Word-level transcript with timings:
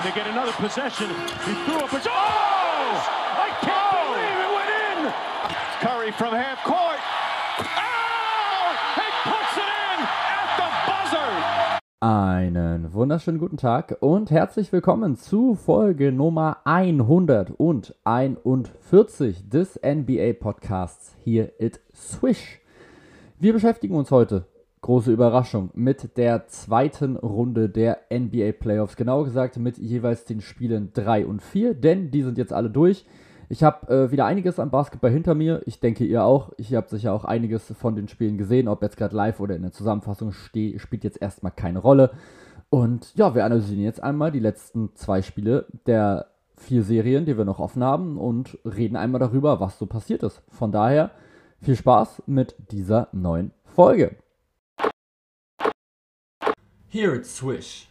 And 0.00 0.08
they 0.08 0.16
get 0.18 0.26
another 0.28 0.52
possession. 0.52 1.10
He 1.44 1.52
threw 1.66 1.76
up 1.76 1.92
a... 1.92 1.96
Oh! 1.96 2.00
I 2.08 3.50
can't 3.60 3.92
oh! 3.92 4.14
believe 4.16 4.40
it 4.46 4.52
went 4.56 4.72
in! 4.88 4.98
Curry 5.80 6.10
from 6.12 6.32
half 6.32 6.64
court. 6.64 6.98
Oh! 7.58 8.76
He 8.96 9.02
puts 9.28 9.56
it 9.58 9.68
in 9.68 10.00
at 10.00 10.56
the 10.56 10.68
buzzer! 10.88 11.28
Einen 12.00 12.94
wunderschönen 12.94 13.38
guten 13.38 13.58
Tag 13.58 13.98
und 14.00 14.30
herzlich 14.30 14.72
willkommen 14.72 15.16
zu 15.16 15.54
Folge 15.54 16.12
Nummer 16.12 16.56
141 16.64 19.50
des 19.50 19.78
NBA 19.84 20.32
Podcasts 20.40 21.14
hier 21.24 21.52
at 21.60 21.78
Swish. 21.94 22.62
Wir 23.38 23.52
beschäftigen 23.52 23.96
uns 23.96 24.10
heute 24.10 24.46
große 24.82 25.12
Überraschung 25.12 25.70
mit 25.74 26.16
der 26.16 26.46
zweiten 26.48 27.16
Runde 27.16 27.68
der 27.68 27.98
NBA 28.12 28.52
Playoffs. 28.52 28.96
Genauer 28.96 29.24
gesagt 29.24 29.58
mit 29.58 29.78
jeweils 29.78 30.24
den 30.24 30.40
Spielen 30.40 30.92
3 30.94 31.26
und 31.26 31.42
4, 31.42 31.74
denn 31.74 32.10
die 32.10 32.22
sind 32.22 32.38
jetzt 32.38 32.52
alle 32.52 32.70
durch. 32.70 33.04
Ich 33.48 33.64
habe 33.64 33.92
äh, 33.92 34.12
wieder 34.12 34.26
einiges 34.26 34.60
am 34.60 34.70
Basketball 34.70 35.10
hinter 35.10 35.34
mir. 35.34 35.60
Ich 35.66 35.80
denke, 35.80 36.04
ihr 36.04 36.22
auch. 36.22 36.52
Ich 36.56 36.72
habe 36.72 36.88
sicher 36.88 37.12
auch 37.12 37.24
einiges 37.24 37.74
von 37.76 37.96
den 37.96 38.06
Spielen 38.06 38.38
gesehen. 38.38 38.68
Ob 38.68 38.80
jetzt 38.80 38.96
gerade 38.96 39.16
live 39.16 39.40
oder 39.40 39.56
in 39.56 39.62
der 39.62 39.72
Zusammenfassung 39.72 40.30
steht, 40.30 40.80
spielt 40.80 41.02
jetzt 41.02 41.20
erstmal 41.20 41.52
keine 41.52 41.80
Rolle. 41.80 42.12
Und 42.70 43.12
ja, 43.16 43.34
wir 43.34 43.44
analysieren 43.44 43.82
jetzt 43.82 44.02
einmal 44.02 44.30
die 44.30 44.38
letzten 44.38 44.94
zwei 44.94 45.20
Spiele 45.20 45.66
der 45.86 46.28
vier 46.56 46.84
Serien, 46.84 47.24
die 47.24 47.36
wir 47.36 47.44
noch 47.44 47.58
offen 47.58 47.82
haben 47.82 48.18
und 48.18 48.56
reden 48.64 48.94
einmal 48.94 49.18
darüber, 49.18 49.58
was 49.58 49.78
so 49.78 49.86
passiert 49.86 50.22
ist. 50.22 50.42
Von 50.48 50.70
daher 50.70 51.10
viel 51.60 51.74
Spaß 51.74 52.22
mit 52.26 52.54
dieser 52.70 53.08
neuen 53.10 53.50
Folge. 53.64 54.14
Here 56.92 57.14
it's 57.14 57.36
Swish. 57.36 57.88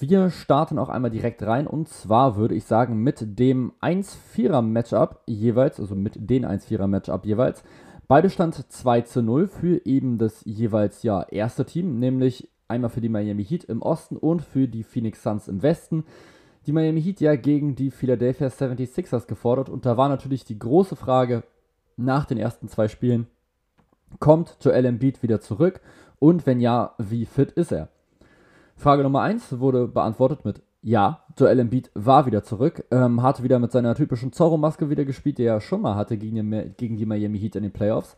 Wir 0.00 0.30
starten 0.30 0.78
auch 0.78 0.88
einmal 0.88 1.10
direkt 1.10 1.42
rein 1.42 1.66
und 1.66 1.86
zwar 1.86 2.36
würde 2.36 2.54
ich 2.54 2.64
sagen 2.64 3.02
mit 3.02 3.38
dem 3.38 3.74
1-4er-Matchup 3.82 5.20
jeweils, 5.26 5.78
also 5.78 5.94
mit 5.94 6.14
den 6.18 6.46
1-4er-Matchup 6.46 7.26
jeweils. 7.26 7.62
Beide 8.06 8.30
stand 8.30 8.54
2 8.54 9.02
zu 9.02 9.20
0 9.20 9.48
für 9.48 9.84
eben 9.84 10.16
das 10.16 10.46
jeweils 10.46 11.02
ja 11.02 11.24
erste 11.24 11.66
Team, 11.66 11.98
nämlich 11.98 12.48
einmal 12.68 12.88
für 12.88 13.02
die 13.02 13.10
Miami 13.10 13.44
Heat 13.44 13.64
im 13.64 13.82
Osten 13.82 14.16
und 14.16 14.40
für 14.40 14.66
die 14.66 14.82
Phoenix 14.82 15.22
Suns 15.22 15.46
im 15.46 15.60
Westen. 15.60 16.04
Die 16.66 16.72
Miami 16.72 17.02
Heat 17.02 17.20
ja 17.20 17.36
gegen 17.36 17.74
die 17.74 17.90
Philadelphia 17.90 18.46
76ers 18.48 19.26
gefordert 19.26 19.68
und 19.68 19.84
da 19.84 19.98
war 19.98 20.08
natürlich 20.08 20.46
die 20.46 20.58
große 20.58 20.96
Frage 20.96 21.42
nach 21.98 22.24
den 22.24 22.38
ersten 22.38 22.68
zwei 22.68 22.88
Spielen, 22.88 23.26
kommt 24.20 24.56
Joel 24.62 24.86
Embiid 24.86 25.22
wieder 25.22 25.42
zurück 25.42 25.82
und 26.18 26.46
wenn 26.46 26.60
ja, 26.60 26.94
wie 26.96 27.26
fit 27.26 27.52
ist 27.52 27.72
er? 27.72 27.90
Frage 28.78 29.02
Nummer 29.02 29.22
1 29.22 29.58
wurde 29.58 29.88
beantwortet 29.88 30.44
mit 30.44 30.62
ja, 30.82 31.24
Joel 31.36 31.58
Embiid 31.58 31.90
war 31.94 32.26
wieder 32.26 32.44
zurück, 32.44 32.84
ähm, 32.92 33.22
hatte 33.22 33.42
wieder 33.42 33.58
mit 33.58 33.72
seiner 33.72 33.96
typischen 33.96 34.32
Zorro-Maske 34.32 34.88
wieder 34.88 35.04
gespielt, 35.04 35.38
die 35.38 35.44
er 35.44 35.60
schon 35.60 35.82
mal 35.82 35.96
hatte 35.96 36.16
gegen 36.16 36.36
die, 36.36 36.70
gegen 36.76 36.96
die 36.96 37.04
Miami 37.04 37.40
Heat 37.40 37.56
in 37.56 37.64
den 37.64 37.72
Playoffs. 37.72 38.16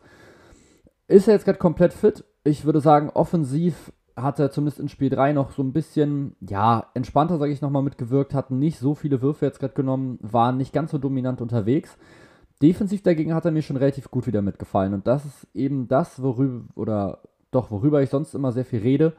Ist 1.07 1.27
er 1.27 1.33
jetzt 1.33 1.45
gerade 1.45 1.57
komplett 1.57 1.93
fit? 1.93 2.23
Ich 2.43 2.63
würde 2.63 2.79
sagen, 2.79 3.09
offensiv 3.09 3.91
hat 4.15 4.39
er 4.39 4.51
zumindest 4.51 4.79
in 4.79 4.89
Spiel 4.89 5.09
3 5.09 5.33
noch 5.33 5.51
so 5.51 5.63
ein 5.63 5.73
bisschen, 5.73 6.35
ja, 6.41 6.85
entspannter, 6.93 7.39
sage 7.39 7.51
ich 7.51 7.61
nochmal, 7.61 7.81
mitgewirkt, 7.81 8.35
hat 8.35 8.51
nicht 8.51 8.77
so 8.77 8.93
viele 8.93 9.23
Würfe 9.23 9.47
jetzt 9.47 9.59
gerade 9.59 9.73
genommen, 9.73 10.19
war 10.21 10.51
nicht 10.51 10.73
ganz 10.73 10.91
so 10.91 10.99
dominant 10.99 11.41
unterwegs. 11.41 11.97
Defensiv 12.61 13.01
dagegen 13.01 13.33
hat 13.33 13.45
er 13.45 13.51
mir 13.51 13.63
schon 13.63 13.77
relativ 13.77 14.11
gut 14.11 14.27
wieder 14.27 14.43
mitgefallen 14.43 14.93
und 14.93 15.07
das 15.07 15.25
ist 15.25 15.47
eben 15.55 15.87
das, 15.87 16.21
worüber, 16.21 16.65
oder 16.75 17.19
doch, 17.49 17.71
worüber 17.71 18.03
ich 18.03 18.11
sonst 18.11 18.35
immer 18.35 18.51
sehr 18.51 18.65
viel 18.65 18.81
rede, 18.81 19.13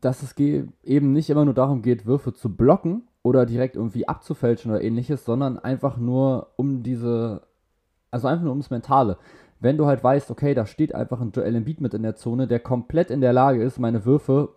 dass 0.00 0.22
es 0.22 0.36
eben 0.38 1.12
nicht 1.12 1.30
immer 1.30 1.44
nur 1.44 1.54
darum 1.54 1.82
geht, 1.82 2.06
Würfe 2.06 2.32
zu 2.32 2.54
blocken 2.54 3.02
oder 3.22 3.46
direkt 3.46 3.76
irgendwie 3.76 4.08
abzufälschen 4.08 4.70
oder 4.70 4.82
ähnliches, 4.82 5.24
sondern 5.24 5.58
einfach 5.58 5.96
nur 5.96 6.48
um 6.56 6.82
diese, 6.82 7.42
also 8.10 8.26
einfach 8.26 8.42
nur 8.42 8.52
ums 8.52 8.70
Mentale. 8.70 9.16
Wenn 9.60 9.76
du 9.76 9.86
halt 9.86 10.02
weißt, 10.02 10.30
okay, 10.30 10.54
da 10.54 10.66
steht 10.66 10.94
einfach 10.94 11.20
ein 11.20 11.30
Joel 11.30 11.54
Embiid 11.54 11.80
mit 11.80 11.94
in 11.94 12.02
der 12.02 12.16
Zone, 12.16 12.48
der 12.48 12.58
komplett 12.58 13.10
in 13.10 13.20
der 13.20 13.32
Lage 13.32 13.62
ist, 13.62 13.78
meine 13.78 14.04
Würfe 14.04 14.48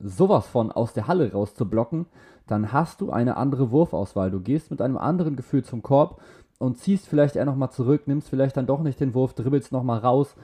sowas 0.00 0.46
von 0.46 0.72
aus 0.72 0.92
der 0.92 1.06
Halle 1.06 1.32
raus 1.32 1.54
zu 1.54 1.68
blocken, 1.68 2.06
dann 2.46 2.72
hast 2.72 3.00
du 3.00 3.10
eine 3.10 3.36
andere 3.36 3.70
Wurfauswahl. 3.70 4.30
Du 4.30 4.40
gehst 4.40 4.70
mit 4.70 4.80
einem 4.80 4.96
anderen 4.96 5.36
Gefühl 5.36 5.62
zum 5.62 5.82
Korb 5.82 6.20
und 6.58 6.78
ziehst 6.78 7.06
vielleicht 7.06 7.36
eher 7.36 7.44
nochmal 7.44 7.70
zurück, 7.70 8.02
nimmst 8.06 8.28
vielleicht 8.28 8.56
dann 8.56 8.66
doch 8.66 8.82
nicht 8.82 8.98
den 8.98 9.14
Wurf, 9.14 9.34
dribbelst 9.34 9.70
nochmal 9.70 9.98
raus. 9.98 10.34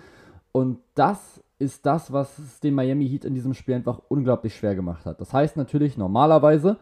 Und 0.52 0.78
das 0.94 1.42
ist 1.58 1.86
das, 1.86 2.12
was 2.12 2.38
es 2.38 2.60
den 2.60 2.74
Miami 2.74 3.08
Heat 3.08 3.24
in 3.24 3.34
diesem 3.34 3.54
Spiel 3.54 3.74
einfach 3.74 4.00
unglaublich 4.08 4.54
schwer 4.54 4.74
gemacht 4.74 5.06
hat. 5.06 5.20
Das 5.20 5.32
heißt 5.32 5.56
natürlich 5.56 5.96
normalerweise, 5.96 6.78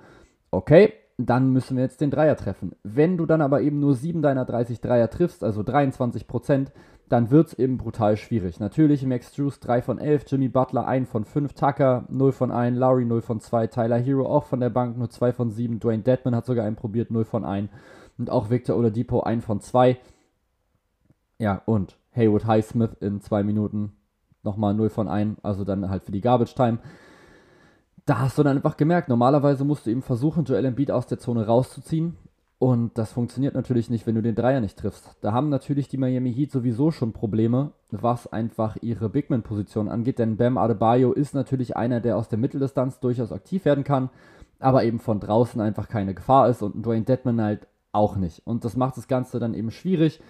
okay, 0.51 0.93
dann 1.17 1.53
müssen 1.53 1.77
wir 1.77 1.85
jetzt 1.85 2.01
den 2.01 2.11
Dreier 2.11 2.37
treffen. 2.37 2.75
Wenn 2.83 3.17
du 3.17 3.27
dann 3.27 3.41
aber 3.41 3.63
eben 3.63 3.79
nur 3.79 3.95
7 3.95 4.21
deiner 4.21 4.45
30 4.45 4.81
Dreier 4.81 5.11
triffst, 5.11 5.45
also 5.45 5.63
23 5.63 6.27
Prozent, 6.27 6.73
dann 7.09 7.31
wird 7.31 7.49
es 7.49 7.55
eben 7.55 7.79
brutal 7.79 8.17
schwierig. 8.17 8.59
Natürlich 8.59 9.05
Max 9.07 9.33
Drews 9.33 9.61
3 9.61 9.83
von 9.83 9.99
11, 9.99 10.25
Jimmy 10.27 10.49
Butler 10.49 10.87
1 10.87 11.09
von 11.09 11.25
5, 11.25 11.53
Tucker 11.53 12.07
0 12.09 12.33
von 12.33 12.51
1, 12.51 12.77
Lowry 12.77 13.05
0 13.05 13.21
von 13.21 13.41
2, 13.41 13.69
Tyler 13.69 13.99
Hero 13.99 14.27
auch 14.27 14.45
von 14.45 14.61
der 14.61 14.71
Bank 14.71 14.97
nur 14.97 15.11
2 15.11 15.33
von 15.33 15.51
7, 15.51 15.79
Dwayne 15.79 16.03
Deadman 16.03 16.35
hat 16.35 16.47
sogar 16.47 16.65
einen 16.65 16.77
probiert, 16.77 17.11
0 17.11 17.25
von 17.25 17.45
1 17.45 17.71
und 18.19 18.31
auch 18.31 18.51
Victor 18.51 18.77
Oladipo 18.77 19.21
1 19.21 19.45
von 19.45 19.61
2. 19.61 19.99
Ja, 21.39 21.63
und 21.67 21.99
Haywood 22.13 22.47
Highsmith 22.47 22.95
in 23.01 23.21
2 23.21 23.43
Minuten 23.43 23.93
nochmal 24.45 24.75
0 24.75 24.91
von 24.91 25.09
1, 25.09 25.39
also 25.43 25.65
dann 25.65 25.89
halt 25.91 26.05
für 26.05 26.13
die 26.13 26.21
Garbage 26.21 26.55
Time. 26.55 26.79
Da 28.07 28.21
hast 28.21 28.39
du 28.39 28.43
dann 28.43 28.57
einfach 28.57 28.77
gemerkt, 28.77 29.09
normalerweise 29.09 29.65
musst 29.65 29.87
du 29.87 29.91
eben 29.91 30.03
versuchen, 30.03 30.45
Joel 30.45 30.67
Embiid 30.67 30.91
aus 30.91 31.07
der 31.07 31.19
Zone 31.19 31.47
rauszuziehen. 31.47 32.17
Und 32.59 32.97
das 32.97 33.13
funktioniert 33.13 33.55
natürlich 33.55 33.91
nicht, 33.91 34.07
wenn 34.07 34.15
du 34.15 34.23
den 34.23 34.35
Dreier 34.35 34.61
nicht 34.61 34.79
triffst. 34.79 35.17
Da 35.21 35.33
haben 35.33 35.49
natürlich 35.49 35.89
die 35.89 35.99
Miami 35.99 36.33
Heat 36.33 36.51
sowieso 36.51 36.91
schon 36.91 37.13
Probleme, 37.13 37.73
was 37.91 38.27
einfach 38.27 38.77
ihre 38.81 39.11
Bigman-Position 39.11 39.89
angeht. 39.89 40.19
Denn 40.19 40.37
Bam 40.37 40.57
Adebayo 40.57 41.13
ist 41.13 41.35
natürlich 41.35 41.77
einer, 41.77 42.01
der 42.01 42.17
aus 42.17 42.29
der 42.29 42.39
Mitteldistanz 42.39 43.01
durchaus 43.01 43.33
aktiv 43.33 43.65
werden 43.65 43.85
kann, 43.85 44.09
aber 44.61 44.85
eben 44.85 44.99
von 44.99 45.21
draußen 45.21 45.61
einfach 45.61 45.89
keine 45.89 46.15
Gefahr 46.15 46.49
ist 46.49 46.63
und 46.63 46.87
Dwayne 46.87 47.05
Deadman 47.05 47.43
halt 47.43 47.67
auch 47.93 48.17
nicht. 48.17 48.47
Und 48.47 48.65
das 48.65 48.77
macht 48.77 48.97
das 48.97 49.09
Ganze 49.09 49.39
dann 49.39 49.55
eben 49.55 49.71
schwierig. 49.71 50.21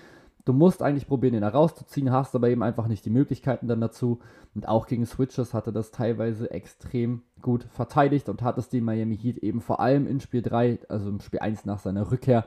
Du 0.44 0.53
musst 0.53 0.82
eigentlich 0.82 1.06
probieren, 1.06 1.34
ihn 1.34 1.41
da 1.41 1.49
rauszuziehen, 1.49 2.12
hast 2.12 2.34
aber 2.34 2.50
eben 2.50 2.62
einfach 2.62 2.87
nicht 2.87 3.05
die 3.06 3.10
Möglichkeiten 3.10 3.66
dann 3.66 3.81
dazu. 3.81 4.21
Und 4.55 4.69
auch 4.69 4.87
gegen 4.87 5.06
Switches 5.06 5.55
hatte 5.55 5.72
das 5.72 5.91
teilweise 5.91 6.50
extrem 6.50 7.22
gut 7.41 7.65
verteidigt 7.65 8.28
und 8.28 8.43
hat 8.43 8.59
es 8.59 8.69
den 8.69 8.84
Miami 8.84 9.16
Heat 9.16 9.38
eben 9.38 9.62
vor 9.62 9.81
allem 9.81 10.06
in 10.06 10.21
Spiel 10.21 10.43
3, 10.43 10.81
also 10.88 11.09
im 11.09 11.21
Spiel 11.21 11.41
1 11.41 11.65
nach 11.65 11.78
seiner 11.78 12.10
Rückkehr, 12.10 12.44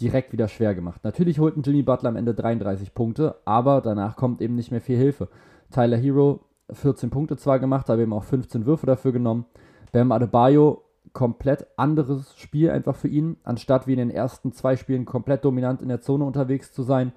direkt 0.00 0.32
wieder 0.32 0.48
schwer 0.48 0.74
gemacht. 0.74 1.04
Natürlich 1.04 1.38
holten 1.38 1.62
Jimmy 1.62 1.82
Butler 1.82 2.08
am 2.08 2.16
Ende 2.16 2.34
33 2.34 2.94
Punkte, 2.94 3.36
aber 3.44 3.80
danach 3.82 4.16
kommt 4.16 4.40
eben 4.40 4.56
nicht 4.56 4.70
mehr 4.70 4.80
viel 4.80 4.96
Hilfe. 4.96 5.28
Tyler 5.70 5.96
Hero 5.96 6.40
14 6.72 7.10
Punkte 7.10 7.36
zwar 7.36 7.58
gemacht, 7.60 7.88
aber 7.88 8.02
eben 8.02 8.12
auch 8.12 8.24
15 8.24 8.66
Würfe 8.66 8.86
dafür 8.86 9.12
genommen. 9.12 9.46
Bam 9.92 10.12
Adebayo 10.12 10.82
komplett 11.12 11.66
anderes 11.76 12.36
Spiel 12.36 12.70
einfach 12.70 12.96
für 12.96 13.08
ihn, 13.08 13.36
anstatt 13.44 13.86
wie 13.86 13.92
in 13.92 13.98
den 13.98 14.10
ersten 14.10 14.52
zwei 14.52 14.76
Spielen 14.76 15.04
komplett 15.04 15.44
dominant 15.44 15.82
in 15.82 15.88
der 15.88 16.00
Zone 16.00 16.24
unterwegs 16.24 16.72
zu 16.72 16.82
sein. 16.82 17.12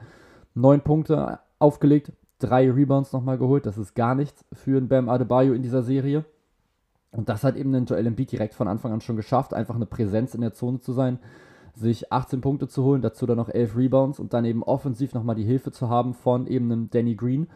Neun 0.53 0.81
Punkte 0.81 1.39
aufgelegt, 1.59 2.13
drei 2.39 2.69
Rebounds 2.69 3.13
nochmal 3.13 3.37
geholt. 3.37 3.65
Das 3.65 3.77
ist 3.77 3.95
gar 3.95 4.15
nichts 4.15 4.45
für 4.53 4.77
einen 4.77 4.87
Bam 4.87 5.09
Adebayo 5.09 5.53
in 5.53 5.61
dieser 5.61 5.83
Serie. 5.83 6.25
Und 7.11 7.29
das 7.29 7.43
hat 7.43 7.55
eben 7.55 7.73
den 7.73 7.85
Joel 7.85 8.07
Embiid 8.07 8.31
direkt 8.31 8.53
von 8.53 8.67
Anfang 8.67 8.93
an 8.93 9.01
schon 9.01 9.17
geschafft, 9.17 9.53
einfach 9.53 9.75
eine 9.75 9.85
Präsenz 9.85 10.33
in 10.33 10.41
der 10.41 10.53
Zone 10.53 10.79
zu 10.79 10.93
sein, 10.93 11.19
sich 11.75 12.11
18 12.11 12.41
Punkte 12.41 12.67
zu 12.67 12.83
holen, 12.83 13.01
dazu 13.01 13.25
dann 13.25 13.37
noch 13.37 13.49
11 13.49 13.75
Rebounds 13.75 14.19
und 14.19 14.33
dann 14.33 14.45
eben 14.45 14.63
offensiv 14.63 15.13
nochmal 15.13 15.35
die 15.35 15.43
Hilfe 15.43 15.71
zu 15.71 15.89
haben 15.89 16.13
von 16.13 16.47
eben 16.47 16.71
einem 16.71 16.89
Danny 16.89 17.15
Green, 17.15 17.47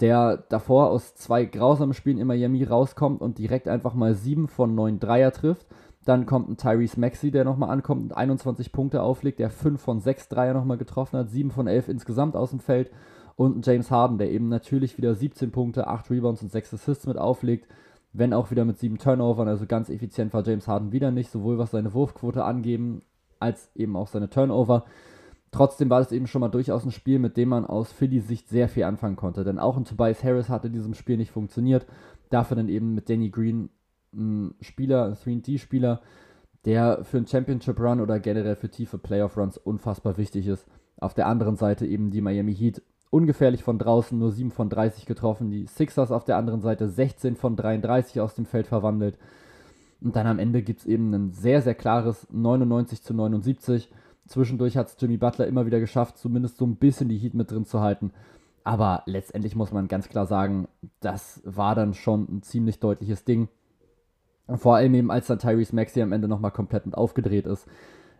der 0.00 0.44
davor 0.48 0.90
aus 0.90 1.14
zwei 1.14 1.44
grausamen 1.44 1.94
Spielen 1.94 2.18
in 2.18 2.26
Miami 2.26 2.64
rauskommt 2.64 3.22
und 3.22 3.38
direkt 3.38 3.68
einfach 3.68 3.94
mal 3.94 4.14
7 4.14 4.48
von 4.48 4.74
9 4.74 5.00
Dreier 5.00 5.32
trifft. 5.32 5.66
Dann 6.04 6.26
kommt 6.26 6.48
ein 6.48 6.56
Tyrese 6.56 7.00
Maxey, 7.00 7.30
der 7.30 7.44
nochmal 7.44 7.70
ankommt 7.70 8.02
und 8.02 8.16
21 8.16 8.70
Punkte 8.72 9.02
auflegt, 9.02 9.38
der 9.38 9.50
5 9.50 9.80
von 9.80 10.00
6 10.00 10.28
Dreier 10.28 10.54
nochmal 10.54 10.76
getroffen 10.76 11.18
hat, 11.18 11.30
7 11.30 11.50
von 11.50 11.66
11 11.66 11.88
insgesamt 11.88 12.36
aus 12.36 12.50
dem 12.50 12.60
Feld. 12.60 12.90
Und 13.34 13.56
ein 13.56 13.62
James 13.62 13.90
Harden, 13.90 14.18
der 14.18 14.30
eben 14.30 14.48
natürlich 14.48 14.96
wieder 14.98 15.14
17 15.14 15.50
Punkte, 15.50 15.88
8 15.88 16.10
Rebounds 16.10 16.42
und 16.42 16.52
6 16.52 16.74
Assists 16.74 17.06
mit 17.06 17.18
auflegt. 17.18 17.66
Wenn 18.12 18.32
auch 18.32 18.50
wieder 18.50 18.64
mit 18.64 18.78
7 18.78 18.98
Turnovern, 18.98 19.48
also 19.48 19.66
ganz 19.66 19.90
effizient 19.90 20.32
war 20.32 20.46
James 20.46 20.68
Harden 20.68 20.92
wieder 20.92 21.10
nicht, 21.10 21.30
sowohl 21.30 21.58
was 21.58 21.72
seine 21.72 21.92
Wurfquote 21.92 22.44
angeben, 22.44 23.02
als 23.40 23.70
eben 23.74 23.96
auch 23.96 24.08
seine 24.08 24.30
Turnover. 24.30 24.84
Trotzdem 25.52 25.88
war 25.90 26.00
es 26.00 26.12
eben 26.12 26.26
schon 26.26 26.40
mal 26.40 26.48
durchaus 26.48 26.84
ein 26.84 26.90
Spiel, 26.90 27.18
mit 27.18 27.36
dem 27.36 27.48
man 27.48 27.64
aus 27.64 27.92
Philly 27.92 28.20
Sicht 28.20 28.48
sehr 28.48 28.68
viel 28.68 28.84
anfangen 28.84 29.16
konnte. 29.16 29.44
Denn 29.44 29.58
auch 29.58 29.76
ein 29.76 29.84
Tobias 29.84 30.22
Harris 30.22 30.48
hat 30.48 30.64
in 30.64 30.72
diesem 30.72 30.94
Spiel 30.94 31.16
nicht 31.16 31.30
funktioniert. 31.30 31.86
Dafür 32.30 32.56
dann 32.56 32.68
eben 32.68 32.94
mit 32.94 33.08
Danny 33.08 33.30
Green 33.30 33.70
ein 34.12 34.54
Spieler, 34.60 35.06
ein 35.06 35.14
3D-Spieler, 35.14 36.00
der 36.64 37.04
für 37.04 37.18
einen 37.18 37.26
Championship 37.26 37.78
Run 37.78 38.00
oder 38.00 38.18
generell 38.18 38.56
für 38.56 38.68
tiefe 38.68 38.98
Playoff 38.98 39.36
Runs 39.36 39.56
unfassbar 39.56 40.16
wichtig 40.16 40.46
ist. 40.46 40.66
Auf 40.98 41.14
der 41.14 41.26
anderen 41.26 41.56
Seite 41.56 41.86
eben 41.86 42.10
die 42.10 42.20
Miami 42.20 42.54
Heat 42.54 42.82
ungefährlich 43.10 43.62
von 43.62 43.78
draußen, 43.78 44.18
nur 44.18 44.32
7 44.32 44.50
von 44.50 44.68
30 44.68 45.06
getroffen. 45.06 45.50
Die 45.50 45.66
Sixers 45.66 46.10
auf 46.10 46.24
der 46.24 46.36
anderen 46.36 46.60
Seite 46.60 46.88
16 46.88 47.36
von 47.36 47.56
33 47.56 48.20
aus 48.20 48.34
dem 48.34 48.46
Feld 48.46 48.66
verwandelt. 48.66 49.16
Und 50.00 50.16
dann 50.16 50.26
am 50.26 50.38
Ende 50.38 50.62
gibt 50.62 50.80
es 50.80 50.86
eben 50.86 51.12
ein 51.14 51.32
sehr, 51.32 51.62
sehr 51.62 51.74
klares 51.74 52.26
99 52.30 53.02
zu 53.02 53.14
79. 53.14 53.90
Zwischendurch 54.26 54.76
hat 54.76 54.88
es 54.88 54.96
Jimmy 54.98 55.16
Butler 55.16 55.46
immer 55.46 55.66
wieder 55.66 55.80
geschafft, 55.80 56.18
zumindest 56.18 56.58
so 56.58 56.66
ein 56.66 56.76
bisschen 56.76 57.08
die 57.08 57.18
Heat 57.18 57.34
mit 57.34 57.50
drin 57.50 57.64
zu 57.64 57.80
halten. 57.80 58.12
Aber 58.64 59.02
letztendlich 59.06 59.54
muss 59.54 59.72
man 59.72 59.86
ganz 59.86 60.08
klar 60.08 60.26
sagen, 60.26 60.66
das 61.00 61.40
war 61.44 61.74
dann 61.74 61.94
schon 61.94 62.26
ein 62.28 62.42
ziemlich 62.42 62.80
deutliches 62.80 63.24
Ding. 63.24 63.48
Vor 64.48 64.76
allem 64.76 64.94
eben, 64.94 65.10
als 65.10 65.28
dann 65.28 65.38
Tyrese 65.38 65.74
Maxey 65.74 66.02
am 66.02 66.12
Ende 66.12 66.28
nochmal 66.28 66.50
komplett 66.50 66.86
mit 66.86 66.96
aufgedreht 66.96 67.46
ist. 67.46 67.66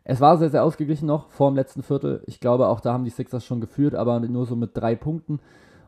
Es 0.05 0.21
war 0.21 0.39
sehr, 0.39 0.51
sehr 0.51 0.63
ausgeglichen 0.63 1.07
noch 1.07 1.31
vor 1.31 1.51
dem 1.51 1.57
letzten 1.57 1.83
Viertel. 1.83 2.23
Ich 2.27 2.39
glaube, 2.39 2.69
auch 2.69 2.79
da 2.81 2.93
haben 2.93 3.05
die 3.05 3.11
Sixers 3.11 3.45
schon 3.45 3.61
geführt, 3.61 3.97
aber 3.97 4.21
nur 4.21 4.47
so 4.47 4.55
mit 4.55 4.77
drei 4.77 4.95
Punkten. 4.95 5.41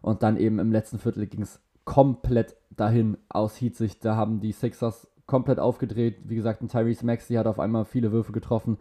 Und 0.03 0.25
dann 0.25 0.37
eben 0.37 0.59
im 0.59 0.73
letzten 0.73 0.99
Viertel 0.99 1.27
ging 1.27 1.43
es 1.43 1.61
komplett 1.85 2.57
dahin 2.71 3.17
aus 3.29 3.61
Heat-Sicht. 3.61 4.05
Da 4.05 4.17
haben 4.17 4.41
die 4.41 4.53
Sixers 4.53 5.09
komplett 5.27 5.61
aufgedreht. 5.61 6.17
Wie 6.25 6.35
gesagt, 6.35 6.63
ein 6.63 6.69
Tyrese 6.69 7.07
Maxey 7.07 7.37
hat 7.37 7.47
auf 7.47 7.61
einmal 7.61 7.85
viele 7.85 8.11
Würfe 8.11 8.33
getroffen. 8.33 8.79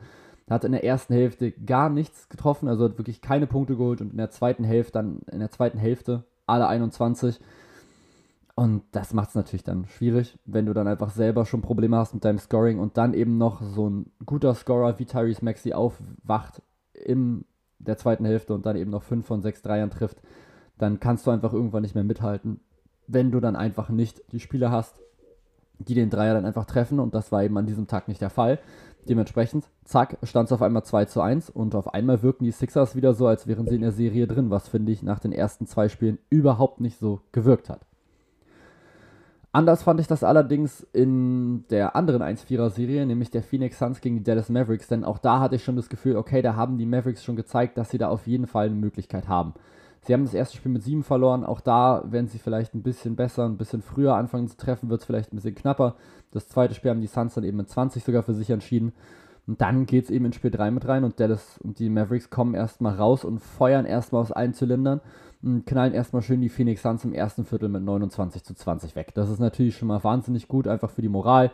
Hat 0.50 0.64
in 0.64 0.72
der 0.72 0.84
ersten 0.84 1.14
Hälfte 1.14 1.52
gar 1.52 1.90
nichts 1.90 2.30
getroffen, 2.30 2.70
also 2.70 2.86
hat 2.86 2.98
wirklich 2.98 3.22
keine 3.22 3.48
Punkte 3.48 3.76
geholt 3.76 4.00
und 4.02 4.12
in 4.12 4.18
der 4.18 4.32
zweiten 4.32 4.64
Hälfte 4.64 4.94
dann 4.94 5.20
in 5.32 5.40
der 5.40 5.52
zweiten 5.52 5.78
Hälfte 5.78 6.24
alle 6.46 6.68
21. 6.68 7.40
Und 8.56 8.84
das 8.92 9.14
macht 9.14 9.30
es 9.30 9.36
natürlich 9.36 9.64
dann 9.64 9.86
schwierig, 9.86 10.40
wenn 10.46 10.66
du 10.66 10.74
dann 10.74 10.88
einfach 10.88 11.12
selber 11.12 11.46
schon 11.46 11.62
Probleme 11.62 11.98
hast 11.98 12.16
mit 12.16 12.26
deinem 12.26 12.40
Scoring 12.40 12.80
und 12.80 12.98
dann 12.98 13.14
eben 13.14 13.38
noch 13.38 13.62
so 13.62 13.90
ein 13.90 14.12
guter 14.26 14.56
Scorer 14.56 14.98
wie 14.98 15.06
Tyrese 15.06 15.46
Maxey 15.46 15.74
aufwacht 15.74 16.62
in 16.94 17.46
der 17.78 17.98
zweiten 17.98 18.26
Hälfte 18.26 18.54
und 18.54 18.66
dann 18.66 18.76
eben 18.76 18.90
noch 18.90 19.04
5 19.04 19.28
von 19.28 19.42
6 19.42 19.62
Dreiern 19.62 19.92
trifft, 19.92 20.22
dann 20.78 21.00
kannst 21.00 21.28
du 21.28 21.32
einfach 21.32 21.54
irgendwann 21.54 21.84
nicht 21.84 21.94
mehr 21.94 22.04
mithalten, 22.04 22.60
wenn 23.06 23.32
du 23.32 23.40
dann 23.40 23.56
einfach 23.56 23.90
nicht 23.90 24.24
die 24.32 24.40
Spieler 24.40 24.72
hast, 24.72 25.00
die 25.80 25.94
den 25.94 26.10
Dreier 26.10 26.34
dann 26.34 26.46
einfach 26.46 26.66
treffen 26.66 27.00
und 27.00 27.14
das 27.14 27.32
war 27.32 27.44
eben 27.44 27.58
an 27.58 27.68
diesem 27.68 27.88
Tag 27.88 28.08
nicht 28.08 28.22
der 28.22 28.30
Fall. 28.30 28.60
Dementsprechend, 29.07 29.65
zack, 29.86 30.18
stand 30.24 30.48
es 30.48 30.51
auf 30.51 30.62
einmal 30.62 30.83
2 30.83 31.06
zu 31.06 31.21
1 31.21 31.50
und 31.50 31.75
auf 31.75 31.94
einmal 31.94 32.24
wirken 32.24 32.44
die 32.44 32.51
Sixers 32.51 32.95
wieder 32.95 33.13
so, 33.13 33.27
als 33.27 33.48
wären 33.48 33.68
sie 33.68 33.75
in 33.75 33.81
der 33.81 33.92
Serie 33.92 34.27
drin, 34.27 34.50
was 34.50 34.68
finde 34.68 34.92
ich 34.92 35.01
nach 35.01 35.19
den 35.19 35.31
ersten 35.31 35.65
zwei 35.65 35.88
Spielen 35.88 36.19
überhaupt 36.30 36.81
nicht 36.81 37.00
so 37.00 37.21
gewirkt 37.31 37.69
hat. 37.69 37.86
Anders 39.54 39.83
fand 39.83 40.00
ich 40.00 40.07
das 40.07 40.24
allerdings 40.24 40.86
in 40.94 41.65
der 41.69 41.95
anderen 41.95 42.21
1-4er-Serie, 42.21 43.06
nämlich 43.06 43.31
der 43.31 43.42
Phoenix 43.42 43.80
Suns 43.80 44.01
gegen 44.01 44.18
die 44.18 44.24
Dallas 44.24 44.50
Mavericks, 44.50 44.88
denn 44.88 45.04
auch 45.04 45.18
da 45.18 45.39
hatte 45.39 45.56
ich 45.56 45.63
schon 45.63 45.77
das 45.77 45.89
Gefühl, 45.89 46.18
okay, 46.18 46.42
da 46.42 46.56
haben 46.56 46.77
die 46.77 46.86
Mavericks 46.86 47.24
schon 47.24 47.38
gezeigt, 47.38 47.77
dass 47.77 47.89
sie 47.89 47.98
da 47.98 48.09
auf 48.09 48.27
jeden 48.27 48.45
Fall 48.45 48.68
eine 48.68 48.75
Möglichkeit 48.75 49.27
haben. 49.27 49.54
Sie 50.07 50.13
haben 50.13 50.24
das 50.24 50.33
erste 50.33 50.56
Spiel 50.56 50.71
mit 50.71 50.83
7 50.83 51.04
verloren. 51.04 51.44
Auch 51.44 51.59
da, 51.59 52.01
wenn 52.07 52.30
sie 52.30 52.39
vielleicht 52.39 52.74
ein 52.74 52.81
bisschen 52.81 53.18
besser, 53.18 53.44
ein 53.44 53.57
bisschen 53.57 53.81
früher 53.81 54.15
anfangen 54.15 54.48
zu 54.48 54.56
treffen, 54.56 54.89
wird 54.89 55.01
es 55.01 55.06
vielleicht 55.06 55.33
ein 55.33 55.36
bisschen 55.36 55.54
knapper. 55.54 55.95
Das 56.31 56.48
zweite 56.48 56.74
Spiel 56.74 56.92
haben 56.92 57.01
die 57.01 57.07
Suns 57.07 57.33
dann 57.33 57.44
eben 57.44 57.57
mit 57.57 57.68
20 57.68 58.06
sogar 58.06 58.24
für 58.24 58.33
sich 58.33 58.50
entschieden. 58.50 58.94
Und 59.48 59.59
dann 59.59 59.86
geht 59.86 60.06
es 60.06 60.09
eben 60.09 60.24
in 60.24 60.31
Spiel 60.31 60.50
3 60.50 60.71
mit 60.71 60.88
rein 60.88 61.04
und 61.04 61.19
Dallas 61.19 61.57
und 61.57 61.80
die 61.80 61.89
Mavericks 61.89 62.30
kommen 62.30 62.54
erstmal 62.54 62.95
raus 62.95 63.25
und 63.25 63.39
feuern 63.39 63.86
erstmal 63.86 64.21
aus 64.21 64.31
allen 64.31 64.54
Zylindern 64.54 65.01
und 65.44 65.65
knallen 65.65 65.94
erstmal 65.94 66.21
schön 66.21 66.39
die 66.39 66.50
Phoenix 66.50 66.83
Suns 66.83 67.04
im 67.04 67.13
ersten 67.13 67.44
Viertel 67.44 67.68
mit 67.68 67.83
29 67.83 68.44
zu 68.44 68.54
20 68.56 68.95
weg. 68.95 69.13
Das 69.13 69.30
ist 69.30 69.39
natürlich 69.39 69.75
schon 69.75 69.89
mal 69.89 70.06
wahnsinnig 70.06 70.48
gut, 70.48 70.69
einfach 70.69 70.89
für 70.89 71.01
die 71.01 71.09
Moral. 71.09 71.51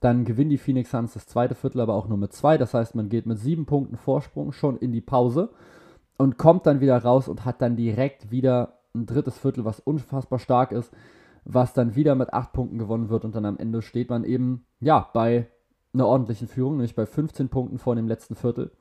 Dann 0.00 0.26
gewinnen 0.26 0.50
die 0.50 0.58
Phoenix 0.58 0.90
Suns 0.90 1.14
das 1.14 1.26
zweite 1.26 1.54
Viertel 1.54 1.80
aber 1.80 1.94
auch 1.94 2.08
nur 2.08 2.18
mit 2.18 2.34
zwei. 2.34 2.58
Das 2.58 2.74
heißt, 2.74 2.94
man 2.94 3.08
geht 3.08 3.24
mit 3.24 3.38
sieben 3.38 3.64
Punkten 3.64 3.96
Vorsprung 3.96 4.52
schon 4.52 4.76
in 4.76 4.92
die 4.92 5.00
Pause 5.00 5.48
und 6.18 6.38
kommt 6.38 6.66
dann 6.66 6.80
wieder 6.80 6.98
raus 6.98 7.28
und 7.28 7.44
hat 7.44 7.60
dann 7.60 7.76
direkt 7.76 8.30
wieder 8.30 8.78
ein 8.94 9.06
drittes 9.06 9.38
Viertel, 9.38 9.64
was 9.64 9.80
unfassbar 9.80 10.38
stark 10.38 10.72
ist, 10.72 10.92
was 11.44 11.72
dann 11.72 11.94
wieder 11.96 12.14
mit 12.14 12.32
acht 12.32 12.52
Punkten 12.52 12.78
gewonnen 12.78 13.08
wird 13.08 13.24
und 13.24 13.34
dann 13.34 13.44
am 13.44 13.58
Ende 13.58 13.82
steht 13.82 14.10
man 14.10 14.24
eben, 14.24 14.66
ja, 14.80 15.08
bei 15.12 15.48
einer 15.92 16.06
ordentlichen 16.06 16.48
Führung, 16.48 16.74
nämlich 16.74 16.94
bei 16.94 17.06
15 17.06 17.48
Punkten 17.48 17.78
vor 17.78 17.94
dem 17.96 18.08
letzten 18.08 18.34
Viertel 18.34 18.72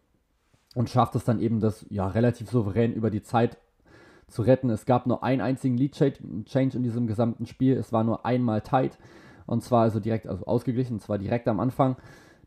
und 0.76 0.90
schafft 0.90 1.16
es 1.16 1.26
dann 1.26 1.40
eben, 1.40 1.60
das 1.60 1.86
ja 1.90 2.08
relativ 2.08 2.50
souverän 2.50 2.94
über 2.94 3.10
die 3.10 3.22
Zeit 3.22 3.58
zu 4.28 4.42
retten. 4.42 4.70
Es 4.70 4.86
gab 4.86 5.06
nur 5.06 5.24
einen 5.24 5.42
einzigen 5.42 5.78
Lead-Change 5.78 6.78
in 6.78 6.84
diesem 6.84 7.08
gesamten 7.08 7.46
Spiel, 7.46 7.78
es 7.78 7.92
war 7.92 8.04
nur 8.04 8.26
einmal 8.26 8.62
tight 8.62 8.98
und 9.46 9.64
zwar 9.64 9.84
also 9.84 10.00
direkt 10.00 10.28
also 10.28 10.46
ausgeglichen, 10.46 10.94
und 10.94 11.00
zwar 11.02 11.18
direkt 11.18 11.48
am 11.48 11.60
Anfang. 11.60 11.98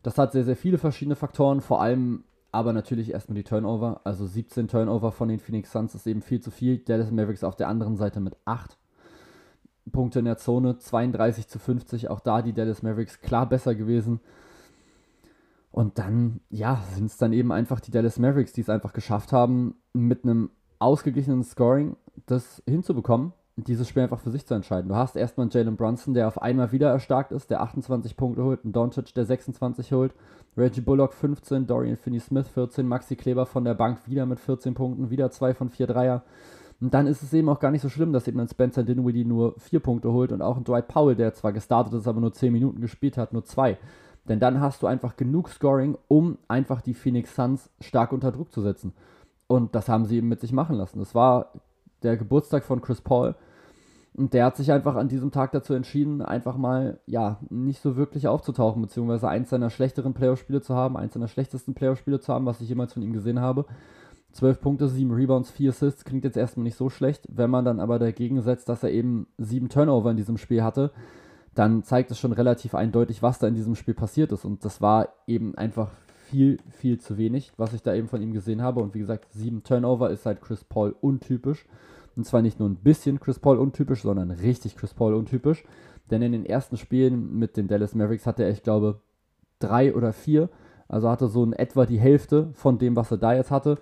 Das 0.03 0.17
hat 0.17 0.31
sehr, 0.31 0.43
sehr 0.43 0.55
viele 0.55 0.77
verschiedene 0.77 1.15
Faktoren, 1.15 1.61
vor 1.61 1.81
allem 1.81 2.23
aber 2.51 2.73
natürlich 2.73 3.11
erstmal 3.11 3.35
die 3.35 3.43
Turnover. 3.43 4.01
Also 4.03 4.25
17 4.25 4.67
Turnover 4.67 5.11
von 5.11 5.29
den 5.29 5.39
Phoenix 5.39 5.71
Suns 5.71 5.95
ist 5.95 6.07
eben 6.07 6.21
viel 6.21 6.41
zu 6.41 6.51
viel. 6.51 6.77
Dallas 6.77 7.11
Mavericks 7.11 7.43
auf 7.43 7.55
der 7.55 7.67
anderen 7.67 7.97
Seite 7.97 8.19
mit 8.19 8.35
8 8.45 8.77
Punkte 9.91 10.19
in 10.19 10.25
der 10.25 10.37
Zone, 10.37 10.77
32 10.77 11.47
zu 11.47 11.59
50. 11.59 12.09
Auch 12.09 12.19
da 12.19 12.41
die 12.41 12.53
Dallas 12.53 12.83
Mavericks 12.83 13.21
klar 13.21 13.47
besser 13.47 13.75
gewesen. 13.75 14.19
Und 15.71 15.99
dann, 15.99 16.39
ja, 16.49 16.81
sind 16.93 17.05
es 17.05 17.17
dann 17.17 17.33
eben 17.33 17.51
einfach 17.51 17.79
die 17.79 17.91
Dallas 17.91 18.19
Mavericks, 18.19 18.53
die 18.53 18.61
es 18.61 18.69
einfach 18.69 18.93
geschafft 18.93 19.31
haben, 19.31 19.75
mit 19.93 20.23
einem 20.23 20.49
ausgeglichenen 20.79 21.43
Scoring 21.43 21.95
das 22.25 22.63
hinzubekommen 22.67 23.33
dieses 23.57 23.87
Spiel 23.87 24.03
einfach 24.03 24.19
für 24.19 24.29
sich 24.29 24.45
zu 24.45 24.53
entscheiden. 24.53 24.89
Du 24.89 24.95
hast 24.95 25.15
erstmal 25.15 25.45
einen 25.45 25.51
Jalen 25.51 25.75
Brunson, 25.75 26.13
der 26.13 26.27
auf 26.27 26.41
einmal 26.41 26.71
wieder 26.71 26.91
erstarkt 26.91 27.31
ist, 27.31 27.49
der 27.49 27.61
28 27.61 28.15
Punkte 28.15 28.43
holt, 28.43 28.63
einen 28.63 28.71
Doncic, 28.71 29.13
der 29.15 29.25
26 29.25 29.91
holt, 29.93 30.13
Reggie 30.55 30.81
Bullock 30.81 31.13
15, 31.13 31.65
Dorian 31.65 31.97
Finney-Smith 31.97 32.47
14, 32.49 32.87
Maxi 32.87 33.15
Kleber 33.15 33.47
von 33.47 33.65
der 33.65 33.73
Bank 33.73 33.99
wieder 34.05 34.27
mit 34.27 34.39
14 34.39 34.75
Punkten, 34.75 35.09
wieder 35.09 35.31
2 35.31 35.55
von 35.55 35.69
4 35.69 35.87
Dreier. 35.87 36.23
Und 36.79 36.93
dann 36.93 37.07
ist 37.07 37.23
es 37.23 37.33
eben 37.33 37.49
auch 37.49 37.59
gar 37.59 37.71
nicht 37.71 37.81
so 37.81 37.89
schlimm, 37.89 38.13
dass 38.13 38.27
eben 38.27 38.39
ein 38.39 38.47
Spencer 38.47 38.83
Dinwiddie 38.83 39.25
nur 39.25 39.55
4 39.57 39.79
Punkte 39.79 40.11
holt 40.11 40.31
und 40.31 40.43
auch 40.43 40.57
ein 40.57 40.63
Dwight 40.63 40.87
Powell, 40.87 41.15
der 41.15 41.33
zwar 41.33 41.51
gestartet 41.51 41.93
ist, 41.93 42.07
aber 42.07 42.21
nur 42.21 42.33
10 42.33 42.53
Minuten 42.53 42.79
gespielt 42.79 43.17
hat, 43.17 43.33
nur 43.33 43.43
2. 43.43 43.77
Denn 44.29 44.39
dann 44.39 44.61
hast 44.61 44.83
du 44.83 44.87
einfach 44.87 45.17
genug 45.17 45.49
Scoring, 45.49 45.97
um 46.07 46.37
einfach 46.47 46.81
die 46.81 46.93
Phoenix 46.93 47.33
Suns 47.33 47.71
stark 47.79 48.11
unter 48.11 48.31
Druck 48.31 48.51
zu 48.51 48.61
setzen. 48.61 48.93
Und 49.47 49.73
das 49.73 49.89
haben 49.89 50.05
sie 50.05 50.17
eben 50.17 50.27
mit 50.27 50.41
sich 50.41 50.51
machen 50.51 50.75
lassen. 50.75 50.99
Das 50.99 51.15
war 51.15 51.53
der 52.03 52.17
Geburtstag 52.17 52.63
von 52.63 52.81
Chris 52.81 53.01
Paul 53.01 53.35
und 54.17 54.33
der 54.33 54.45
hat 54.45 54.57
sich 54.57 54.71
einfach 54.71 54.95
an 54.95 55.07
diesem 55.07 55.31
Tag 55.31 55.51
dazu 55.51 55.75
entschieden, 55.75 56.23
einfach 56.23 56.57
mal, 56.57 56.99
ja, 57.05 57.37
nicht 57.49 57.81
so 57.81 57.95
wirklich 57.95 58.27
aufzutauchen, 58.27 58.81
beziehungsweise 58.81 59.29
eins 59.29 59.51
seiner 59.51 59.69
schlechteren 59.69 60.15
Playoff-Spiele 60.15 60.61
zu 60.61 60.75
haben, 60.75 60.97
eins 60.97 61.13
seiner 61.13 61.27
schlechtesten 61.27 61.75
Playoff-Spiele 61.75 62.19
zu 62.19 62.33
haben, 62.33 62.47
was 62.47 62.59
ich 62.59 62.67
jemals 62.67 62.93
von 62.93 63.03
ihm 63.03 63.13
gesehen 63.13 63.39
habe. 63.39 63.65
12 64.31 64.59
Punkte, 64.59 64.87
7 64.87 65.11
Rebounds, 65.11 65.51
4 65.51 65.69
Assists, 65.69 66.03
klingt 66.03 66.23
jetzt 66.23 66.35
erstmal 66.35 66.63
nicht 66.63 66.77
so 66.77 66.89
schlecht. 66.89 67.27
Wenn 67.29 67.51
man 67.51 67.63
dann 67.63 67.79
aber 67.79 67.99
dagegen 67.99 68.41
setzt, 68.41 68.69
dass 68.69 68.83
er 68.83 68.91
eben 68.91 69.27
7 69.37 69.69
Turnover 69.69 70.09
in 70.09 70.17
diesem 70.17 70.37
Spiel 70.37 70.63
hatte, 70.63 70.91
dann 71.53 71.83
zeigt 71.83 72.09
es 72.09 72.19
schon 72.19 72.33
relativ 72.33 72.75
eindeutig, 72.75 73.21
was 73.21 73.39
da 73.39 73.47
in 73.47 73.55
diesem 73.55 73.75
Spiel 73.75 73.93
passiert 73.93 74.31
ist. 74.31 74.45
Und 74.45 74.65
das 74.65 74.81
war 74.81 75.09
eben 75.27 75.55
einfach 75.55 75.91
viel, 76.25 76.57
viel 76.69 76.99
zu 76.99 77.17
wenig, 77.17 77.53
was 77.57 77.73
ich 77.73 77.83
da 77.83 77.93
eben 77.93 78.07
von 78.07 78.21
ihm 78.21 78.33
gesehen 78.33 78.61
habe. 78.63 78.81
Und 78.81 78.95
wie 78.95 78.99
gesagt, 78.99 79.31
7 79.31 79.63
Turnover 79.63 80.09
ist 80.09 80.25
halt 80.25 80.41
Chris 80.41 80.63
Paul 80.63 80.95
untypisch. 81.01 81.65
Und 82.17 82.25
zwar 82.25 82.41
nicht 82.41 82.59
nur 82.59 82.67
ein 82.67 82.77
bisschen 82.77 83.19
Chris 83.19 83.39
Paul 83.39 83.57
untypisch, 83.57 84.01
sondern 84.01 84.31
richtig 84.31 84.75
Chris 84.75 84.93
Paul 84.93 85.13
untypisch. 85.13 85.63
Denn 86.09 86.21
in 86.21 86.31
den 86.31 86.45
ersten 86.45 86.77
Spielen 86.77 87.37
mit 87.37 87.57
den 87.57 87.67
Dallas 87.67 87.93
Mavericks 87.93 88.25
hatte 88.25 88.43
er, 88.43 88.49
ich 88.49 88.63
glaube, 88.63 89.01
drei 89.59 89.93
oder 89.93 90.13
vier. 90.13 90.49
Also 90.87 91.09
hatte 91.09 91.27
so 91.27 91.43
in 91.43 91.53
etwa 91.53 91.85
die 91.85 91.99
Hälfte 91.99 92.49
von 92.53 92.79
dem, 92.79 92.95
was 92.95 93.11
er 93.11 93.17
da 93.17 93.33
jetzt 93.33 93.51
hatte. 93.51 93.77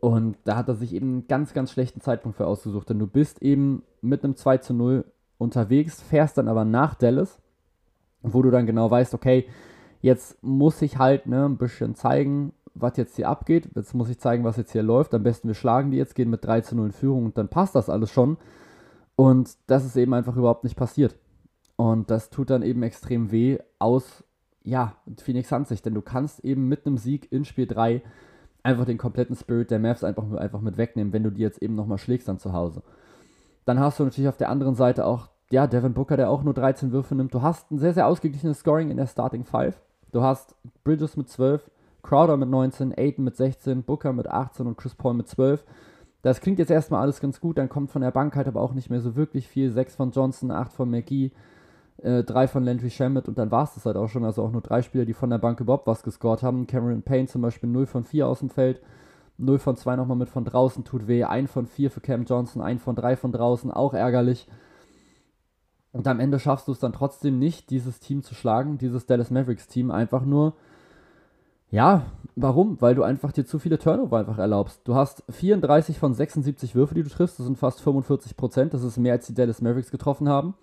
Und 0.00 0.36
da 0.44 0.56
hat 0.56 0.68
er 0.68 0.74
sich 0.74 0.94
eben 0.94 1.06
einen 1.06 1.28
ganz, 1.28 1.54
ganz 1.54 1.72
schlechten 1.72 2.00
Zeitpunkt 2.00 2.36
für 2.36 2.46
ausgesucht. 2.46 2.90
Denn 2.90 2.98
du 2.98 3.06
bist 3.06 3.40
eben 3.42 3.82
mit 4.02 4.22
einem 4.22 4.36
2 4.36 4.58
zu 4.58 4.74
0 4.74 5.04
unterwegs, 5.38 6.02
fährst 6.02 6.36
dann 6.36 6.48
aber 6.48 6.64
nach 6.64 6.94
Dallas, 6.94 7.38
wo 8.22 8.42
du 8.42 8.50
dann 8.50 8.66
genau 8.66 8.90
weißt, 8.90 9.14
okay, 9.14 9.46
jetzt 10.00 10.42
muss 10.42 10.82
ich 10.82 10.98
halt 10.98 11.26
ne, 11.26 11.46
ein 11.46 11.56
bisschen 11.56 11.94
zeigen, 11.94 12.52
was 12.80 12.96
jetzt 12.96 13.16
hier 13.16 13.28
abgeht. 13.28 13.68
Jetzt 13.74 13.94
muss 13.94 14.08
ich 14.08 14.18
zeigen, 14.18 14.44
was 14.44 14.56
jetzt 14.56 14.72
hier 14.72 14.82
läuft. 14.82 15.14
Am 15.14 15.22
besten 15.22 15.48
wir 15.48 15.54
schlagen 15.54 15.90
die 15.90 15.96
jetzt, 15.96 16.14
gehen 16.14 16.30
mit 16.30 16.44
3 16.44 16.62
zu 16.62 16.76
0 16.76 16.86
in 16.86 16.92
Führung 16.92 17.24
und 17.26 17.38
dann 17.38 17.48
passt 17.48 17.74
das 17.74 17.90
alles 17.90 18.10
schon. 18.10 18.36
Und 19.16 19.56
das 19.66 19.84
ist 19.84 19.96
eben 19.96 20.14
einfach 20.14 20.36
überhaupt 20.36 20.64
nicht 20.64 20.76
passiert. 20.76 21.16
Und 21.76 22.10
das 22.10 22.30
tut 22.30 22.50
dann 22.50 22.62
eben 22.62 22.82
extrem 22.82 23.30
weh 23.30 23.58
aus, 23.78 24.24
ja, 24.62 24.94
Phoenix 25.16 25.48
Suns 25.48 25.68
Sicht. 25.68 25.86
Denn 25.86 25.94
du 25.94 26.02
kannst 26.02 26.44
eben 26.44 26.68
mit 26.68 26.86
einem 26.86 26.98
Sieg 26.98 27.30
in 27.32 27.44
Spiel 27.44 27.66
3 27.66 28.02
einfach 28.62 28.84
den 28.84 28.98
kompletten 28.98 29.36
Spirit 29.36 29.70
der 29.70 29.78
Mavs 29.78 30.04
einfach, 30.04 30.30
einfach 30.32 30.60
mit 30.60 30.76
wegnehmen, 30.76 31.12
wenn 31.12 31.22
du 31.22 31.30
die 31.30 31.42
jetzt 31.42 31.62
eben 31.62 31.74
nochmal 31.74 31.98
schlägst 31.98 32.28
dann 32.28 32.38
zu 32.38 32.52
Hause. 32.52 32.82
Dann 33.64 33.80
hast 33.80 33.98
du 33.98 34.04
natürlich 34.04 34.28
auf 34.28 34.36
der 34.36 34.50
anderen 34.50 34.74
Seite 34.74 35.04
auch, 35.06 35.28
ja, 35.50 35.66
Devin 35.66 35.94
Booker, 35.94 36.16
der 36.16 36.30
auch 36.30 36.42
nur 36.42 36.54
13 36.54 36.92
Würfe 36.92 37.14
nimmt. 37.14 37.32
Du 37.32 37.42
hast 37.42 37.70
ein 37.70 37.78
sehr, 37.78 37.94
sehr 37.94 38.06
ausgeglichenes 38.06 38.60
Scoring 38.60 38.90
in 38.90 38.96
der 38.96 39.06
Starting 39.06 39.44
5. 39.44 39.80
Du 40.12 40.22
hast 40.22 40.54
Bridges 40.84 41.16
mit 41.16 41.28
12, 41.28 41.70
Crowder 42.08 42.38
mit 42.38 42.48
19, 42.48 42.94
Aiden 42.96 43.22
mit 43.22 43.36
16, 43.36 43.82
Booker 43.82 44.14
mit 44.14 44.28
18 44.28 44.66
und 44.66 44.78
Chris 44.78 44.94
Paul 44.94 45.12
mit 45.12 45.28
12. 45.28 45.62
Das 46.22 46.40
klingt 46.40 46.58
jetzt 46.58 46.70
erstmal 46.70 47.02
alles 47.02 47.20
ganz 47.20 47.38
gut, 47.38 47.58
dann 47.58 47.68
kommt 47.68 47.90
von 47.90 48.00
der 48.00 48.12
Bank 48.12 48.34
halt 48.34 48.48
aber 48.48 48.62
auch 48.62 48.72
nicht 48.72 48.88
mehr 48.88 49.02
so 49.02 49.14
wirklich 49.14 49.46
viel. 49.46 49.70
6 49.70 49.94
von 49.94 50.10
Johnson, 50.10 50.50
8 50.50 50.72
von 50.72 50.90
McGee, 50.90 51.32
äh, 51.98 52.24
3 52.24 52.48
von 52.48 52.64
Landry 52.64 52.88
Shamet 52.88 53.28
und 53.28 53.36
dann 53.36 53.50
war 53.50 53.64
es 53.64 53.74
das 53.74 53.84
halt 53.84 53.98
auch 53.98 54.08
schon. 54.08 54.24
Also 54.24 54.42
auch 54.42 54.50
nur 54.50 54.62
drei 54.62 54.80
Spieler, 54.80 55.04
die 55.04 55.12
von 55.12 55.28
der 55.28 55.36
Bank 55.36 55.60
überhaupt 55.60 55.86
was 55.86 56.02
gescored 56.02 56.42
haben. 56.42 56.66
Cameron 56.66 57.02
Payne 57.02 57.28
zum 57.28 57.42
Beispiel 57.42 57.68
0 57.68 57.84
von 57.84 58.04
4 58.04 58.26
aus 58.26 58.38
dem 58.38 58.48
Feld, 58.48 58.80
0 59.36 59.58
von 59.58 59.76
2 59.76 59.96
nochmal 59.96 60.16
mit 60.16 60.30
von 60.30 60.46
draußen, 60.46 60.84
tut 60.84 61.08
weh. 61.08 61.24
1 61.24 61.50
von 61.50 61.66
4 61.66 61.90
für 61.90 62.00
Cam 62.00 62.24
Johnson, 62.24 62.62
1 62.62 62.82
von 62.82 62.96
3 62.96 63.16
von 63.16 63.32
draußen, 63.32 63.70
auch 63.70 63.92
ärgerlich. 63.92 64.48
Und 65.92 66.08
am 66.08 66.20
Ende 66.20 66.38
schaffst 66.38 66.68
du 66.68 66.72
es 66.72 66.78
dann 66.78 66.94
trotzdem 66.94 67.38
nicht, 67.38 67.68
dieses 67.68 68.00
Team 68.00 68.22
zu 68.22 68.34
schlagen, 68.34 68.78
dieses 68.78 69.04
Dallas 69.04 69.30
Mavericks 69.30 69.66
Team 69.66 69.90
einfach 69.90 70.24
nur. 70.24 70.54
Ja, 71.70 72.06
warum? 72.34 72.80
Weil 72.80 72.94
du 72.94 73.02
einfach 73.02 73.32
dir 73.32 73.44
zu 73.44 73.58
viele 73.58 73.78
Turnover 73.78 74.18
einfach 74.18 74.38
erlaubst. 74.38 74.80
Du 74.84 74.94
hast 74.94 75.22
34 75.28 75.98
von 75.98 76.14
76 76.14 76.74
Würfe, 76.74 76.94
die 76.94 77.02
du 77.02 77.10
triffst, 77.10 77.38
das 77.38 77.46
sind 77.46 77.58
fast 77.58 77.82
45 77.82 78.36
Prozent, 78.36 78.72
das 78.72 78.82
ist 78.82 78.96
mehr 78.96 79.12
als 79.12 79.26
die 79.26 79.34
Dallas 79.34 79.60
Mavericks 79.60 79.90
getroffen 79.90 80.28
haben. 80.28 80.54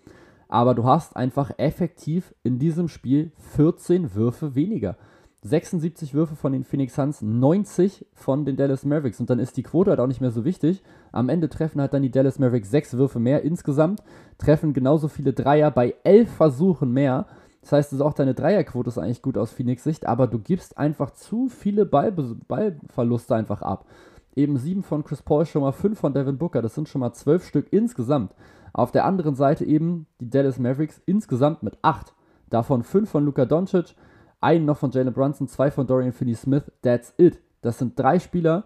Aber 0.47 0.73
du 0.73 0.85
hast 0.85 1.15
einfach 1.15 1.51
effektiv 1.57 2.33
in 2.43 2.57
diesem 2.57 2.87
Spiel 2.87 3.31
14 3.55 4.15
Würfe 4.15 4.55
weniger. 4.55 4.95
76 5.43 6.15
Würfe 6.15 6.35
von 6.35 6.53
den 6.53 6.63
Phoenix 6.63 6.95
Suns, 6.95 7.21
90 7.21 8.07
von 8.13 8.45
den 8.45 8.55
Dallas 8.55 8.83
Mavericks. 8.83 9.19
Und 9.19 9.29
dann 9.29 9.37
ist 9.37 9.57
die 9.57 9.63
Quote 9.63 9.91
halt 9.91 9.99
auch 9.99 10.07
nicht 10.07 10.21
mehr 10.21 10.31
so 10.31 10.43
wichtig. 10.43 10.81
Am 11.11 11.29
Ende 11.29 11.49
treffen 11.49 11.81
halt 11.81 11.93
dann 11.93 12.01
die 12.01 12.09
Dallas 12.09 12.39
Mavericks 12.39 12.71
sechs 12.71 12.97
Würfe 12.97 13.19
mehr 13.19 13.43
insgesamt, 13.43 14.01
treffen 14.39 14.73
genauso 14.73 15.07
viele 15.07 15.33
Dreier 15.33 15.69
bei 15.69 15.93
elf 16.03 16.31
Versuchen 16.31 16.91
mehr. 16.91 17.27
Das 17.65 17.71
heißt, 17.71 17.93
also 17.93 18.05
auch 18.05 18.13
deine 18.13 18.35
Dreierquote 18.35 18.89
ist 18.89 18.99
eigentlich 18.99 19.23
gut 19.23 19.39
aus 19.39 19.51
Phoenix 19.51 19.83
Sicht, 19.83 20.05
aber 20.05 20.27
du 20.27 20.37
gibst 20.37 20.77
einfach 20.77 21.09
zu 21.09 21.49
viele 21.49 21.87
Ball 21.87 22.11
Ballverluste 22.11 23.33
einfach 23.33 23.63
ab. 23.63 23.87
Eben 24.35 24.57
sieben 24.57 24.83
von 24.83 25.03
Chris 25.03 25.23
Paul, 25.23 25.47
schon 25.47 25.63
mal 25.63 25.71
fünf 25.71 25.99
von 25.99 26.13
Devin 26.13 26.37
Booker, 26.37 26.61
das 26.61 26.75
sind 26.75 26.87
schon 26.87 27.01
mal 27.01 27.13
zwölf 27.13 27.43
Stück 27.43 27.73
insgesamt. 27.73 28.35
Auf 28.71 28.91
der 28.91 29.03
anderen 29.03 29.33
Seite 29.33 29.65
eben 29.65 30.05
die 30.19 30.29
Dallas 30.29 30.59
Mavericks 30.59 31.01
insgesamt 31.07 31.63
mit 31.63 31.79
acht. 31.81 32.13
Davon 32.51 32.83
fünf 32.83 33.09
von 33.09 33.25
Luka 33.25 33.45
Doncic, 33.45 33.95
einen 34.41 34.65
noch 34.65 34.77
von 34.77 34.91
Jalen 34.91 35.11
Brunson, 35.11 35.47
zwei 35.47 35.71
von 35.71 35.87
Dorian 35.87 36.13
Finney-Smith, 36.13 36.71
that's 36.83 37.15
it. 37.17 37.41
Das 37.61 37.79
sind 37.79 37.97
drei 37.97 38.19
Spieler, 38.19 38.65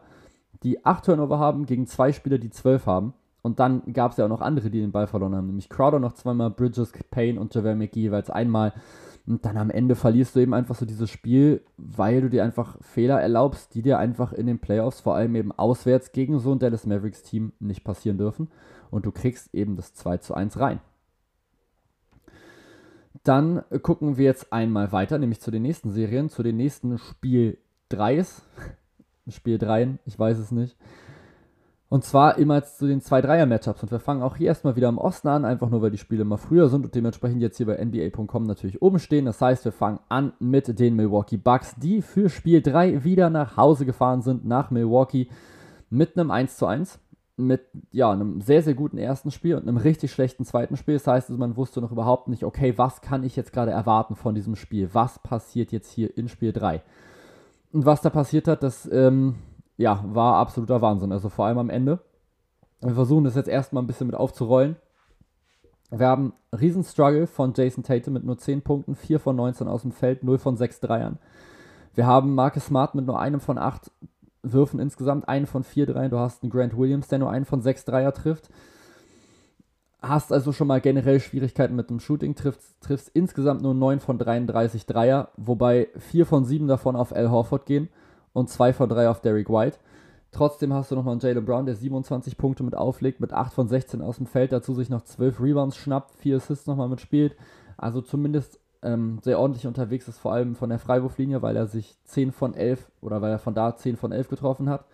die 0.62 0.86
acht 0.86 1.06
Turnover 1.06 1.40
haben, 1.40 1.66
gegen 1.66 1.88
zwei 1.88 2.12
Spieler, 2.12 2.38
die 2.38 2.50
zwölf 2.50 2.86
haben. 2.86 3.14
Und 3.50 3.60
dann 3.60 3.82
gab 3.94 4.12
es 4.12 4.18
ja 4.18 4.26
auch 4.26 4.30
noch 4.30 4.42
andere, 4.42 4.70
die 4.70 4.80
den 4.80 4.92
Ball 4.92 5.08
verloren 5.08 5.36
haben, 5.36 5.48
nämlich 5.48 5.70
Crowder 5.70 5.98
noch 5.98 6.14
zweimal, 6.14 6.52
Bridges, 6.52 6.94
Payne 7.10 7.40
und 7.40 7.56
JaVale 7.56 7.76
McGee 7.76 8.02
jeweils 8.02 8.30
einmal. 8.30 8.74
Und 9.26 9.44
dann 9.44 9.58
am 9.58 9.72
Ende 9.72 9.96
verlierst 9.96 10.36
du 10.36 10.40
eben 10.40 10.54
einfach 10.54 10.76
so 10.76 10.86
dieses 10.86 11.10
Spiel, 11.10 11.64
weil 11.76 12.22
du 12.22 12.30
dir 12.30 12.44
einfach 12.44 12.78
Fehler 12.82 13.20
erlaubst, 13.20 13.74
die 13.74 13.82
dir 13.82 13.98
einfach 13.98 14.34
in 14.34 14.46
den 14.46 14.60
Playoffs, 14.60 15.02
vor 15.02 15.16
allem 15.16 15.36
eben 15.36 15.52
auswärts 15.52 16.12
gegen 16.12 16.38
so 16.38 16.52
ein 16.52 16.60
Dallas 16.60 16.86
Mavericks 16.86 17.24
Team 17.24 17.52
nicht 17.60 17.84
passieren 17.84 18.20
dürfen. 18.20 18.52
Und 18.92 19.08
du 19.08 19.12
kriegst 19.12 19.52
eben 19.56 19.76
das 19.76 19.96
2 19.96 20.18
zu 20.18 20.36
1 20.36 20.60
rein. 20.60 20.80
Dann 23.24 23.64
gucken 23.82 24.18
wir 24.18 24.26
jetzt 24.26 24.54
einmal 24.54 24.92
weiter, 24.92 25.18
nämlich 25.18 25.42
zu 25.42 25.50
den 25.50 25.64
nächsten 25.64 25.90
Serien, 25.90 26.30
zu 26.30 26.44
den 26.44 26.58
nächsten 26.58 27.00
Spiel 27.00 27.58
3s. 27.90 28.44
Spiel 29.28 29.58
3, 29.58 29.98
ich 30.06 30.20
weiß 30.20 30.38
es 30.38 30.52
nicht. 30.52 30.78
Und 31.92 32.04
zwar 32.04 32.38
immer 32.38 32.64
zu 32.64 32.86
den 32.86 33.02
2-3er-Matchups. 33.02 33.82
Und 33.82 33.92
wir 33.92 34.00
fangen 34.00 34.22
auch 34.22 34.36
hier 34.36 34.48
erstmal 34.48 34.76
wieder 34.76 34.90
im 34.90 35.00
Osten 35.00 35.28
an, 35.28 35.44
einfach 35.44 35.70
nur 35.70 35.82
weil 35.82 35.90
die 35.90 35.98
Spiele 35.98 36.22
immer 36.22 36.38
früher 36.38 36.70
sind 36.70 36.86
und 36.86 36.94
dementsprechend 36.94 37.42
jetzt 37.42 37.58
hier 37.58 37.66
bei 37.66 37.84
NBA.com 37.84 38.44
natürlich 38.44 38.82
oben 38.84 39.00
stehen. 39.00 39.26
Das 39.26 39.42
heißt, 39.42 39.66
wir 39.66 39.72
fangen 39.72 40.00
an 40.08 40.34
mit 40.40 40.80
den 40.80 40.96
Milwaukee 40.96 41.38
Bucks, 41.38 41.76
die 41.78 42.04
für 42.04 42.30
Spiel 42.30 42.62
3 42.62 43.04
wieder 43.04 43.32
nach 43.32 43.58
Hause 43.58 43.88
gefahren 43.88 44.22
sind, 44.22 44.46
nach 44.46 44.70
Milwaukee, 44.70 45.30
mit 45.90 46.16
einem 46.16 46.30
1 46.30 46.58
zu 46.58 46.68
1 46.68 47.00
mit 47.40 47.62
ja, 47.92 48.12
einem 48.12 48.42
sehr, 48.42 48.62
sehr 48.62 48.74
guten 48.74 48.98
ersten 48.98 49.32
Spiel 49.32 49.56
und 49.56 49.64
einem 49.64 49.78
richtig 49.78 50.12
schlechten 50.12 50.46
zweiten 50.46 50.76
Spiel. 50.76 50.96
Das 50.96 51.08
heißt, 51.08 51.30
man 51.32 51.56
wusste 51.56 51.82
noch 51.82 51.92
überhaupt 51.92 52.28
nicht, 52.28 52.44
okay, 52.44 52.78
was 52.78 53.02
kann 53.02 53.24
ich 53.24 53.36
jetzt 53.36 53.54
gerade 53.54 53.72
erwarten 53.72 54.16
von 54.16 54.36
diesem 54.36 54.56
Spiel? 54.56 54.90
Was 54.92 55.20
passiert 55.20 55.72
jetzt 55.72 55.90
hier 55.90 56.16
in 56.18 56.28
Spiel 56.28 56.52
3? 56.52 56.84
Und 57.72 57.86
was 57.86 58.02
da 58.02 58.10
passiert 58.10 58.48
hat, 58.48 58.62
das 58.62 58.88
ähm, 58.92 59.36
ja, 59.80 60.04
war 60.06 60.36
absoluter 60.36 60.82
Wahnsinn. 60.82 61.14
Also 61.14 61.30
vor 61.30 61.46
allem 61.46 61.58
am 61.58 61.70
Ende. 61.70 62.00
Wir 62.82 62.94
versuchen 62.94 63.24
das 63.24 63.36
jetzt 63.36 63.48
erstmal 63.48 63.82
ein 63.82 63.88
bisschen 63.88 64.08
mit 64.08 64.16
aufzurollen. 64.16 64.76
Wir 65.90 66.06
haben 66.06 66.34
einen 66.52 66.60
riesen 66.60 66.84
Struggle 66.84 67.28
von 67.28 67.54
Jason 67.56 67.84
Tatum 67.84 68.14
mit 68.14 68.26
nur 68.26 68.38
10 68.38 68.62
Punkten, 68.62 68.94
4 68.94 69.22
von 69.22 69.38
19 69.38 69.70
aus 69.70 69.84
dem 69.84 69.94
Feld, 69.94 70.22
0 70.22 70.38
von 70.38 70.58
6 70.58 70.82
Dreiern. 70.82 71.18
Wir 71.96 72.06
haben 72.06 72.36
Marcus 72.36 72.66
Smart 72.66 72.94
mit 72.94 73.06
nur 73.06 73.22
einem 73.22 73.40
von 73.40 73.58
8 73.58 73.90
Würfen 74.44 74.82
insgesamt, 74.82 75.30
einen 75.30 75.48
von 75.48 75.64
4 75.64 75.86
Dreiern. 75.86 76.12
Du 76.12 76.20
hast 76.20 76.44
einen 76.44 76.52
Grant 76.52 76.78
Williams, 76.78 77.08
der 77.08 77.20
nur 77.20 77.32
einen 77.32 77.46
von 77.46 77.62
6 77.62 77.86
Dreier 77.86 78.14
trifft. 78.14 78.50
Hast 80.02 80.34
also 80.34 80.52
schon 80.52 80.68
mal 80.68 80.82
generell 80.82 81.22
Schwierigkeiten 81.22 81.78
mit 81.78 81.90
dem 81.90 82.02
Shooting, 82.02 82.36
triffst, 82.36 82.82
triffst 82.82 83.10
insgesamt 83.14 83.62
nur 83.62 83.74
9 83.74 84.02
von 84.02 84.18
33 84.18 84.86
Dreier, 84.86 85.30
wobei 85.38 85.88
4 85.98 86.26
von 86.26 86.44
7 86.44 86.68
davon 86.68 86.98
auf 86.98 87.16
Al 87.16 87.32
Horford 87.32 87.66
gehen 87.66 87.88
und 88.40 88.50
2 88.50 88.74
von 88.74 88.90
3 88.90 89.10
auf 89.10 89.22
Derek 89.22 89.50
White. 89.50 89.78
Trotzdem 90.32 90.74
hast 90.74 90.92
du 90.92 90.96
nochmal 90.96 91.14
einen 91.14 91.22
Jalen 91.22 91.46
Brown, 91.46 91.66
der 91.66 91.76
27 91.76 92.38
Punkte 92.38 92.64
mit 92.64 92.76
auflegt, 92.76 93.20
mit 93.20 93.34
8 93.34 93.54
von 93.54 93.68
16 93.68 94.02
aus 94.02 94.18
dem 94.18 94.28
Feld, 94.28 94.52
dazu 94.52 94.74
sich 94.74 94.90
noch 94.90 95.02
12 95.02 95.42
Rebounds 95.42 95.76
schnappt, 95.76 96.14
4 96.16 96.38
Assists 96.38 96.68
nochmal 96.68 96.90
mitspielt. 96.90 97.36
Also 97.78 98.02
zumindest 98.02 98.60
ähm, 98.82 99.20
sehr 99.24 99.40
ordentlich 99.40 99.66
unterwegs 99.66 100.08
ist, 100.08 100.20
vor 100.20 100.34
allem 100.34 100.56
von 100.56 100.70
der 100.70 100.80
Freiwurflinie, 100.80 101.42
weil 101.42 101.56
er 101.56 101.68
sich 101.68 101.98
10 102.06 102.32
von 102.32 102.54
11 102.54 102.92
oder 103.02 103.22
weil 103.22 103.32
er 103.32 103.40
von 103.40 103.56
da 103.56 103.76
10 103.76 103.98
von 103.98 104.12
11 104.12 104.30
getroffen 104.30 104.70
hat. 104.70 104.86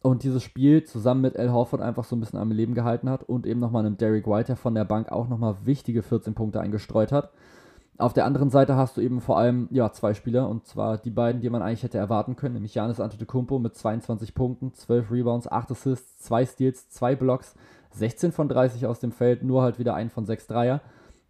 Und 0.00 0.24
dieses 0.24 0.42
Spiel 0.42 0.82
zusammen 0.82 1.20
mit 1.20 1.36
Al 1.36 1.52
Horford 1.52 1.80
einfach 1.80 2.04
so 2.04 2.16
ein 2.16 2.20
bisschen 2.20 2.38
am 2.38 2.50
Leben 2.50 2.74
gehalten 2.74 3.08
hat 3.08 3.22
und 3.22 3.46
eben 3.46 3.60
nochmal 3.60 3.86
einem 3.86 3.98
Derek 3.98 4.26
White, 4.26 4.48
der 4.48 4.56
von 4.56 4.74
der 4.74 4.84
Bank 4.84 5.12
auch 5.12 5.28
nochmal 5.28 5.54
wichtige 5.64 6.02
14 6.02 6.34
Punkte 6.34 6.60
eingestreut 6.60 7.12
hat. 7.12 7.30
Auf 7.98 8.14
der 8.14 8.24
anderen 8.24 8.50
Seite 8.50 8.74
hast 8.74 8.96
du 8.96 9.00
eben 9.00 9.20
vor 9.20 9.38
allem 9.38 9.68
ja, 9.70 9.92
zwei 9.92 10.14
Spieler, 10.14 10.48
und 10.48 10.66
zwar 10.66 10.98
die 10.98 11.10
beiden, 11.10 11.40
die 11.40 11.50
man 11.50 11.62
eigentlich 11.62 11.82
hätte 11.82 11.98
erwarten 11.98 12.36
können, 12.36 12.54
nämlich 12.54 12.74
Janis 12.74 13.00
Antetokounmpo 13.00 13.58
mit 13.58 13.74
22 13.74 14.34
Punkten, 14.34 14.72
12 14.72 15.10
Rebounds, 15.10 15.46
8 15.46 15.72
Assists, 15.72 16.18
2 16.24 16.46
Steals, 16.46 16.88
2 16.90 17.16
Blocks, 17.16 17.54
16 17.90 18.32
von 18.32 18.48
30 18.48 18.86
aus 18.86 18.98
dem 18.98 19.12
Feld, 19.12 19.42
nur 19.42 19.62
halt 19.62 19.78
wieder 19.78 19.94
ein 19.94 20.10
von 20.10 20.24
6 20.24 20.46
Dreier. 20.46 20.80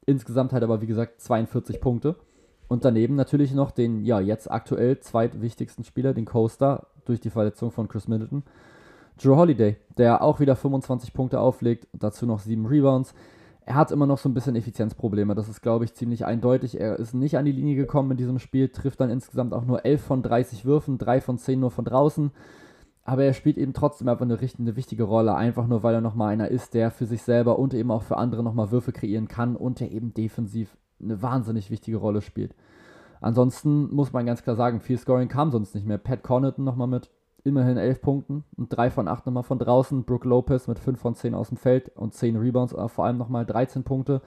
Insgesamt 0.06 0.52
halt 0.52 0.62
aber, 0.62 0.80
wie 0.80 0.86
gesagt, 0.86 1.20
42 1.20 1.80
Punkte. 1.80 2.16
Und 2.68 2.84
daneben 2.84 3.16
natürlich 3.16 3.52
noch 3.52 3.70
den, 3.70 4.04
ja, 4.04 4.20
jetzt 4.20 4.50
aktuell 4.50 4.98
zweitwichtigsten 5.00 5.84
Spieler, 5.84 6.14
den 6.14 6.24
Coaster, 6.24 6.86
durch 7.04 7.20
die 7.20 7.30
Verletzung 7.30 7.70
von 7.70 7.88
Chris 7.88 8.08
Middleton. 8.08 8.44
Drew 9.20 9.36
Holiday, 9.36 9.76
der 9.98 10.22
auch 10.22 10.40
wieder 10.40 10.56
25 10.56 11.12
Punkte 11.12 11.40
auflegt, 11.40 11.86
dazu 11.92 12.24
noch 12.24 12.38
7 12.38 12.64
Rebounds. 12.66 13.14
Er 13.64 13.76
hat 13.76 13.92
immer 13.92 14.06
noch 14.06 14.18
so 14.18 14.28
ein 14.28 14.34
bisschen 14.34 14.56
Effizienzprobleme, 14.56 15.34
das 15.34 15.48
ist, 15.48 15.62
glaube 15.62 15.84
ich, 15.84 15.94
ziemlich 15.94 16.24
eindeutig. 16.24 16.80
Er 16.80 16.98
ist 16.98 17.14
nicht 17.14 17.38
an 17.38 17.44
die 17.44 17.52
Linie 17.52 17.76
gekommen 17.76 18.10
in 18.10 18.16
diesem 18.16 18.38
Spiel, 18.38 18.68
trifft 18.68 19.00
dann 19.00 19.10
insgesamt 19.10 19.54
auch 19.54 19.64
nur 19.64 19.84
11 19.84 20.02
von 20.02 20.22
30 20.22 20.64
Würfen, 20.64 20.98
3 20.98 21.20
von 21.20 21.38
10 21.38 21.60
nur 21.60 21.70
von 21.70 21.84
draußen. 21.84 22.32
Aber 23.04 23.24
er 23.24 23.32
spielt 23.32 23.58
eben 23.58 23.72
trotzdem 23.72 24.08
einfach 24.08 24.24
eine, 24.24 24.38
eine 24.38 24.76
wichtige 24.76 25.04
Rolle, 25.04 25.34
einfach 25.34 25.66
nur 25.66 25.82
weil 25.82 25.94
er 25.94 26.00
nochmal 26.00 26.32
einer 26.32 26.48
ist, 26.48 26.74
der 26.74 26.90
für 26.90 27.06
sich 27.06 27.22
selber 27.22 27.58
und 27.58 27.74
eben 27.74 27.90
auch 27.90 28.02
für 28.02 28.16
andere 28.16 28.42
nochmal 28.42 28.70
Würfe 28.70 28.92
kreieren 28.92 29.28
kann 29.28 29.56
und 29.56 29.80
der 29.80 29.92
eben 29.92 30.14
defensiv 30.14 30.76
eine 31.00 31.20
wahnsinnig 31.20 31.70
wichtige 31.70 31.96
Rolle 31.96 32.20
spielt. 32.20 32.54
Ansonsten 33.20 33.92
muss 33.94 34.12
man 34.12 34.26
ganz 34.26 34.42
klar 34.42 34.56
sagen, 34.56 34.80
viel 34.80 34.98
Scoring 34.98 35.28
kam 35.28 35.52
sonst 35.52 35.74
nicht 35.74 35.86
mehr. 35.86 35.98
Pat 35.98 36.22
Connaughton 36.22 36.64
nochmal 36.64 36.88
mit 36.88 37.10
immerhin 37.44 37.76
11 37.76 38.00
Punkten 38.00 38.44
und 38.56 38.68
3 38.68 38.90
von 38.90 39.08
8 39.08 39.26
nochmal 39.26 39.42
von 39.42 39.58
draußen. 39.58 40.04
Brooke 40.04 40.28
Lopez 40.28 40.68
mit 40.68 40.78
5 40.78 41.00
von 41.00 41.14
10 41.14 41.34
aus 41.34 41.48
dem 41.48 41.56
Feld 41.56 41.90
und 41.96 42.14
10 42.14 42.36
Rebounds, 42.36 42.74
aber 42.74 42.88
vor 42.88 43.04
allem 43.04 43.18
nochmal 43.18 43.44
13 43.46 43.82
Punkte. 43.82 44.22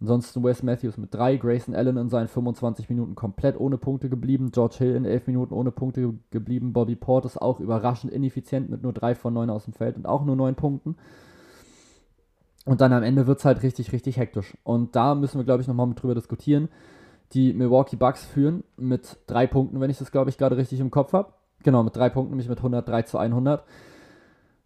Ansonsten 0.00 0.42
Wes 0.44 0.62
Matthews 0.62 0.98
mit 0.98 1.14
3, 1.14 1.36
Grayson 1.36 1.74
Allen 1.74 1.96
in 1.96 2.08
seinen 2.08 2.28
25 2.28 2.90
Minuten 2.90 3.14
komplett 3.14 3.58
ohne 3.58 3.78
Punkte 3.78 4.08
geblieben, 4.08 4.50
George 4.52 4.76
Hill 4.78 4.96
in 4.96 5.04
11 5.04 5.28
Minuten 5.28 5.54
ohne 5.54 5.70
Punkte 5.70 6.14
geblieben, 6.30 6.72
Bobby 6.72 6.96
Portis 6.96 7.38
auch 7.38 7.60
überraschend 7.60 8.12
ineffizient 8.12 8.68
mit 8.68 8.82
nur 8.82 8.92
3 8.92 9.14
von 9.14 9.32
9 9.32 9.48
aus 9.50 9.64
dem 9.64 9.72
Feld 9.72 9.96
und 9.96 10.06
auch 10.06 10.24
nur 10.24 10.36
9 10.36 10.56
Punkten. 10.56 10.96
Und 12.66 12.80
dann 12.80 12.92
am 12.92 13.02
Ende 13.02 13.26
wird 13.26 13.38
es 13.38 13.44
halt 13.44 13.62
richtig, 13.62 13.92
richtig 13.92 14.16
hektisch. 14.16 14.56
Und 14.64 14.96
da 14.96 15.14
müssen 15.14 15.38
wir, 15.38 15.44
glaube 15.44 15.62
ich, 15.62 15.68
nochmal 15.68 15.92
drüber 15.94 16.14
diskutieren. 16.14 16.68
Die 17.32 17.52
Milwaukee 17.52 17.96
Bucks 17.96 18.24
führen 18.24 18.64
mit 18.76 19.18
3 19.26 19.46
Punkten, 19.46 19.80
wenn 19.80 19.90
ich 19.90 19.98
das, 19.98 20.12
glaube 20.12 20.30
ich, 20.30 20.38
gerade 20.38 20.56
richtig 20.56 20.80
im 20.80 20.90
Kopf 20.90 21.12
habe. 21.12 21.32
Genau, 21.64 21.82
mit 21.82 21.96
3 21.96 22.10
Punkten, 22.10 22.32
nämlich 22.32 22.48
mit 22.48 22.58
103 22.58 23.02
zu 23.02 23.18
100. 23.18 23.64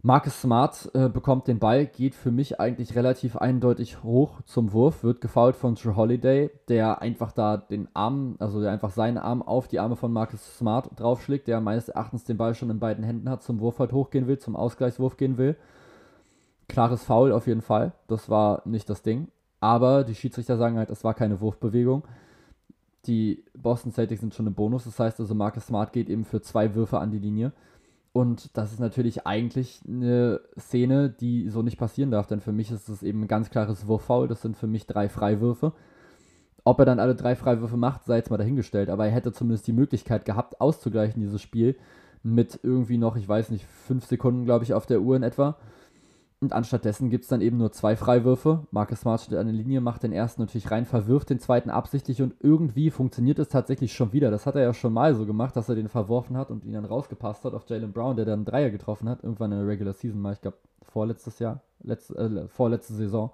Marcus 0.02 0.42
Smart 0.42 0.90
äh, 0.94 1.08
bekommt 1.08 1.46
den 1.46 1.60
Ball, 1.60 1.86
geht 1.86 2.14
für 2.14 2.32
mich 2.32 2.60
eigentlich 2.60 2.96
relativ 2.96 3.36
eindeutig 3.36 4.02
hoch 4.02 4.42
zum 4.42 4.72
Wurf, 4.72 5.04
wird 5.04 5.20
gefoult 5.20 5.54
von 5.54 5.76
Drew 5.76 5.94
Holiday, 5.94 6.50
der 6.68 7.00
einfach 7.00 7.30
da 7.32 7.56
den 7.56 7.88
Arm, 7.94 8.36
also 8.40 8.60
der 8.60 8.72
einfach 8.72 8.90
seinen 8.90 9.18
Arm 9.18 9.42
auf 9.42 9.68
die 9.68 9.78
Arme 9.78 9.94
von 9.94 10.12
Marcus 10.12 10.58
Smart 10.58 10.90
draufschlägt, 10.96 11.46
der 11.46 11.60
meines 11.60 11.88
Erachtens 11.88 12.24
den 12.24 12.36
Ball 12.36 12.54
schon 12.54 12.70
in 12.70 12.80
beiden 12.80 13.04
Händen 13.04 13.30
hat, 13.30 13.42
zum 13.42 13.60
Wurf 13.60 13.78
halt 13.78 13.92
hochgehen 13.92 14.26
will, 14.26 14.38
zum 14.38 14.56
Ausgleichswurf 14.56 15.16
gehen 15.16 15.38
will. 15.38 15.56
Klares 16.68 17.04
Foul 17.04 17.30
auf 17.32 17.46
jeden 17.46 17.62
Fall, 17.62 17.92
das 18.08 18.28
war 18.28 18.62
nicht 18.64 18.90
das 18.90 19.02
Ding. 19.02 19.28
Aber 19.60 20.02
die 20.02 20.14
Schiedsrichter 20.14 20.56
sagen 20.56 20.78
halt, 20.78 20.90
es 20.90 21.04
war 21.04 21.14
keine 21.14 21.40
Wurfbewegung. 21.40 22.02
Die 23.08 23.42
Boston 23.56 23.90
Celtics 23.90 24.20
sind 24.20 24.34
schon 24.34 24.46
im 24.46 24.54
Bonus, 24.54 24.84
das 24.84 25.00
heißt 25.00 25.18
also 25.18 25.34
Marcus 25.34 25.66
Smart 25.66 25.92
geht 25.92 26.10
eben 26.10 26.24
für 26.24 26.42
zwei 26.42 26.74
Würfe 26.74 26.98
an 26.98 27.10
die 27.10 27.18
Linie. 27.18 27.52
Und 28.12 28.56
das 28.56 28.72
ist 28.72 28.80
natürlich 28.80 29.26
eigentlich 29.26 29.80
eine 29.86 30.40
Szene, 30.58 31.08
die 31.08 31.48
so 31.48 31.62
nicht 31.62 31.78
passieren 31.78 32.10
darf, 32.10 32.26
denn 32.26 32.40
für 32.40 32.52
mich 32.52 32.70
ist 32.70 32.88
es 32.88 33.02
eben 33.02 33.22
ein 33.22 33.28
ganz 33.28 33.50
klares 33.50 33.86
Wurffoul. 33.86 34.28
Das 34.28 34.42
sind 34.42 34.56
für 34.56 34.66
mich 34.66 34.86
drei 34.86 35.08
Freiwürfe. 35.08 35.72
Ob 36.64 36.78
er 36.80 36.84
dann 36.84 37.00
alle 37.00 37.14
drei 37.14 37.34
Freiwürfe 37.34 37.76
macht, 37.76 38.04
sei 38.04 38.16
jetzt 38.16 38.30
mal 38.30 38.36
dahingestellt. 38.36 38.90
Aber 38.90 39.06
er 39.06 39.12
hätte 39.12 39.32
zumindest 39.32 39.66
die 39.66 39.72
Möglichkeit 39.72 40.24
gehabt, 40.24 40.60
auszugleichen, 40.60 41.20
dieses 41.20 41.40
Spiel, 41.40 41.76
mit 42.22 42.60
irgendwie 42.62 42.98
noch, 42.98 43.16
ich 43.16 43.28
weiß 43.28 43.50
nicht, 43.50 43.64
fünf 43.64 44.04
Sekunden, 44.04 44.44
glaube 44.44 44.64
ich, 44.64 44.74
auf 44.74 44.84
der 44.84 45.00
Uhr 45.00 45.16
in 45.16 45.22
etwa. 45.22 45.56
Und 46.40 46.52
anstattdessen 46.52 47.10
gibt 47.10 47.24
es 47.24 47.30
dann 47.30 47.40
eben 47.40 47.56
nur 47.56 47.72
zwei 47.72 47.96
Freiwürfe. 47.96 48.66
Marcus 48.70 49.00
Smart 49.00 49.22
steht 49.22 49.38
an 49.38 49.46
der 49.46 49.56
Linie, 49.56 49.80
macht 49.80 50.04
den 50.04 50.12
ersten 50.12 50.42
natürlich 50.42 50.70
rein, 50.70 50.86
verwirft 50.86 51.30
den 51.30 51.40
zweiten 51.40 51.68
absichtlich 51.68 52.22
und 52.22 52.34
irgendwie 52.40 52.90
funktioniert 52.90 53.40
es 53.40 53.48
tatsächlich 53.48 53.92
schon 53.92 54.12
wieder. 54.12 54.30
Das 54.30 54.46
hat 54.46 54.54
er 54.54 54.62
ja 54.62 54.72
schon 54.72 54.92
mal 54.92 55.16
so 55.16 55.26
gemacht, 55.26 55.56
dass 55.56 55.68
er 55.68 55.74
den 55.74 55.88
verworfen 55.88 56.36
hat 56.36 56.52
und 56.52 56.64
ihn 56.64 56.74
dann 56.74 56.84
rausgepasst 56.84 57.44
hat 57.44 57.54
auf 57.54 57.68
Jalen 57.68 57.92
Brown, 57.92 58.14
der 58.14 58.24
dann 58.24 58.40
einen 58.40 58.44
Dreier 58.44 58.70
getroffen 58.70 59.08
hat, 59.08 59.24
irgendwann 59.24 59.50
in 59.50 59.58
der 59.58 59.66
Regular 59.66 59.94
Season 59.94 60.20
mal, 60.20 60.32
ich 60.32 60.40
glaube 60.40 60.58
vorletztes 60.82 61.40
Jahr, 61.40 61.60
letzte, 61.82 62.14
äh, 62.16 62.46
vorletzte 62.46 62.92
Saison. 62.92 63.32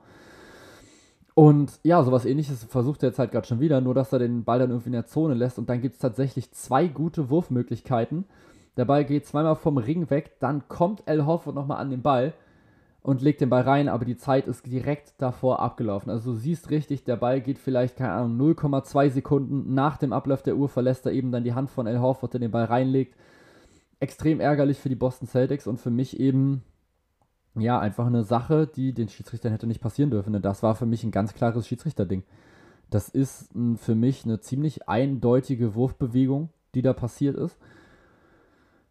Und 1.35 1.81
ja, 1.83 2.03
sowas 2.03 2.25
ähnliches 2.25 2.65
versucht 2.65 3.03
er 3.03 3.11
jetzt 3.11 3.19
halt 3.19 3.33
gerade 3.33 3.47
schon 3.47 3.61
wieder, 3.61 3.83
nur 3.83 3.93
dass 3.93 4.15
er 4.15 4.19
den 4.19 4.45
Ball 4.45 4.61
dann 4.61 4.71
irgendwie 4.71 4.89
in 4.89 4.93
der 4.93 5.07
Zone 5.07 5.35
lässt 5.35 5.59
und 5.59 5.69
dann 5.69 5.83
gibt 5.83 5.97
es 5.97 6.01
tatsächlich 6.01 6.53
zwei 6.53 6.87
gute 6.87 7.29
Wurfmöglichkeiten. 7.29 8.25
Der 8.79 8.87
Ball 8.87 9.05
geht 9.05 9.27
zweimal 9.27 9.57
vom 9.57 9.77
Ring 9.77 10.09
weg, 10.09 10.37
dann 10.41 10.69
kommt 10.69 11.03
El 11.05 11.27
Hofford 11.27 11.55
nochmal 11.55 11.79
an 11.79 11.91
den 11.91 12.01
Ball 12.01 12.33
und 13.05 13.21
legt 13.21 13.43
den 13.43 13.51
Ball 13.51 13.61
rein, 13.61 13.91
aber 13.91 14.07
die 14.07 14.17
Zeit 14.17 14.49
ist 14.49 14.65
direkt 14.65 15.13
davor 15.19 15.61
abgelaufen. 15.61 16.11
Also 16.11 16.33
du 16.33 16.39
siehst 16.39 16.71
richtig, 16.71 17.05
der 17.05 17.17
Ball 17.17 17.43
geht 17.43 17.59
vielleicht, 17.59 17.97
keine 17.97 18.13
Ahnung, 18.13 18.55
0,2 18.55 19.11
Sekunden 19.11 19.75
nach 19.75 19.99
dem 19.99 20.15
Ablauf 20.15 20.43
der 20.43 20.57
Uhr, 20.57 20.71
verlässt 20.71 21.05
er 21.05 21.13
eben 21.13 21.31
dann 21.31 21.45
die 21.45 21.53
Hand 21.53 21.69
von 21.69 21.87
El 21.87 22.01
Horford, 22.01 22.33
der 22.33 22.41
den 22.41 22.51
Ball 22.51 22.65
reinlegt. 22.65 23.15
Extrem 24.01 24.41
ärgerlich 24.41 24.79
für 24.79 24.89
die 24.89 24.95
Boston 24.95 25.29
Celtics 25.29 25.67
und 25.67 25.79
für 25.79 25.91
mich 25.91 26.19
eben, 26.19 26.63
ja, 27.55 27.79
einfach 27.79 28.07
eine 28.07 28.25
Sache, 28.25 28.67
die 28.67 28.95
den 28.95 29.11
Schiedsrichtern 29.11 29.53
hätte 29.53 29.67
nicht 29.67 29.83
passieren 29.83 30.11
dürfen. 30.11 30.33
Denn 30.33 30.41
das 30.41 30.63
war 30.63 30.75
für 30.75 30.87
mich 30.87 31.05
ein 31.05 31.11
ganz 31.11 31.35
klares 31.35 31.69
Schiedsrichterding. 31.69 32.23
Das 32.89 33.11
ist 33.11 33.51
für 33.77 33.95
mich 33.95 34.25
eine 34.25 34.41
ziemlich 34.41 34.89
eindeutige 34.89 35.75
Wurfbewegung, 35.75 36.49
die 36.75 36.81
da 36.81 36.95
passiert 36.95 37.37
ist. 37.37 37.59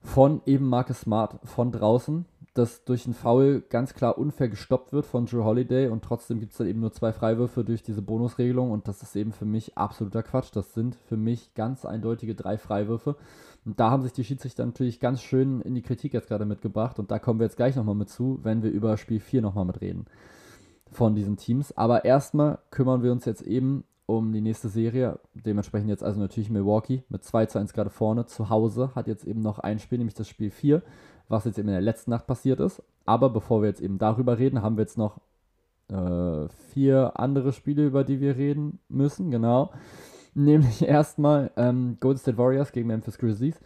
Von 0.01 0.43
eben 0.45 0.67
Marcus 0.67 1.01
Smart 1.01 1.39
von 1.45 1.71
draußen 1.71 2.25
dass 2.53 2.83
durch 2.85 3.05
einen 3.05 3.15
Foul 3.15 3.63
ganz 3.69 3.95
klar 3.95 4.17
unfair 4.17 4.47
gestoppt 4.47 4.93
wird 4.93 5.05
von 5.05 5.25
Drew 5.25 5.43
Holiday 5.43 5.87
und 5.87 6.03
trotzdem 6.03 6.39
gibt 6.39 6.51
es 6.51 6.59
dann 6.59 6.67
eben 6.67 6.81
nur 6.81 6.91
zwei 6.91 7.11
Freiwürfe 7.11 7.63
durch 7.63 7.81
diese 7.81 8.03
Bonusregelung 8.03 8.69
und 8.71 8.87
das 8.87 9.01
ist 9.01 9.15
eben 9.15 9.31
für 9.31 9.45
mich 9.45 9.77
absoluter 9.77 10.21
Quatsch. 10.21 10.49
Das 10.53 10.73
sind 10.73 10.95
für 10.95 11.17
mich 11.17 11.55
ganz 11.55 11.83
eindeutige 11.83 12.35
drei 12.35 12.57
Freiwürfe. 12.57 13.15
Und 13.65 13.79
da 13.79 13.89
haben 13.89 14.03
sich 14.03 14.11
die 14.11 14.23
Schiedsrichter 14.23 14.65
natürlich 14.65 14.99
ganz 14.99 15.21
schön 15.21 15.61
in 15.61 15.73
die 15.73 15.81
Kritik 15.81 16.13
jetzt 16.13 16.27
gerade 16.27 16.45
mitgebracht 16.45 16.99
und 16.99 17.09
da 17.09 17.17
kommen 17.17 17.39
wir 17.39 17.45
jetzt 17.45 17.57
gleich 17.57 17.75
nochmal 17.75 17.95
mit 17.95 18.09
zu, 18.09 18.39
wenn 18.43 18.61
wir 18.61 18.69
über 18.69 18.97
Spiel 18.97 19.19
4 19.19 19.41
nochmal 19.41 19.65
mitreden 19.65 20.05
von 20.91 21.15
diesen 21.15 21.37
Teams. 21.37 21.75
Aber 21.75 22.05
erstmal 22.05 22.59
kümmern 22.69 23.01
wir 23.01 23.11
uns 23.11 23.25
jetzt 23.25 23.41
eben 23.41 23.83
um 24.05 24.31
die 24.31 24.41
nächste 24.41 24.69
Serie. 24.69 25.19
Dementsprechend 25.33 25.89
jetzt 25.89 26.03
also 26.03 26.19
natürlich 26.19 26.49
Milwaukee 26.49 27.03
mit 27.09 27.23
2 27.23 27.47
zu 27.47 27.57
1 27.57 27.73
gerade 27.73 27.89
vorne. 27.89 28.25
Zu 28.25 28.49
Hause 28.49 28.91
hat 28.95 29.07
jetzt 29.07 29.25
eben 29.25 29.41
noch 29.41 29.59
ein 29.59 29.79
Spiel, 29.79 29.97
nämlich 29.97 30.15
das 30.15 30.27
Spiel 30.27 30.51
4 30.51 30.83
was 31.29 31.45
jetzt 31.45 31.57
eben 31.57 31.69
in 31.69 31.73
der 31.73 31.81
letzten 31.81 32.11
Nacht 32.11 32.27
passiert 32.27 32.59
ist. 32.59 32.81
Aber 33.05 33.29
bevor 33.29 33.61
wir 33.61 33.69
jetzt 33.69 33.81
eben 33.81 33.97
darüber 33.97 34.37
reden, 34.37 34.61
haben 34.61 34.77
wir 34.77 34.83
jetzt 34.83 34.97
noch 34.97 35.19
äh, 35.89 36.47
vier 36.73 37.13
andere 37.15 37.51
Spiele, 37.51 37.85
über 37.85 38.03
die 38.03 38.19
wir 38.19 38.37
reden 38.37 38.79
müssen, 38.89 39.31
genau. 39.31 39.71
Nämlich 40.33 40.83
erstmal 40.83 41.51
ähm, 41.57 41.97
Golden 41.99 42.19
State 42.19 42.37
Warriors 42.37 42.71
gegen 42.71 42.87
Memphis 42.87 43.17
Grizzlies. 43.17 43.59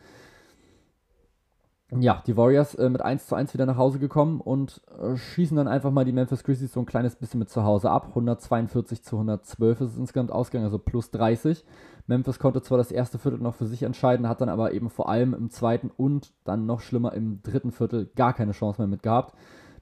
Ja, 1.95 2.21
die 2.27 2.35
Warriors 2.35 2.75
äh, 2.75 2.89
mit 2.89 3.01
1 3.01 3.27
zu 3.27 3.35
1 3.35 3.53
wieder 3.53 3.65
nach 3.65 3.77
Hause 3.77 3.97
gekommen 3.97 4.41
und 4.41 4.81
äh, 4.99 5.15
schießen 5.15 5.55
dann 5.55 5.69
einfach 5.69 5.89
mal 5.89 6.03
die 6.03 6.11
Memphis 6.11 6.43
Grizzlies 6.43 6.73
so 6.73 6.81
ein 6.81 6.85
kleines 6.85 7.15
bisschen 7.15 7.39
mit 7.39 7.49
zu 7.49 7.63
Hause 7.63 7.89
ab. 7.89 8.07
142 8.09 9.03
zu 9.03 9.15
112 9.15 9.79
ist 9.79 9.91
es 9.91 9.97
insgesamt 9.97 10.31
ausgegangen, 10.31 10.65
also 10.65 10.79
plus 10.79 11.11
30. 11.11 11.63
Memphis 12.05 12.39
konnte 12.39 12.61
zwar 12.61 12.77
das 12.77 12.91
erste 12.91 13.17
Viertel 13.19 13.39
noch 13.39 13.55
für 13.55 13.67
sich 13.67 13.83
entscheiden, 13.83 14.27
hat 14.27 14.41
dann 14.41 14.49
aber 14.49 14.73
eben 14.73 14.89
vor 14.89 15.07
allem 15.07 15.33
im 15.33 15.49
zweiten 15.49 15.89
und 15.95 16.33
dann 16.43 16.65
noch 16.65 16.81
schlimmer 16.81 17.13
im 17.13 17.41
dritten 17.41 17.71
Viertel 17.71 18.09
gar 18.15 18.33
keine 18.33 18.51
Chance 18.51 18.81
mehr 18.81 18.87
mit 18.87 19.01
gehabt. 19.01 19.33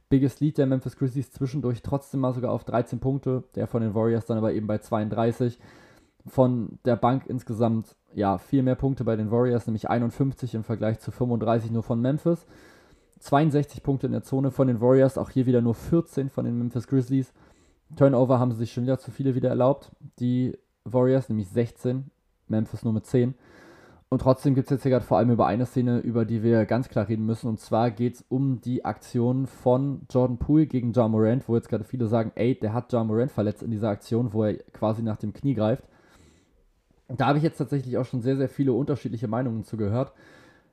Biggest 0.07 0.41
Lead 0.41 0.59
der 0.59 0.67
Memphis 0.67 0.97
Grizzlies 0.97 1.31
zwischendurch 1.31 1.81
trotzdem 1.81 2.19
mal 2.19 2.33
sogar 2.33 2.51
auf 2.51 2.63
13 2.65 2.99
Punkte, 2.99 3.43
der 3.55 3.65
von 3.65 3.81
den 3.81 3.95
Warriors 3.95 4.27
dann 4.27 4.37
aber 4.37 4.53
eben 4.53 4.67
bei 4.67 4.77
32. 4.77 5.59
Von 6.27 6.79
der 6.85 6.95
Bank 6.95 7.25
insgesamt 7.27 7.95
ja 8.13 8.37
viel 8.37 8.63
mehr 8.63 8.75
Punkte 8.75 9.03
bei 9.03 9.15
den 9.15 9.31
Warriors, 9.31 9.67
nämlich 9.67 9.89
51 9.89 10.55
im 10.55 10.63
Vergleich 10.63 10.99
zu 10.99 11.11
35 11.11 11.71
nur 11.71 11.83
von 11.83 12.01
Memphis. 12.01 12.45
62 13.19 13.83
Punkte 13.83 14.07
in 14.07 14.13
der 14.13 14.23
Zone 14.23 14.51
von 14.51 14.67
den 14.67 14.81
Warriors, 14.81 15.17
auch 15.17 15.29
hier 15.29 15.45
wieder 15.45 15.61
nur 15.61 15.75
14 15.75 16.29
von 16.29 16.45
den 16.45 16.57
Memphis 16.57 16.87
Grizzlies. 16.87 17.33
Turnover 17.95 18.39
haben 18.39 18.51
sie 18.51 18.59
sich 18.59 18.73
schon 18.73 18.83
wieder 18.83 18.99
zu 18.99 19.11
viele 19.11 19.35
wieder 19.35 19.49
erlaubt. 19.49 19.91
Die 20.19 20.57
Warriors, 20.83 21.29
nämlich 21.29 21.49
16, 21.49 22.09
Memphis 22.47 22.83
nur 22.83 22.93
mit 22.93 23.05
10. 23.05 23.35
Und 24.09 24.21
trotzdem 24.21 24.53
gibt 24.53 24.67
es 24.67 24.75
jetzt 24.75 24.83
hier 24.83 24.91
gerade 24.91 25.05
vor 25.05 25.17
allem 25.17 25.31
über 25.31 25.47
eine 25.47 25.65
Szene, 25.65 25.99
über 25.99 26.25
die 26.25 26.43
wir 26.43 26.65
ganz 26.65 26.89
klar 26.89 27.07
reden 27.07 27.25
müssen. 27.25 27.47
Und 27.47 27.59
zwar 27.59 27.91
geht 27.91 28.15
es 28.15 28.25
um 28.29 28.61
die 28.61 28.85
Aktion 28.85 29.47
von 29.47 30.01
Jordan 30.09 30.37
Poole 30.37 30.67
gegen 30.67 30.93
John 30.93 31.11
Morant, 31.11 31.47
wo 31.49 31.55
jetzt 31.55 31.69
gerade 31.69 31.83
viele 31.83 32.07
sagen, 32.07 32.31
ey, 32.35 32.57
der 32.57 32.73
hat 32.73 32.93
John 32.93 33.07
Morant 33.07 33.31
verletzt 33.31 33.63
in 33.63 33.71
dieser 33.71 33.89
Aktion, 33.89 34.31
wo 34.33 34.43
er 34.43 34.55
quasi 34.73 35.01
nach 35.01 35.17
dem 35.17 35.33
Knie 35.33 35.55
greift. 35.55 35.83
Da 37.07 37.27
habe 37.27 37.37
ich 37.37 37.43
jetzt 37.43 37.57
tatsächlich 37.57 37.97
auch 37.97 38.05
schon 38.05 38.21
sehr, 38.21 38.37
sehr 38.37 38.49
viele 38.49 38.73
unterschiedliche 38.73 39.27
Meinungen 39.27 39.63
zu 39.63 39.77
gehört. 39.77 40.13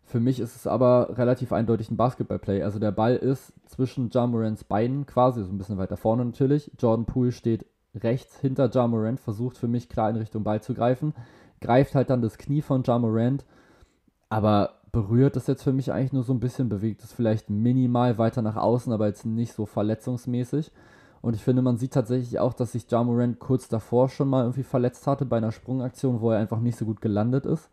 Für 0.05 0.21
mich 0.21 0.41
ist 0.41 0.57
es 0.57 0.67
aber 0.67 1.17
relativ 1.17 1.53
eindeutig 1.53 1.91
ein 1.91 1.97
Basketballplay. 1.97 2.63
Also 2.63 2.79
der 2.79 2.93
Ball 2.93 3.17
ist 3.17 3.53
zwischen 3.67 4.11
Ja 4.11 4.27
Morants 4.27 4.65
Beinen 4.65 5.07
quasi, 5.07 5.45
so 5.45 5.51
ein 5.51 5.59
bisschen 5.59 5.79
weiter 5.79 5.97
vorne 5.97 6.25
natürlich. 6.25 6.71
Jordan 6.79 7.07
Poole 7.07 7.33
steht 7.33 7.67
rechts 7.95 8.41
hinter 8.41 8.71
Ja 8.71 8.87
Morant, 8.87 9.21
versucht 9.21 9.59
für 9.59 9.69
mich 9.69 9.89
klar 9.89 10.11
in 10.11 10.17
Richtung 10.17 10.43
Ball 10.43 10.63
zu 10.63 10.75
greifen 10.75 11.15
greift 11.63 11.95
halt 11.95 12.11
dann 12.11 12.21
das 12.21 12.37
Knie 12.37 12.61
von 12.61 12.83
Ja 12.83 12.99
Morant, 12.99 13.47
aber 14.29 14.81
berührt 14.91 15.37
das 15.37 15.47
jetzt 15.47 15.63
für 15.63 15.73
mich 15.73 15.91
eigentlich 15.91 16.13
nur 16.13 16.25
so 16.25 16.35
ein 16.35 16.41
bisschen, 16.41 16.69
bewegt 16.69 17.03
es 17.03 17.13
vielleicht 17.13 17.49
minimal 17.49 18.19
weiter 18.19 18.43
nach 18.43 18.57
außen, 18.57 18.93
aber 18.93 19.07
jetzt 19.07 19.25
nicht 19.25 19.55
so 19.55 19.65
verletzungsmäßig. 19.65 20.71
Und 21.23 21.35
ich 21.35 21.43
finde, 21.43 21.63
man 21.63 21.77
sieht 21.77 21.93
tatsächlich 21.93 22.39
auch, 22.41 22.53
dass 22.53 22.73
sich 22.73 22.91
Ja 22.91 23.03
Morant 23.03 23.39
kurz 23.39 23.69
davor 23.69 24.09
schon 24.09 24.29
mal 24.29 24.43
irgendwie 24.43 24.65
verletzt 24.65 25.07
hatte 25.07 25.25
bei 25.25 25.37
einer 25.37 25.53
Sprungaktion, 25.53 26.21
wo 26.21 26.31
er 26.33 26.39
einfach 26.39 26.61
nicht 26.61 26.77
so 26.77 26.85
gut 26.85 27.01
gelandet 27.01 27.47
ist. 27.47 27.71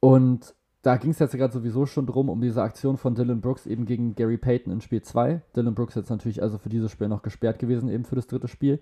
Und 0.00 0.54
da 0.82 0.98
ging 0.98 1.12
es 1.12 1.18
jetzt 1.18 1.34
gerade 1.34 1.52
sowieso 1.52 1.86
schon 1.86 2.06
drum, 2.06 2.28
um 2.28 2.42
diese 2.42 2.62
Aktion 2.62 2.98
von 2.98 3.14
Dylan 3.14 3.40
Brooks 3.40 3.64
eben 3.64 3.86
gegen 3.86 4.14
Gary 4.14 4.36
Payton 4.36 4.70
in 4.70 4.82
Spiel 4.82 5.00
2. 5.00 5.40
Dylan 5.56 5.74
Brooks 5.74 5.94
jetzt 5.94 6.10
natürlich 6.10 6.42
also 6.42 6.58
für 6.58 6.68
dieses 6.68 6.90
Spiel 6.90 7.08
noch 7.08 7.22
gesperrt 7.22 7.58
gewesen, 7.58 7.88
eben 7.88 8.04
für 8.04 8.16
das 8.16 8.26
dritte 8.26 8.48
Spiel. 8.48 8.80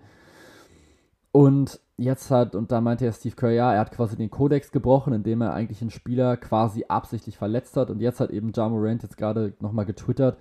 Und 1.31 1.81
jetzt 1.97 2.33
hat, 2.33 2.57
und 2.57 2.73
da 2.73 2.81
meinte 2.81 3.05
ja 3.05 3.13
Steve 3.13 3.37
Kerr, 3.37 3.53
ja, 3.53 3.73
er 3.73 3.81
hat 3.81 3.93
quasi 3.93 4.17
den 4.17 4.31
Kodex 4.31 4.73
gebrochen, 4.73 5.13
indem 5.13 5.41
er 5.41 5.55
eigentlich 5.55 5.81
einen 5.81 5.91
Spieler 5.91 6.37
quasi 6.37 6.85
absichtlich 6.89 7.39
verletzt 7.39 7.77
hat. 7.77 7.89
Und 7.89 8.01
jetzt 8.01 8.19
hat 8.19 8.31
eben 8.31 8.51
Ja 8.53 8.69
Morant 8.69 9.05
jetzt 9.05 9.17
gerade 9.17 9.55
nochmal 9.61 9.87
getwittert, 9.87 10.37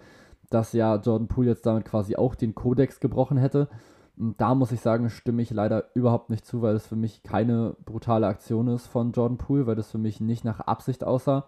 dass 0.54 0.74
ja 0.74 0.96
Jordan 0.96 1.28
Poole 1.28 1.50
jetzt 1.50 1.66
damit 1.66 1.86
quasi 1.86 2.16
auch 2.16 2.36
den 2.36 2.56
Kodex 2.56 3.00
gebrochen 3.00 3.38
hätte. 3.38 3.70
Und 4.18 4.40
da 4.40 4.54
muss 4.54 4.72
ich 4.72 4.82
sagen, 4.82 5.10
stimme 5.10 5.42
ich 5.42 5.52
leider 5.52 5.86
überhaupt 5.96 6.30
nicht 6.30 6.46
zu, 6.46 6.62
weil 6.62 6.76
es 6.76 6.86
für 6.86 6.96
mich 6.96 7.24
keine 7.24 7.76
brutale 7.86 8.28
Aktion 8.28 8.68
ist 8.68 8.88
von 8.88 9.12
Jordan 9.14 9.38
Poole, 9.38 9.66
weil 9.66 9.76
das 9.76 9.92
für 9.92 9.98
mich 9.98 10.20
nicht 10.20 10.46
nach 10.46 10.60
Absicht 10.60 11.04
aussah. 11.04 11.46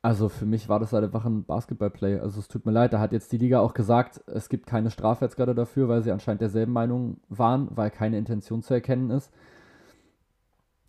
Also 0.00 0.28
für 0.28 0.46
mich 0.46 0.68
war 0.68 0.78
das 0.78 0.92
halt 0.92 1.04
einfach 1.04 1.24
ein 1.24 1.44
Basketballplay. 1.44 2.20
Also 2.20 2.38
es 2.38 2.48
tut 2.48 2.64
mir 2.64 2.72
leid, 2.72 2.92
da 2.92 3.00
hat 3.00 3.12
jetzt 3.12 3.32
die 3.32 3.38
Liga 3.38 3.60
auch 3.60 3.74
gesagt, 3.74 4.22
es 4.26 4.48
gibt 4.48 4.66
keine 4.66 4.90
Strafe 4.90 5.24
jetzt 5.24 5.36
gerade 5.36 5.54
dafür, 5.54 5.88
weil 5.88 6.02
sie 6.02 6.12
anscheinend 6.12 6.40
derselben 6.40 6.72
Meinung 6.72 7.16
waren, 7.28 7.68
weil 7.72 7.90
keine 7.90 8.18
Intention 8.18 8.62
zu 8.62 8.74
erkennen 8.74 9.10
ist. 9.10 9.32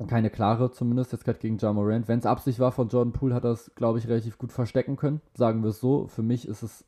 Keine 0.08 0.30
klare 0.30 0.72
zumindest, 0.72 1.12
jetzt 1.12 1.26
gerade 1.26 1.40
gegen 1.40 1.58
Ja 1.58 1.74
Morant. 1.74 2.08
Wenn 2.08 2.20
es 2.20 2.26
Absicht 2.26 2.60
war 2.60 2.72
von 2.72 2.88
Jordan 2.88 3.12
Poole, 3.12 3.36
hat 3.36 3.44
er 3.44 3.52
es, 3.52 3.74
glaube 3.76 4.00
ich, 4.00 4.08
relativ 4.08 4.38
gut 4.38 4.54
verstecken 4.54 4.96
können. 4.96 5.20
Sagen 5.34 5.62
wir 5.64 5.72
es 5.72 5.82
so. 5.82 6.08
Für 6.08 6.24
mich 6.24 6.48
ist 6.48 6.64
es, 6.64 6.86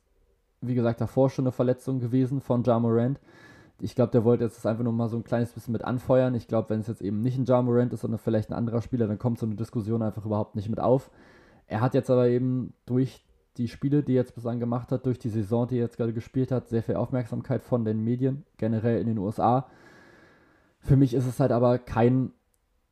wie 0.62 0.74
gesagt, 0.74 1.00
davor 1.00 1.30
schon 1.30 1.44
eine 1.44 1.52
Verletzung 1.52 2.00
gewesen 2.00 2.40
von 2.40 2.62
Ja 2.62 2.78
Morant. 2.78 3.20
Ich 3.80 3.94
glaube, 3.94 4.12
der 4.12 4.24
wollte 4.24 4.44
jetzt 4.44 4.64
einfach 4.64 4.84
nur 4.84 4.92
mal 4.92 5.08
so 5.08 5.16
ein 5.16 5.24
kleines 5.24 5.52
bisschen 5.52 5.72
mit 5.72 5.84
anfeuern. 5.84 6.34
Ich 6.34 6.46
glaube, 6.46 6.70
wenn 6.70 6.80
es 6.80 6.86
jetzt 6.86 7.02
eben 7.02 7.20
nicht 7.20 7.36
ein 7.36 7.44
Ja 7.44 7.60
Morant 7.60 7.92
ist, 7.92 8.00
sondern 8.00 8.18
vielleicht 8.18 8.50
ein 8.50 8.56
anderer 8.56 8.80
Spieler, 8.80 9.08
dann 9.08 9.18
kommt 9.18 9.38
so 9.38 9.46
eine 9.46 9.56
Diskussion 9.56 10.02
einfach 10.02 10.24
überhaupt 10.24 10.54
nicht 10.54 10.68
mit 10.68 10.80
auf. 10.80 11.10
Er 11.66 11.80
hat 11.80 11.94
jetzt 11.94 12.10
aber 12.10 12.28
eben 12.28 12.74
durch 12.86 13.24
die 13.56 13.68
Spiele, 13.68 14.02
die 14.02 14.12
er 14.12 14.22
jetzt 14.22 14.34
bislang 14.34 14.60
gemacht 14.60 14.92
hat, 14.92 15.04
durch 15.04 15.18
die 15.18 15.28
Saison, 15.28 15.66
die 15.66 15.76
er 15.76 15.84
jetzt 15.84 15.96
gerade 15.96 16.12
gespielt 16.12 16.52
hat, 16.52 16.68
sehr 16.68 16.82
viel 16.82 16.96
Aufmerksamkeit 16.96 17.62
von 17.62 17.84
den 17.84 18.02
Medien, 18.02 18.44
generell 18.56 19.00
in 19.00 19.08
den 19.08 19.18
USA. 19.18 19.66
Für 20.80 20.96
mich 20.96 21.12
ist 21.14 21.26
es 21.26 21.38
halt 21.38 21.52
aber 21.52 21.78
kein 21.78 22.32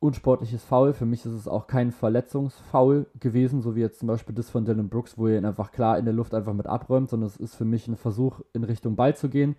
unsportliches 0.01 0.63
Foul. 0.63 0.93
Für 0.93 1.05
mich 1.05 1.25
ist 1.25 1.33
es 1.33 1.47
auch 1.47 1.67
kein 1.67 1.91
Verletzungsfoul 1.91 3.05
gewesen, 3.19 3.61
so 3.61 3.75
wie 3.75 3.81
jetzt 3.81 3.99
zum 3.99 4.07
Beispiel 4.07 4.35
das 4.35 4.49
von 4.49 4.65
Dylan 4.65 4.89
Brooks, 4.89 5.17
wo 5.17 5.27
er 5.27 5.37
ihn 5.37 5.45
einfach 5.45 5.71
klar 5.71 5.97
in 5.97 6.05
der 6.05 6.13
Luft 6.13 6.33
einfach 6.33 6.53
mit 6.53 6.65
abräumt, 6.65 7.09
sondern 7.09 7.27
es 7.27 7.37
ist 7.37 7.55
für 7.55 7.65
mich 7.65 7.87
ein 7.87 7.95
Versuch, 7.95 8.41
in 8.51 8.63
Richtung 8.63 8.95
Ball 8.95 9.15
zu 9.15 9.29
gehen, 9.29 9.55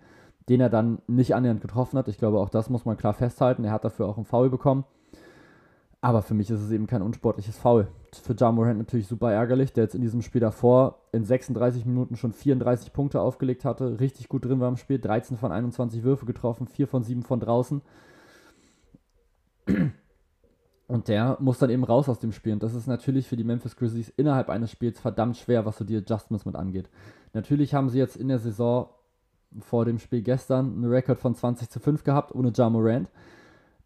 den 0.49 0.59
er 0.59 0.69
dann 0.69 0.99
nicht 1.07 1.33
annähernd 1.33 1.61
getroffen 1.61 1.97
hat. 1.97 2.09
Ich 2.09 2.17
glaube, 2.17 2.39
auch 2.39 2.49
das 2.49 2.69
muss 2.69 2.83
man 2.83 2.97
klar 2.97 3.13
festhalten. 3.13 3.63
Er 3.63 3.71
hat 3.71 3.85
dafür 3.85 4.05
auch 4.05 4.17
einen 4.17 4.25
Foul 4.25 4.49
bekommen. 4.49 4.83
Aber 6.01 6.21
für 6.21 6.33
mich 6.33 6.49
ist 6.49 6.59
es 6.59 6.71
eben 6.71 6.87
kein 6.87 7.01
unsportliches 7.01 7.57
Foul. 7.57 7.87
Für 8.11 8.35
Ja 8.37 8.51
Morant 8.51 8.77
natürlich 8.77 9.07
super 9.07 9.31
ärgerlich, 9.31 9.71
der 9.71 9.85
jetzt 9.85 9.95
in 9.95 10.01
diesem 10.01 10.21
Spiel 10.21 10.41
davor 10.41 10.99
in 11.13 11.23
36 11.23 11.85
Minuten 11.85 12.17
schon 12.17 12.33
34 12.33 12.91
Punkte 12.91 13.21
aufgelegt 13.21 13.63
hatte, 13.63 14.01
richtig 14.01 14.27
gut 14.27 14.43
drin 14.43 14.59
war 14.59 14.67
im 14.67 14.75
Spiel, 14.75 14.99
13 14.99 15.37
von 15.37 15.53
21 15.53 16.03
Würfe 16.03 16.25
getroffen, 16.25 16.67
4 16.67 16.89
von 16.89 17.03
7 17.03 17.23
von 17.23 17.39
draußen. 17.39 17.81
Und 20.93 21.07
der 21.07 21.37
muss 21.39 21.57
dann 21.57 21.71
eben 21.71 21.83
raus 21.83 22.07
aus 22.07 22.19
dem 22.19 22.31
Spiel. 22.31 22.53
Und 22.53 22.61
das 22.61 22.75
ist 22.75 22.85
natürlich 22.85 23.27
für 23.27 23.35
die 23.35 23.43
Memphis 23.43 23.75
Grizzlies 23.75 24.09
innerhalb 24.09 24.47
eines 24.51 24.69
Spiels 24.69 24.99
verdammt 24.99 25.37
schwer, 25.37 25.65
was 25.65 25.79
so 25.79 25.83
die 25.83 25.97
Adjustments 25.97 26.45
mit 26.45 26.55
angeht. 26.55 26.87
Natürlich 27.33 27.73
haben 27.73 27.89
sie 27.89 27.97
jetzt 27.97 28.15
in 28.15 28.27
der 28.27 28.37
Saison 28.37 28.89
vor 29.59 29.85
dem 29.85 29.97
Spiel 29.97 30.21
gestern 30.21 30.67
einen 30.67 30.85
Rekord 30.85 31.17
von 31.17 31.33
20 31.33 31.67
zu 31.67 31.79
5 31.79 32.03
gehabt, 32.03 32.35
ohne 32.35 32.51
Ja 32.53 32.69
Morant. 32.69 33.09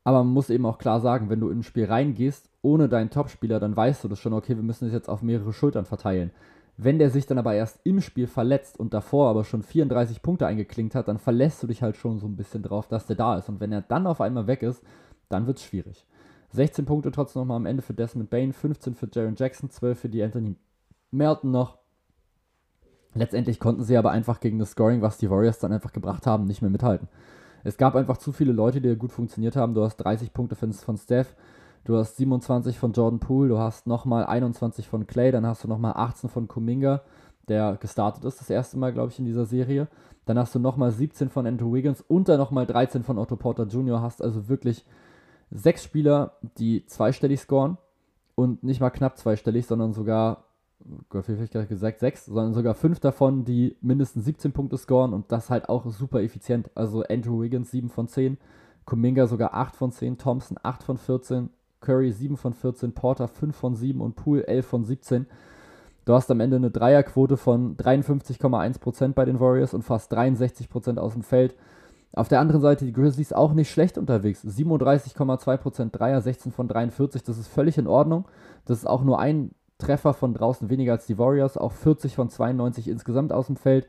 Aber 0.03 0.21
man 0.25 0.33
muss 0.33 0.49
eben 0.49 0.65
auch 0.65 0.79
klar 0.79 0.99
sagen, 0.99 1.29
wenn 1.29 1.39
du 1.39 1.47
in 1.47 1.59
ein 1.59 1.63
Spiel 1.63 1.85
reingehst, 1.85 2.49
ohne 2.61 2.89
deinen 2.89 3.09
Topspieler, 3.09 3.61
dann 3.61 3.77
weißt 3.77 4.03
du 4.03 4.09
das 4.09 4.19
schon, 4.19 4.33
okay, 4.33 4.57
wir 4.57 4.63
müssen 4.63 4.85
es 4.85 4.93
jetzt 4.93 5.07
auf 5.07 5.21
mehrere 5.21 5.53
Schultern 5.53 5.85
verteilen. 5.85 6.31
Wenn 6.75 6.99
der 6.99 7.09
sich 7.09 7.25
dann 7.25 7.37
aber 7.37 7.53
erst 7.53 7.79
im 7.85 8.01
Spiel 8.01 8.27
verletzt 8.27 8.77
und 8.77 8.93
davor 8.93 9.29
aber 9.29 9.45
schon 9.45 9.63
34 9.63 10.21
Punkte 10.21 10.45
eingeklinkt 10.45 10.93
hat, 10.93 11.07
dann 11.07 11.19
verlässt 11.19 11.63
du 11.63 11.67
dich 11.67 11.81
halt 11.81 11.95
schon 11.95 12.19
so 12.19 12.27
ein 12.27 12.35
bisschen 12.35 12.63
drauf, 12.63 12.89
dass 12.89 13.05
der 13.05 13.15
da 13.15 13.37
ist. 13.37 13.47
Und 13.47 13.61
wenn 13.61 13.71
er 13.71 13.81
dann 13.81 14.07
auf 14.07 14.19
einmal 14.19 14.47
weg 14.47 14.61
ist, 14.61 14.83
dann 15.29 15.47
wird 15.47 15.59
es 15.59 15.63
schwierig. 15.63 16.05
16 16.53 16.85
Punkte 16.85 17.11
trotzdem 17.11 17.41
nochmal 17.41 17.57
am 17.57 17.65
Ende 17.65 17.81
für 17.81 17.93
Desmond 17.93 18.29
Bain, 18.29 18.53
15 18.53 18.95
für 18.95 19.09
Jaron 19.11 19.35
Jackson, 19.35 19.69
12 19.69 19.99
für 19.99 20.09
die 20.09 20.23
Anthony 20.23 20.55
Melton 21.11 21.51
noch. 21.51 21.77
Letztendlich 23.13 23.59
konnten 23.59 23.83
sie 23.83 23.97
aber 23.97 24.11
einfach 24.11 24.39
gegen 24.39 24.59
das 24.59 24.71
Scoring, 24.71 25.01
was 25.01 25.17
die 25.17 25.29
Warriors 25.29 25.59
dann 25.59 25.73
einfach 25.73 25.91
gebracht 25.91 26.27
haben, 26.27 26.45
nicht 26.45 26.61
mehr 26.61 26.71
mithalten. 26.71 27.07
Es 27.63 27.77
gab 27.77 27.95
einfach 27.95 28.17
zu 28.17 28.31
viele 28.31 28.53
Leute, 28.53 28.79
die 28.79 28.95
gut 28.95 29.11
funktioniert 29.11 29.55
haben. 29.55 29.73
Du 29.73 29.83
hast 29.83 29.97
30 29.97 30.33
Punkte 30.33 30.55
von 30.55 30.97
Steph, 30.97 31.35
du 31.83 31.97
hast 31.97 32.17
27 32.17 32.77
von 32.77 32.93
Jordan 32.93 33.19
Poole, 33.19 33.49
du 33.49 33.57
hast 33.57 33.87
nochmal 33.87 34.25
21 34.25 34.87
von 34.87 35.07
Clay, 35.07 35.31
dann 35.31 35.45
hast 35.45 35.63
du 35.63 35.67
nochmal 35.67 35.93
18 35.95 36.29
von 36.29 36.47
Kuminga, 36.47 37.01
der 37.47 37.77
gestartet 37.77 38.23
ist, 38.23 38.39
das 38.39 38.49
erste 38.49 38.77
Mal, 38.77 38.93
glaube 38.93 39.11
ich, 39.11 39.19
in 39.19 39.25
dieser 39.25 39.45
Serie. 39.45 39.87
Dann 40.25 40.37
hast 40.37 40.53
du 40.53 40.59
nochmal 40.59 40.91
17 40.91 41.29
von 41.29 41.47
Andrew 41.47 41.73
Wiggins 41.73 42.01
und 42.01 42.29
dann 42.29 42.37
nochmal 42.37 42.65
13 42.65 43.03
von 43.03 43.17
Otto 43.17 43.35
Porter 43.35 43.63
Jr. 43.63 44.01
Hast 44.01 44.21
also 44.21 44.49
wirklich 44.49 44.85
sechs 45.51 45.83
Spieler, 45.83 46.33
die 46.57 46.85
zweistellig 46.85 47.39
scoren 47.39 47.77
und 48.35 48.63
nicht 48.63 48.81
mal 48.81 48.89
knapp 48.89 49.17
zweistellig, 49.17 49.65
sondern 49.65 49.93
sogar 49.93 50.47
Gott, 51.09 51.27
ich 51.27 51.51
gerade 51.51 51.67
gesagt, 51.67 51.99
sechs, 51.99 52.25
sondern 52.25 52.53
sogar 52.53 52.75
fünf 52.75 52.99
davon, 52.99 53.45
die 53.45 53.75
mindestens 53.81 54.25
17 54.25 54.51
Punkte 54.51 54.77
scoren 54.77 55.13
und 55.13 55.31
das 55.31 55.49
halt 55.49 55.69
auch 55.69 55.85
super 55.87 56.21
effizient. 56.21 56.69
Also 56.75 57.03
Andrew 57.03 57.41
Wiggins 57.41 57.71
7 57.71 57.89
von 57.89 58.07
10, 58.07 58.37
Kuminga 58.85 59.27
sogar 59.27 59.53
8 59.53 59.75
von 59.75 59.91
10, 59.91 60.17
Thompson 60.17 60.57
8 60.61 60.83
von 60.83 60.97
14, 60.97 61.49
Curry 61.81 62.11
7 62.11 62.37
von 62.37 62.53
14, 62.53 62.93
Porter 62.93 63.27
5 63.27 63.55
von 63.55 63.75
7 63.75 63.99
und 64.01 64.15
Poole 64.15 64.47
11 64.47 64.65
von 64.65 64.85
17. 64.85 65.25
Du 66.05 66.13
hast 66.13 66.31
am 66.31 66.39
Ende 66.39 66.55
eine 66.55 66.71
Dreierquote 66.71 67.37
von 67.37 67.75
53,1% 67.75 69.13
bei 69.13 69.25
den 69.25 69.39
Warriors 69.39 69.73
und 69.73 69.81
fast 69.81 70.13
63% 70.13 70.97
aus 70.97 71.13
dem 71.13 71.23
Feld. 71.23 71.55
Auf 72.13 72.27
der 72.27 72.39
anderen 72.39 72.61
Seite 72.61 72.85
die 72.85 72.93
Grizzlies 72.93 73.33
auch 73.33 73.53
nicht 73.53 73.69
schlecht 73.69 73.97
unterwegs. 73.97 74.43
37,2% 74.43 75.91
Dreier, 75.91 76.21
16 76.21 76.51
von 76.51 76.67
43, 76.67 77.23
das 77.23 77.37
ist 77.37 77.47
völlig 77.47 77.77
in 77.77 77.87
Ordnung. 77.87 78.25
Das 78.65 78.79
ist 78.79 78.87
auch 78.87 79.03
nur 79.03 79.19
ein 79.19 79.51
Treffer 79.77 80.13
von 80.13 80.33
draußen 80.33 80.69
weniger 80.69 80.93
als 80.93 81.05
die 81.05 81.17
Warriors, 81.19 81.57
auch 81.57 81.71
40 81.71 82.15
von 82.15 82.29
92 82.29 82.87
insgesamt 82.87 83.31
aus 83.31 83.47
dem 83.47 83.57
Feld. 83.57 83.87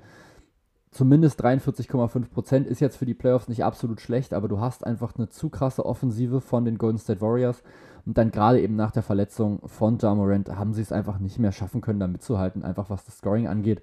Zumindest 0.91 1.43
43,5% 1.45 2.65
ist 2.65 2.81
jetzt 2.81 2.97
für 2.97 3.07
die 3.07 3.15
Playoffs 3.15 3.49
nicht 3.49 3.65
absolut 3.65 4.01
schlecht, 4.01 4.33
aber 4.33 4.49
du 4.49 4.61
hast 4.61 4.87
einfach 4.87 5.15
eine 5.17 5.29
zu 5.29 5.51
krasse 5.51 5.85
Offensive 5.85 6.41
von 6.41 6.65
den 6.65 6.79
Golden 6.79 6.99
State 6.99 7.21
Warriors. 7.21 7.63
Und 8.07 8.17
dann 8.17 8.31
gerade 8.31 8.61
eben 8.61 8.75
nach 8.75 8.91
der 8.91 9.03
Verletzung 9.03 9.61
von 9.67 9.99
Ja 9.99 10.15
Morant 10.15 10.49
haben 10.49 10.73
sie 10.73 10.81
es 10.81 10.93
einfach 10.93 11.19
nicht 11.19 11.39
mehr 11.39 11.53
schaffen 11.53 11.83
können, 11.83 12.01
da 12.01 12.07
mitzuhalten, 12.07 12.65
einfach 12.65 12.89
was 12.89 13.05
das 13.05 13.19
Scoring 13.19 13.47
angeht. 13.47 13.83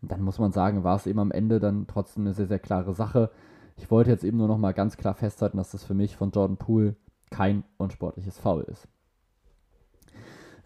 Und 0.00 0.12
dann 0.12 0.22
muss 0.22 0.38
man 0.38 0.52
sagen, 0.52 0.84
war 0.84 0.96
es 0.96 1.06
eben 1.06 1.18
am 1.18 1.32
Ende 1.32 1.58
dann 1.58 1.86
trotzdem 1.88 2.24
eine 2.24 2.34
sehr, 2.34 2.46
sehr 2.46 2.60
klare 2.60 2.94
Sache. 2.94 3.30
Ich 3.76 3.90
wollte 3.90 4.10
jetzt 4.10 4.24
eben 4.24 4.38
nur 4.38 4.48
noch 4.48 4.58
mal 4.58 4.72
ganz 4.72 4.96
klar 4.96 5.14
festhalten, 5.14 5.56
dass 5.56 5.72
das 5.72 5.84
für 5.84 5.94
mich 5.94 6.16
von 6.16 6.30
Jordan 6.30 6.56
Poole 6.56 6.96
kein 7.30 7.64
unsportliches 7.76 8.38
Foul 8.38 8.62
ist. 8.62 8.86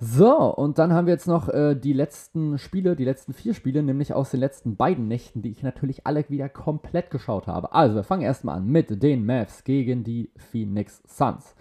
So, 0.01 0.55
und 0.55 0.79
dann 0.79 0.93
haben 0.93 1.07
wir 1.07 1.15
jetzt 1.15 1.27
noch 1.27 1.49
äh, 1.49 1.75
die 1.75 1.93
letzten 1.93 2.57
Spiele, 2.59 2.95
die 2.95 3.05
letzten 3.05 3.33
vier 3.33 3.53
Spiele, 3.53 3.83
nämlich 3.83 4.15
aus 4.15 4.31
den 4.31 4.39
letzten 4.39 4.77
beiden 4.77 5.09
Nächten, 5.09 5.43
die 5.43 5.51
ich 5.51 5.65
natürlich 5.65 6.07
alle 6.07 6.25
wieder 6.29 6.49
komplett 6.49 7.11
geschaut 7.11 7.49
habe. 7.49 7.73
Also, 7.73 7.97
wir 7.97 8.05
fangen 8.05 8.23
erstmal 8.23 8.59
an 8.59 8.69
mit 8.69 9.03
den 9.03 9.27
Mavs 9.27 9.65
gegen 9.65 10.05
die 10.05 10.31
Phoenix 10.37 11.03
Suns. 11.09 11.57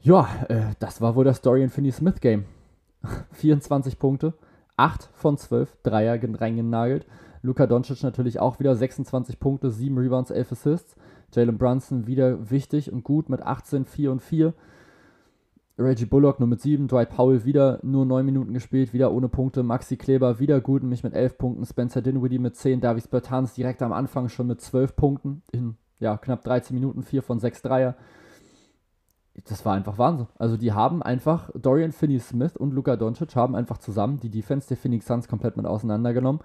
Ja, 0.00 0.26
äh, 0.48 0.74
das 0.78 1.02
war 1.02 1.16
wohl 1.16 1.24
das 1.24 1.42
Dorian 1.42 1.68
Finney-Smith 1.68 2.20
Game. 2.20 2.46
24 3.32 3.98
Punkte, 3.98 4.32
8 4.78 5.10
von 5.12 5.36
12 5.36 5.76
Dreier 5.82 6.18
reingenagelt. 6.40 7.06
Luka 7.46 7.66
Doncic 7.66 8.02
natürlich 8.02 8.40
auch 8.40 8.58
wieder 8.58 8.74
26 8.74 9.38
Punkte, 9.38 9.70
7 9.70 9.96
Rebounds, 9.96 10.30
11 10.30 10.52
Assists. 10.52 10.96
Jalen 11.32 11.58
Brunson 11.58 12.06
wieder 12.06 12.50
wichtig 12.50 12.92
und 12.92 13.04
gut 13.04 13.28
mit 13.28 13.42
18, 13.42 13.84
4 13.84 14.12
und 14.12 14.22
4. 14.22 14.52
Reggie 15.78 16.06
Bullock 16.06 16.40
nur 16.40 16.48
mit 16.48 16.60
7, 16.60 16.88
Dwight 16.88 17.10
Powell 17.10 17.44
wieder 17.44 17.78
nur 17.82 18.06
9 18.06 18.24
Minuten 18.24 18.54
gespielt, 18.54 18.94
wieder 18.94 19.12
ohne 19.12 19.28
Punkte, 19.28 19.62
Maxi 19.62 19.96
Kleber 19.96 20.38
wieder 20.38 20.60
gut, 20.60 20.82
mich 20.82 21.04
mit 21.04 21.12
11 21.12 21.36
Punkten, 21.36 21.66
Spencer 21.66 22.00
Dinwiddie 22.00 22.38
mit 22.38 22.56
10, 22.56 22.80
Davis 22.80 23.08
Bertans 23.08 23.54
direkt 23.54 23.82
am 23.82 23.92
Anfang 23.92 24.28
schon 24.28 24.46
mit 24.46 24.60
12 24.60 24.96
Punkten 24.96 25.42
in 25.52 25.76
ja, 25.98 26.16
knapp 26.16 26.42
13 26.44 26.74
Minuten, 26.74 27.02
4 27.02 27.22
von 27.22 27.38
6 27.38 27.62
Dreier. 27.62 27.94
Das 29.48 29.66
war 29.66 29.74
einfach 29.74 29.98
Wahnsinn. 29.98 30.28
Also 30.38 30.56
die 30.56 30.72
haben 30.72 31.02
einfach, 31.02 31.50
Dorian 31.54 31.92
Finney-Smith 31.92 32.56
und 32.56 32.72
Luka 32.72 32.96
Doncic 32.96 33.36
haben 33.36 33.54
einfach 33.54 33.76
zusammen 33.76 34.18
die 34.18 34.30
Defense 34.30 34.68
der 34.68 34.78
Phoenix 34.78 35.06
Suns 35.06 35.28
komplett 35.28 35.58
mit 35.58 35.66
auseinandergenommen, 35.66 36.40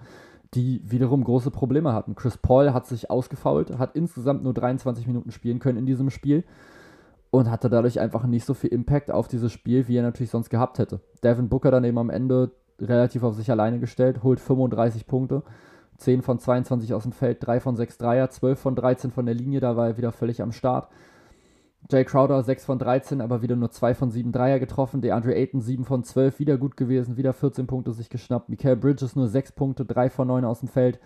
die 0.54 0.82
wiederum 0.84 1.24
große 1.24 1.52
Probleme 1.52 1.94
hatten. 1.94 2.16
Chris 2.16 2.38
Paul 2.38 2.74
hat 2.74 2.86
sich 2.86 3.10
ausgefault, 3.10 3.78
hat 3.78 3.96
insgesamt 3.96 4.44
nur 4.44 4.54
23 4.54 5.08
Minuten 5.08 5.32
spielen 5.32 5.60
können 5.60 5.78
in 5.78 5.86
diesem 5.86 6.10
Spiel 6.10 6.44
und 7.30 7.50
hatte 7.50 7.70
dadurch 7.70 8.00
einfach 8.00 8.26
nicht 8.26 8.46
so 8.46 8.54
viel 8.54 8.72
Impact 8.72 9.12
auf 9.12 9.28
dieses 9.28 9.52
Spiel, 9.52 9.88
wie 9.88 9.96
er 9.96 10.04
natürlich 10.04 10.30
sonst 10.30 10.50
gehabt 10.50 10.78
hätte. 10.78 11.00
Devin 11.24 11.48
Booker 11.48 11.72
dann 11.72 11.86
eben 11.86 11.98
am 11.98 12.10
Ende 12.10 12.52
relativ 12.80 13.24
auf 13.24 13.36
sich 13.36 13.50
alleine 13.50 13.80
gestellt, 13.80 14.24
holt 14.24 14.40
35 14.40 15.08
Punkte, 15.08 15.44
10 15.98 16.22
von 16.22 16.40
22 16.40 16.94
aus 16.94 17.04
dem 17.04 17.14
Feld, 17.14 17.38
3 17.46 17.60
von 17.62 17.76
6 17.78 17.98
Dreier, 17.98 18.30
12 18.30 18.60
von 18.60 18.76
13 18.76 19.12
von 19.12 19.26
der 19.26 19.36
Linie, 19.36 19.62
da 19.62 19.78
war 19.78 19.88
er 19.88 19.98
wieder 19.98 20.12
völlig 20.12 20.42
am 20.42 20.52
Start. 20.52 20.90
Jay 21.90 22.06
Crowder 22.06 22.44
6 22.44 22.66
von 22.66 22.80
13, 22.80 23.22
aber 23.22 23.42
wieder 23.42 23.56
nur 23.56 23.72
2 23.72 23.96
von 23.96 24.12
7 24.12 24.32
Dreier 24.32 24.60
getroffen. 24.60 25.02
DeAndre 25.02 25.36
Ayton 25.36 25.62
7 25.62 25.84
von 25.84 26.04
12, 26.04 26.40
wieder 26.40 26.58
gut 26.58 26.78
gewesen, 26.78 27.18
wieder 27.18 27.34
14 27.34 27.68
Punkte 27.68 27.92
sich 27.92 28.10
geschnappt. 28.10 28.50
Michael 28.50 28.78
Bridges 28.78 29.16
nur 29.16 29.28
6 29.28 29.54
Punkte, 29.54 29.86
3 29.86 30.10
von 30.10 30.28
9 30.28 30.46
aus 30.46 30.60
dem 30.60 30.70
Feld. 30.70 31.00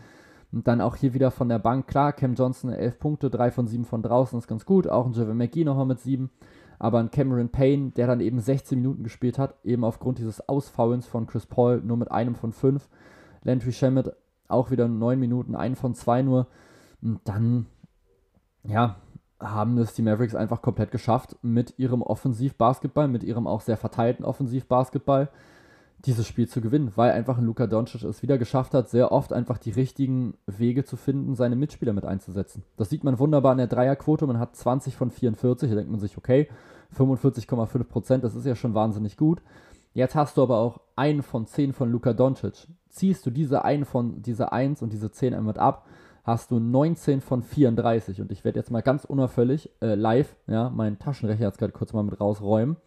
Und 0.51 0.67
dann 0.67 0.81
auch 0.81 0.95
hier 0.95 1.13
wieder 1.13 1.31
von 1.31 1.49
der 1.49 1.59
Bank, 1.59 1.87
klar, 1.87 2.13
Cam 2.13 2.35
Johnson 2.35 2.71
11 2.71 2.99
Punkte, 2.99 3.29
3 3.29 3.51
von 3.51 3.67
7 3.67 3.85
von 3.85 4.01
draußen, 4.01 4.37
ist 4.37 4.47
ganz 4.47 4.65
gut. 4.65 4.87
Auch 4.87 5.05
ein 5.05 5.13
Javon 5.13 5.37
McGee 5.37 5.63
nochmal 5.63 5.85
mit 5.85 5.99
7. 5.99 6.29
Aber 6.77 6.99
ein 6.99 7.09
Cameron 7.09 7.49
Payne, 7.49 7.91
der 7.91 8.07
dann 8.07 8.19
eben 8.19 8.39
16 8.39 8.77
Minuten 8.77 9.03
gespielt 9.03 9.39
hat, 9.39 9.55
eben 9.63 9.83
aufgrund 9.83 10.19
dieses 10.19 10.47
Ausfaulens 10.47 11.07
von 11.07 11.25
Chris 11.25 11.45
Paul 11.45 11.81
nur 11.81 11.97
mit 11.97 12.11
einem 12.11 12.35
von 12.35 12.51
5. 12.51 12.87
Landry 13.43 13.71
Shamet 13.71 14.13
auch 14.47 14.71
wieder 14.71 14.87
9 14.87 15.19
Minuten, 15.19 15.55
einen 15.55 15.75
von 15.75 15.95
2 15.95 16.21
nur. 16.21 16.47
Und 17.01 17.21
dann, 17.23 17.65
ja, 18.63 18.97
haben 19.39 19.77
es 19.77 19.93
die 19.93 20.01
Mavericks 20.01 20.35
einfach 20.35 20.61
komplett 20.61 20.91
geschafft 20.91 21.35
mit 21.41 21.73
ihrem 21.77 22.01
Offensivbasketball, 22.01 23.07
mit 23.07 23.23
ihrem 23.23 23.47
auch 23.47 23.61
sehr 23.61 23.77
verteilten 23.77 24.23
Offensivbasketball 24.23 25.29
dieses 26.05 26.27
Spiel 26.27 26.47
zu 26.47 26.61
gewinnen, 26.61 26.91
weil 26.95 27.11
einfach 27.11 27.37
ein 27.37 27.45
Luka 27.45 27.67
Doncic 27.67 28.03
es 28.03 28.21
wieder 28.21 28.37
geschafft 28.37 28.73
hat, 28.73 28.89
sehr 28.89 29.11
oft 29.11 29.33
einfach 29.33 29.57
die 29.57 29.71
richtigen 29.71 30.35
Wege 30.45 30.83
zu 30.83 30.97
finden, 30.97 31.35
seine 31.35 31.55
Mitspieler 31.55 31.93
mit 31.93 32.05
einzusetzen. 32.05 32.63
Das 32.77 32.89
sieht 32.89 33.03
man 33.03 33.17
wunderbar 33.17 33.53
in 33.53 33.57
der 33.57 33.67
Dreierquote. 33.67 34.27
Man 34.27 34.39
hat 34.39 34.55
20 34.55 34.95
von 34.95 35.09
44. 35.09 35.69
Da 35.69 35.75
denkt 35.75 35.91
man 35.91 35.99
sich, 35.99 36.17
okay, 36.17 36.47
45,5 36.95 37.83
Prozent, 37.85 38.23
das 38.23 38.35
ist 38.35 38.45
ja 38.45 38.55
schon 38.55 38.75
wahnsinnig 38.75 39.17
gut. 39.17 39.41
Jetzt 39.93 40.15
hast 40.15 40.37
du 40.37 40.43
aber 40.43 40.57
auch 40.57 40.81
einen 40.95 41.23
von 41.23 41.47
10 41.47 41.73
von 41.73 41.91
Luka 41.91 42.13
Doncic. 42.13 42.67
Ziehst 42.89 43.25
du 43.25 43.31
diese 43.31 43.65
einen 43.65 43.85
von 43.85 44.21
diese 44.21 44.51
1 44.51 44.81
und 44.81 44.93
diese 44.93 45.11
10 45.11 45.33
einmal 45.33 45.57
ab, 45.57 45.87
hast 46.25 46.51
du 46.51 46.59
19 46.59 47.21
von 47.21 47.43
34. 47.43 48.19
Und 48.19 48.31
ich 48.31 48.43
werde 48.43 48.59
jetzt 48.59 48.71
mal 48.71 48.81
ganz 48.81 49.05
unauffällig 49.05 49.69
äh, 49.81 49.95
live, 49.95 50.35
ja, 50.47 50.69
meinen 50.69 50.99
Taschenrechner 50.99 51.45
jetzt 51.45 51.59
gerade 51.59 51.71
kurz 51.71 51.93
mal 51.93 52.03
mit 52.03 52.19
rausräumen 52.19 52.77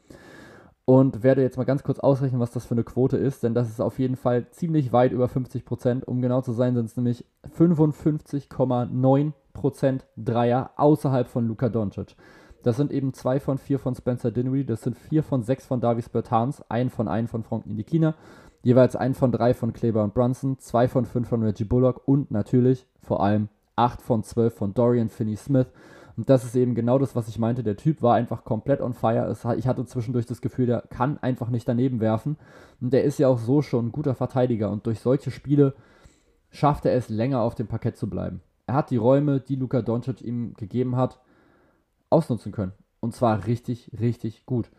und 0.88 1.22
werde 1.22 1.42
jetzt 1.42 1.59
mal 1.59 1.64
ganz 1.64 1.83
kurz 1.83 1.98
ausrechnen, 1.98 2.40
was 2.40 2.51
das 2.51 2.64
für 2.64 2.72
eine 2.72 2.83
Quote 2.83 3.18
ist, 3.18 3.42
denn 3.42 3.53
das 3.53 3.68
ist 3.68 3.79
auf 3.79 3.98
jeden 3.98 4.16
Fall 4.16 4.48
ziemlich 4.53 4.90
weit 4.90 5.12
über 5.12 5.29
50 5.29 5.66
Prozent. 5.66 6.09
Um 6.09 6.22
genau 6.22 6.40
zu 6.40 6.53
sein, 6.53 6.74
sind 6.74 6.87
es 6.87 6.96
nämlich 6.96 7.27
55,9 7.59 9.33
Prozent 9.53 10.07
Dreier 10.16 10.70
außerhalb 10.77 11.29
von 11.29 11.46
Luka 11.46 11.68
Doncic. 11.68 12.16
Das 12.62 12.79
sind 12.79 12.90
eben 12.90 13.12
zwei 13.12 13.38
von 13.38 13.59
vier 13.59 13.79
von 13.79 13.94
Spencer 13.94 14.31
Dinwiddie, 14.31 14.64
das 14.64 14.81
sind 14.81 14.96
vier 14.96 15.22
von 15.22 15.42
sechs 15.42 15.66
von 15.66 15.83
Davis 15.83 16.09
Bertans, 16.09 16.64
ein 16.70 16.88
von 16.88 17.07
ein 17.07 17.29
von 17.29 17.42
Frank 17.42 17.66
Nidikina, 17.66 18.14
jeweils 18.62 18.96
ein 18.96 19.14
von 19.14 19.32
drei 19.32 19.54
von 19.54 19.72
Kleber 19.72 20.04
und 20.04 20.14
Brunson, 20.14 20.58
zwei 20.58 20.88
von 20.88 21.04
fünf 21.04 21.28
von 21.28 21.42
Reggie 21.42 21.64
Bullock 21.64 22.06
und 22.06 22.30
natürlich 22.30 22.86
vor 23.00 23.22
allem 23.22 23.48
acht 23.76 24.02
von 24.02 24.22
zwölf 24.22 24.54
von 24.54 24.74
Dorian 24.74 25.08
Finney-Smith. 25.08 25.68
Und 26.16 26.28
das 26.28 26.44
ist 26.44 26.56
eben 26.56 26.74
genau 26.74 26.98
das, 26.98 27.14
was 27.14 27.28
ich 27.28 27.38
meinte. 27.38 27.62
Der 27.62 27.76
Typ 27.76 28.02
war 28.02 28.16
einfach 28.16 28.44
komplett 28.44 28.80
on 28.80 28.92
fire. 28.92 29.32
Ich 29.56 29.68
hatte 29.68 29.86
zwischendurch 29.86 30.26
das 30.26 30.40
Gefühl, 30.40 30.66
der 30.66 30.82
kann 30.90 31.16
einfach 31.18 31.48
nicht 31.48 31.68
daneben 31.68 32.00
werfen. 32.00 32.36
Und 32.80 32.92
der 32.92 33.04
ist 33.04 33.18
ja 33.18 33.28
auch 33.28 33.38
so 33.38 33.62
schon 33.62 33.86
ein 33.86 33.92
guter 33.92 34.16
Verteidiger. 34.16 34.68
Und 34.70 34.84
durch 34.86 34.98
solche 34.98 35.30
Spiele 35.30 35.74
schafft 36.50 36.86
er 36.86 36.94
es, 36.94 37.08
länger 37.08 37.40
auf 37.40 37.54
dem 37.54 37.68
Parkett 37.68 37.96
zu 37.96 38.10
bleiben. 38.10 38.40
Er 38.66 38.74
hat 38.74 38.90
die 38.90 38.96
Räume, 38.96 39.38
die 39.38 39.54
Luka 39.54 39.80
Doncic 39.80 40.20
ihm 40.20 40.54
gegeben 40.54 40.96
hat, 40.96 41.20
ausnutzen 42.10 42.50
können. 42.50 42.72
Und 42.98 43.14
zwar 43.14 43.46
richtig, 43.46 43.92
richtig 44.00 44.44
gut. 44.44 44.70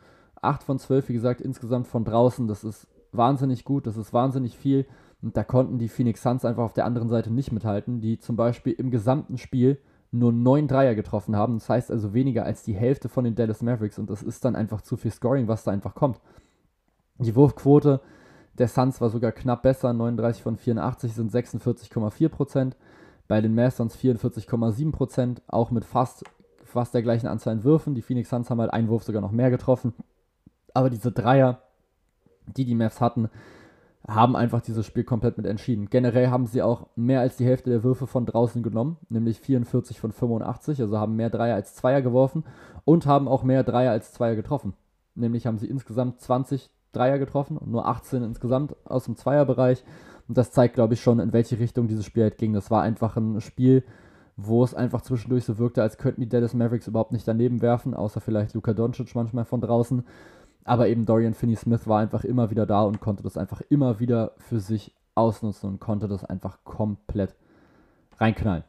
8 0.41 0.63
von 0.63 0.77
12, 0.77 1.07
wie 1.07 1.13
gesagt, 1.13 1.39
insgesamt 1.39 1.87
von 1.87 2.03
draußen. 2.03 2.49
Das 2.49 2.65
ist 2.65 2.85
wahnsinnig 3.11 3.63
gut, 3.63 3.87
das 3.87 3.97
ist 3.97 4.13
wahnsinnig 4.13 4.57
viel. 4.57 4.85
Und 5.21 5.35
da 5.35 5.43
konnten 5.43 5.79
die 5.79 5.89
Phoenix 5.89 6.21
Suns 6.21 6.45
einfach 6.45 6.63
auf 6.63 6.73
der 6.73 6.85
anderen 6.85 7.09
Seite 7.09 7.31
nicht 7.31 7.51
mithalten, 7.51 7.99
die 7.99 8.19
zum 8.19 8.35
Beispiel 8.35 8.73
im 8.73 8.89
gesamten 8.89 9.37
Spiel 9.37 9.79
nur 10.11 10.31
9 10.31 10.67
Dreier 10.67 10.95
getroffen 10.95 11.35
haben. 11.35 11.55
Das 11.55 11.69
heißt 11.69 11.91
also 11.91 12.13
weniger 12.13 12.45
als 12.45 12.63
die 12.63 12.73
Hälfte 12.73 13.09
von 13.09 13.25
den 13.25 13.35
Dallas 13.35 13.61
Mavericks. 13.61 13.99
Und 13.99 14.09
das 14.09 14.23
ist 14.23 14.45
dann 14.45 14.55
einfach 14.55 14.81
zu 14.81 14.97
viel 14.97 15.11
Scoring, 15.11 15.47
was 15.47 15.63
da 15.63 15.71
einfach 15.71 15.93
kommt. 15.93 16.19
Die 17.17 17.35
Wurfquote 17.35 17.99
der 18.57 18.67
Suns 18.67 18.99
war 19.01 19.09
sogar 19.09 19.31
knapp 19.31 19.63
besser. 19.63 19.93
39 19.93 20.43
von 20.43 20.57
84 20.57 21.13
sind 21.13 21.31
46,4 21.31 22.29
Prozent. 22.29 22.77
Bei 23.27 23.41
den 23.41 23.55
Mavs 23.55 23.79
44,7 23.79 24.91
Prozent, 24.91 25.41
auch 25.47 25.71
mit 25.71 25.85
fast, 25.85 26.23
fast 26.63 26.93
der 26.93 27.03
gleichen 27.03 27.27
Anzahl 27.27 27.53
an 27.53 27.63
Würfen. 27.63 27.93
Die 27.93 28.01
Phoenix 28.01 28.29
Suns 28.29 28.49
haben 28.49 28.59
halt 28.59 28.73
einen 28.73 28.89
Wurf 28.89 29.03
sogar 29.03 29.21
noch 29.21 29.31
mehr 29.31 29.49
getroffen. 29.49 29.93
Aber 30.73 30.89
diese 30.89 31.11
Dreier, 31.11 31.61
die 32.53 32.65
die 32.65 32.75
Mavs 32.75 33.01
hatten, 33.01 33.29
haben 34.07 34.35
einfach 34.35 34.61
dieses 34.61 34.85
Spiel 34.85 35.03
komplett 35.03 35.37
mit 35.37 35.45
entschieden. 35.45 35.89
Generell 35.89 36.29
haben 36.29 36.45
sie 36.45 36.61
auch 36.61 36.87
mehr 36.95 37.19
als 37.19 37.37
die 37.37 37.45
Hälfte 37.45 37.69
der 37.69 37.83
Würfe 37.83 38.07
von 38.07 38.25
draußen 38.25 38.63
genommen, 38.63 38.97
nämlich 39.09 39.39
44 39.39 39.99
von 39.99 40.11
85, 40.11 40.81
also 40.81 40.97
haben 40.97 41.15
mehr 41.15 41.29
Dreier 41.29 41.55
als 41.55 41.75
Zweier 41.75 42.01
geworfen 42.01 42.43
und 42.85 43.05
haben 43.05 43.27
auch 43.27 43.43
mehr 43.43 43.63
Dreier 43.63 43.91
als 43.91 44.13
Zweier 44.13 44.35
getroffen. 44.35 44.73
Nämlich 45.15 45.45
haben 45.45 45.57
sie 45.57 45.67
insgesamt 45.67 46.21
20 46.21 46.69
Dreier 46.91 47.19
getroffen 47.19 47.57
und 47.57 47.71
nur 47.71 47.87
18 47.87 48.23
insgesamt 48.23 48.75
aus 48.85 49.05
dem 49.05 49.15
Zweierbereich. 49.15 49.83
Und 50.27 50.37
das 50.37 50.51
zeigt, 50.51 50.75
glaube 50.75 50.93
ich, 50.93 51.01
schon, 51.01 51.19
in 51.19 51.33
welche 51.33 51.59
Richtung 51.59 51.87
dieses 51.87 52.05
Spiel 52.05 52.23
halt 52.23 52.37
ging. 52.37 52.53
Das 52.53 52.71
war 52.71 52.81
einfach 52.81 53.17
ein 53.17 53.41
Spiel, 53.41 53.83
wo 54.37 54.63
es 54.63 54.73
einfach 54.73 55.01
zwischendurch 55.01 55.43
so 55.43 55.57
wirkte, 55.57 55.81
als 55.81 55.97
könnten 55.97 56.21
die 56.21 56.29
Dallas 56.29 56.53
Mavericks 56.53 56.87
überhaupt 56.87 57.11
nicht 57.11 57.27
daneben 57.27 57.61
werfen, 57.61 57.93
außer 57.93 58.21
vielleicht 58.21 58.53
Luka 58.53 58.73
Doncic 58.73 59.13
manchmal 59.13 59.45
von 59.45 59.61
draußen. 59.61 60.03
Aber 60.69 60.87
eben 60.87 61.07
Dorian 61.07 61.33
Finney-Smith 61.33 61.87
war 61.87 61.99
einfach 61.99 62.23
immer 62.23 62.51
wieder 62.51 62.67
da 62.67 62.83
und 62.83 63.01
konnte 63.01 63.23
das 63.23 63.37
einfach 63.37 63.61
immer 63.69 63.99
wieder 63.99 64.33
für 64.37 64.59
sich 64.59 64.93
ausnutzen 65.15 65.67
und 65.67 65.79
konnte 65.79 66.07
das 66.07 66.23
einfach 66.23 66.63
komplett 66.63 67.33
reinknallen. 68.19 68.63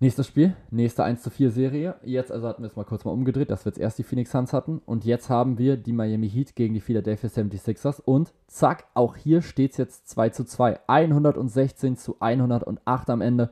Nächstes 0.00 0.26
Spiel, 0.26 0.56
nächste 0.72 1.04
1 1.04 1.22
zu 1.22 1.30
4 1.30 1.52
Serie. 1.52 1.94
Jetzt, 2.02 2.32
also 2.32 2.48
hatten 2.48 2.64
wir 2.64 2.66
es 2.66 2.74
mal 2.74 2.82
kurz 2.82 3.04
mal 3.04 3.12
umgedreht, 3.12 3.52
dass 3.52 3.64
wir 3.64 3.70
jetzt 3.70 3.78
erst 3.78 3.98
die 3.98 4.02
Phoenix 4.02 4.32
Suns 4.32 4.52
hatten. 4.52 4.82
Und 4.84 5.04
jetzt 5.04 5.30
haben 5.30 5.58
wir 5.58 5.76
die 5.76 5.92
Miami 5.92 6.28
Heat 6.28 6.56
gegen 6.56 6.74
die 6.74 6.80
Philadelphia 6.80 7.30
76ers. 7.30 8.00
Und 8.00 8.32
zack, 8.48 8.86
auch 8.94 9.14
hier 9.14 9.42
steht 9.42 9.70
es 9.70 9.76
jetzt 9.76 10.08
2 10.08 10.30
zu 10.30 10.44
2. 10.44 10.80
116 10.88 11.96
zu 11.96 12.16
108 12.18 13.10
am 13.10 13.20
Ende. 13.20 13.50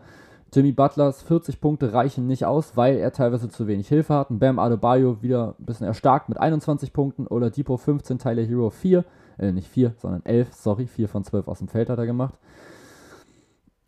Jimmy 0.53 0.73
Butlers 0.73 1.23
40 1.23 1.61
Punkte 1.61 1.93
reichen 1.93 2.27
nicht 2.27 2.45
aus, 2.45 2.77
weil 2.77 2.97
er 2.97 3.13
teilweise 3.13 3.49
zu 3.49 3.69
wenig 3.69 3.87
Hilfe 3.89 4.15
hat. 4.15 4.27
Bam 4.31 4.59
Adebayo 4.59 5.23
wieder 5.23 5.55
ein 5.59 5.65
bisschen 5.65 5.87
erstarkt 5.87 6.29
mit 6.29 6.39
21 6.39 6.93
Punkten. 6.93 7.29
Oladipo 7.29 7.77
15, 7.77 8.19
Tyler 8.19 8.43
Hero 8.43 8.71
4. 8.71 9.05
Äh, 9.39 9.53
nicht 9.53 9.69
4, 9.69 9.95
sondern 9.99 10.25
11, 10.25 10.53
sorry. 10.53 10.87
4 10.87 11.09
von 11.09 11.23
12 11.23 11.47
aus 11.47 11.59
dem 11.59 11.69
Feld 11.69 11.89
hat 11.89 11.99
er 11.99 12.07
gemacht. 12.07 12.35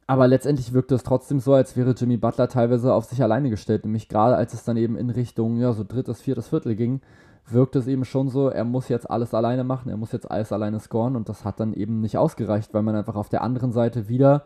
Aber 0.07 0.29
letztendlich 0.29 0.73
wirkte 0.73 0.95
es 0.95 1.03
trotzdem 1.03 1.41
so, 1.41 1.55
als 1.55 1.77
wäre 1.77 1.93
Jimmy 1.93 2.17
Butler 2.17 2.49
teilweise 2.49 2.95
auf 2.95 3.07
sich 3.07 3.23
alleine 3.23 3.51
gestellt. 3.51 3.85
Nämlich 3.85 4.09
gerade 4.09 4.37
als 4.37 4.55
es 4.55 4.63
dann 4.63 4.77
eben 4.77 4.97
in 4.97 5.11
Richtung, 5.11 5.59
ja, 5.59 5.73
so 5.73 5.85
drittes, 5.85 6.21
viertes 6.21 6.49
Viertel 6.49 6.77
ging, 6.77 7.01
wirkte 7.49 7.81
es 7.81 7.89
eben 7.89 8.05
schon 8.05 8.29
so, 8.29 8.49
er 8.49 8.65
muss 8.65 8.89
jetzt 8.89 9.11
alles 9.11 9.35
alleine 9.35 9.65
machen, 9.65 9.89
er 9.89 9.97
muss 9.97 10.13
jetzt 10.13 10.31
alles 10.31 10.53
alleine 10.53 10.79
scoren 10.79 11.17
und 11.17 11.29
das 11.29 11.45
hat 11.45 11.59
dann 11.59 11.75
eben 11.75 12.01
nicht 12.01 12.19
ausgereicht, 12.19 12.73
weil 12.73 12.83
man 12.83 12.95
einfach 12.95 13.17
auf 13.17 13.29
der 13.29 13.43
anderen 13.43 13.73
Seite 13.73 14.09
wieder 14.09 14.45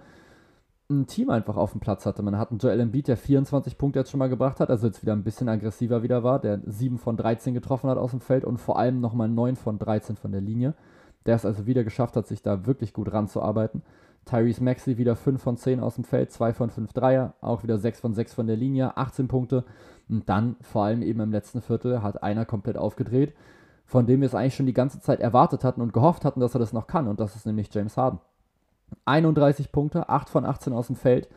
ein 0.88 1.06
Team 1.06 1.30
einfach 1.30 1.56
auf 1.56 1.72
dem 1.72 1.80
Platz 1.80 2.06
hatte. 2.06 2.22
Man 2.22 2.38
hat 2.38 2.50
einen 2.50 2.58
Joel 2.58 2.80
Embiid, 2.80 3.08
der 3.08 3.16
24 3.16 3.76
Punkte 3.76 3.98
jetzt 3.98 4.10
schon 4.10 4.18
mal 4.18 4.28
gebracht 4.28 4.60
hat, 4.60 4.70
also 4.70 4.86
jetzt 4.86 5.02
wieder 5.02 5.12
ein 5.12 5.24
bisschen 5.24 5.48
aggressiver 5.48 6.02
wieder 6.02 6.22
war, 6.22 6.38
der 6.38 6.60
7 6.64 6.98
von 6.98 7.16
13 7.16 7.54
getroffen 7.54 7.90
hat 7.90 7.98
aus 7.98 8.12
dem 8.12 8.20
Feld 8.20 8.44
und 8.44 8.58
vor 8.58 8.78
allem 8.78 9.00
nochmal 9.00 9.28
9 9.28 9.56
von 9.56 9.78
13 9.78 10.16
von 10.16 10.32
der 10.32 10.40
Linie. 10.40 10.74
Der 11.26 11.34
es 11.34 11.44
also 11.44 11.66
wieder 11.66 11.82
geschafft 11.82 12.16
hat, 12.16 12.28
sich 12.28 12.40
da 12.42 12.66
wirklich 12.66 12.92
gut 12.92 13.12
ranzuarbeiten. 13.12 13.82
Tyrese 14.26 14.62
Maxey 14.62 14.96
wieder 14.96 15.16
5 15.16 15.42
von 15.42 15.56
10 15.56 15.80
aus 15.80 15.96
dem 15.96 16.04
Feld, 16.04 16.30
2 16.30 16.52
von 16.52 16.70
5 16.70 16.92
Dreier, 16.92 17.34
auch 17.40 17.62
wieder 17.64 17.78
6 17.78 18.00
von 18.00 18.14
6 18.14 18.34
von 18.34 18.46
der 18.46 18.56
Linie, 18.56 18.96
18 18.96 19.26
Punkte. 19.26 19.64
Und 20.08 20.28
dann, 20.28 20.56
vor 20.60 20.84
allem 20.84 21.02
eben 21.02 21.20
im 21.20 21.32
letzten 21.32 21.62
Viertel, 21.62 22.02
hat 22.02 22.22
einer 22.22 22.44
komplett 22.44 22.76
aufgedreht, 22.76 23.34
von 23.84 24.06
dem 24.06 24.20
wir 24.20 24.26
es 24.26 24.34
eigentlich 24.34 24.54
schon 24.54 24.66
die 24.66 24.72
ganze 24.72 25.00
Zeit 25.00 25.20
erwartet 25.20 25.64
hatten 25.64 25.80
und 25.80 25.92
gehofft 25.92 26.24
hatten, 26.24 26.40
dass 26.40 26.54
er 26.54 26.60
das 26.60 26.72
noch 26.72 26.86
kann. 26.86 27.08
Und 27.08 27.18
das 27.18 27.34
ist 27.34 27.46
nämlich 27.46 27.72
James 27.72 27.96
Harden. 27.96 28.20
31 29.04 29.72
Punkte, 29.72 30.08
8 30.08 30.28
von 30.28 30.44
18 30.44 30.72
aus 30.72 30.88
dem 30.88 30.96
Feld, 30.96 31.28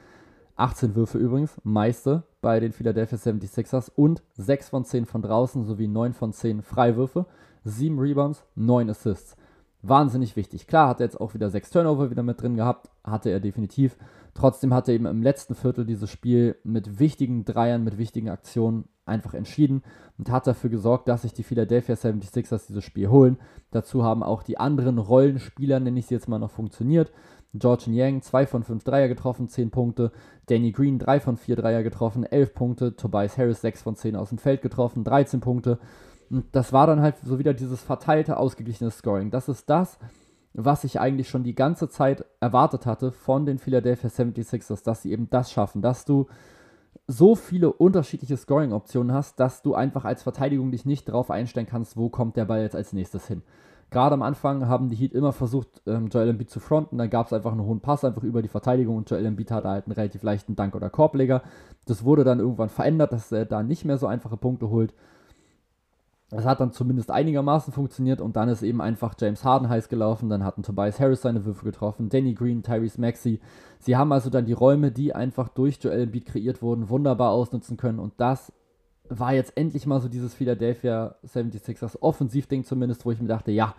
18 0.56 0.96
Würfe 0.96 1.18
übrigens, 1.18 1.60
meiste 1.64 2.24
bei 2.42 2.60
den 2.60 2.74
Philadelphia 2.74 3.18
76ers 3.18 3.92
und 3.96 4.22
6 4.34 4.70
von 4.70 4.86
10 4.86 5.06
von 5.06 5.22
draußen 5.22 5.66
sowie 5.66 5.88
9 5.88 6.14
von 6.14 6.34
10 6.34 6.62
Freiwürfe, 6.62 7.26
7 7.64 7.98
Rebounds, 8.00 8.44
9 8.56 8.90
Assists 8.90 9.36
wahnsinnig 9.82 10.36
wichtig. 10.36 10.68
Klar 10.68 10.90
hat 10.90 11.00
er 11.00 11.06
jetzt 11.06 11.20
auch 11.20 11.34
wieder 11.34 11.50
sechs 11.50 11.70
Turnover 11.70 12.12
wieder 12.12 12.24
mit 12.24 12.42
drin 12.42 12.56
gehabt, 12.56 12.90
hatte 13.04 13.30
er 13.30 13.40
definitiv. 13.40 13.98
Trotzdem 14.34 14.74
hat 14.74 14.88
er 14.88 14.94
eben 14.94 15.06
im 15.06 15.24
letzten 15.24 15.56
Viertel 15.56 15.86
dieses 15.86 16.10
Spiel 16.10 16.56
mit 16.64 17.00
wichtigen 17.00 17.46
Dreiern, 17.46 17.84
mit 17.84 17.98
wichtigen 17.98 18.30
Aktionen 18.30 18.86
einfach 19.06 19.34
entschieden 19.34 19.82
und 20.18 20.30
hat 20.30 20.46
dafür 20.46 20.70
gesorgt, 20.70 21.08
dass 21.08 21.24
sich 21.24 21.34
die 21.34 21.44
Philadelphia 21.44 21.96
76ers 21.96 22.68
dieses 22.68 22.84
Spiel 22.84 23.10
holen. 23.10 23.38
Dazu 23.72 24.04
haben 24.04 24.22
auch 24.22 24.44
die 24.44 24.60
anderen 24.60 25.00
Rollenspieler, 25.00 25.80
nenne 25.80 26.00
ich 26.00 26.06
sie 26.06 26.14
jetzt 26.14 26.30
mal, 26.30 26.40
noch 26.40 26.52
funktioniert. 26.52 27.12
George 27.54 27.90
Yang 27.92 28.22
2 28.22 28.46
von 28.46 28.64
5 28.64 28.84
Dreier 28.84 29.08
getroffen, 29.08 29.48
10 29.48 29.72
Punkte. 29.72 30.12
Danny 30.48 30.72
Green 30.72 31.00
3 31.00 31.20
von 31.20 31.38
4 31.38 31.56
Dreier 31.56 31.84
getroffen, 31.84 32.24
11 32.24 32.54
Punkte. 32.54 32.96
Tobias 32.96 33.38
Harris 33.38 33.62
6 33.62 33.82
von 33.82 33.96
10 33.96 34.16
aus 34.16 34.30
dem 34.30 34.38
Feld 34.38 34.62
getroffen, 34.62 35.04
13 35.04 35.40
Punkte. 35.40 35.80
Und 36.30 36.46
das 36.52 36.74
war 36.74 36.86
dann 36.88 37.02
halt 37.02 37.16
so 37.24 37.40
wieder 37.40 37.54
dieses 37.54 37.82
verteilte, 37.82 38.38
ausgeglichene 38.38 38.92
Scoring. 38.92 39.32
Das 39.32 39.50
ist 39.50 39.70
das, 39.70 39.98
was 40.54 40.84
ich 40.84 41.00
eigentlich 41.00 41.30
schon 41.30 41.44
die 41.44 41.56
ganze 41.56 41.90
Zeit 41.90 42.24
erwartet 42.40 42.86
hatte 42.86 43.12
von 43.12 43.46
den 43.46 43.58
Philadelphia 43.58 44.10
76ers, 44.10 44.84
dass 44.84 45.02
sie 45.02 45.12
eben 45.12 45.30
das 45.30 45.52
schaffen, 45.52 45.82
dass 45.82 46.06
du 46.06 46.28
so 47.08 47.36
viele 47.36 47.74
unterschiedliche 47.74 48.38
Scoring-Optionen 48.38 49.12
hast, 49.12 49.40
dass 49.40 49.64
du 49.64 49.74
einfach 49.74 50.06
als 50.06 50.22
Verteidigung 50.22 50.72
dich 50.72 50.86
nicht 50.86 51.08
darauf 51.08 51.32
einstellen 51.32 51.68
kannst, 51.68 51.98
wo 51.98 52.10
kommt 52.10 52.38
der 52.38 52.46
Ball 52.46 52.62
jetzt 52.62 52.76
als 52.76 52.94
nächstes 52.94 53.28
hin. 53.28 53.42
Gerade 53.92 54.14
am 54.14 54.22
Anfang 54.22 54.68
haben 54.68 54.90
die 54.90 54.96
Heat 54.96 55.14
immer 55.14 55.34
versucht, 55.34 55.82
ähm, 55.88 56.08
Joel 56.08 56.30
Embiid 56.30 56.50
zu 56.50 56.60
fronten, 56.60 56.98
dann 56.98 57.10
gab 57.10 57.26
es 57.28 57.34
einfach 57.34 57.52
einen 57.52 57.64
hohen 57.66 57.80
Pass 57.80 58.06
einfach 58.06 58.24
über 58.24 58.44
die 58.44 58.48
Verteidigung 58.48 58.98
und 58.98 59.10
Joel 59.10 59.26
Embiid 59.26 59.50
hatte 59.50 59.70
halt 59.70 59.86
einen 59.86 59.94
relativ 59.94 60.22
leichten 60.22 60.56
Dank- 60.56 60.76
oder 60.76 60.90
Korbleger. 60.92 61.42
Das 61.86 62.04
wurde 62.04 62.24
dann 62.24 62.40
irgendwann 62.40 62.70
verändert, 62.70 63.12
dass 63.12 63.32
er 63.32 63.46
da 63.46 63.64
nicht 63.64 63.86
mehr 63.86 63.98
so 63.98 64.06
einfache 64.06 64.38
Punkte 64.38 64.70
holt. 64.70 64.94
Das 66.30 66.46
hat 66.46 66.60
dann 66.60 66.72
zumindest 66.72 67.10
einigermaßen 67.10 67.74
funktioniert 67.74 68.22
und 68.22 68.36
dann 68.36 68.50
ist 68.50 68.62
eben 68.62 68.82
einfach 68.82 69.16
James 69.20 69.44
Harden 69.44 69.68
heiß 69.68 69.90
gelaufen, 69.90 70.30
dann 70.30 70.44
hatten 70.44 70.62
Tobias 70.62 71.00
Harris 71.00 71.24
seine 71.24 71.44
Würfe 71.44 71.66
getroffen, 71.66 72.10
Danny 72.10 72.36
Green, 72.36 72.62
Tyrese 72.62 73.02
Maxey. 73.02 73.40
Sie 73.80 73.98
haben 73.98 74.12
also 74.12 74.30
dann 74.30 74.46
die 74.46 74.54
Räume, 74.54 74.92
die 74.92 75.16
einfach 75.16 75.50
durch 75.50 75.80
Joel 75.82 76.02
Embiid 76.02 76.28
kreiert 76.28 76.62
wurden, 76.62 76.90
wunderbar 76.90 77.32
ausnutzen 77.32 77.78
können 77.78 77.98
und 77.98 78.14
das 78.18 78.54
war 79.10 79.34
jetzt 79.34 79.58
endlich 79.58 79.86
mal 79.86 80.00
so 80.00 80.08
dieses 80.08 80.34
Philadelphia 80.34 81.16
76ers 81.26 82.02
Offensivding 82.02 82.64
zumindest, 82.64 83.06
wo 83.06 83.12
ich 83.12 83.20
mir 83.20 83.28
dachte, 83.28 83.52
ja, 83.52 83.76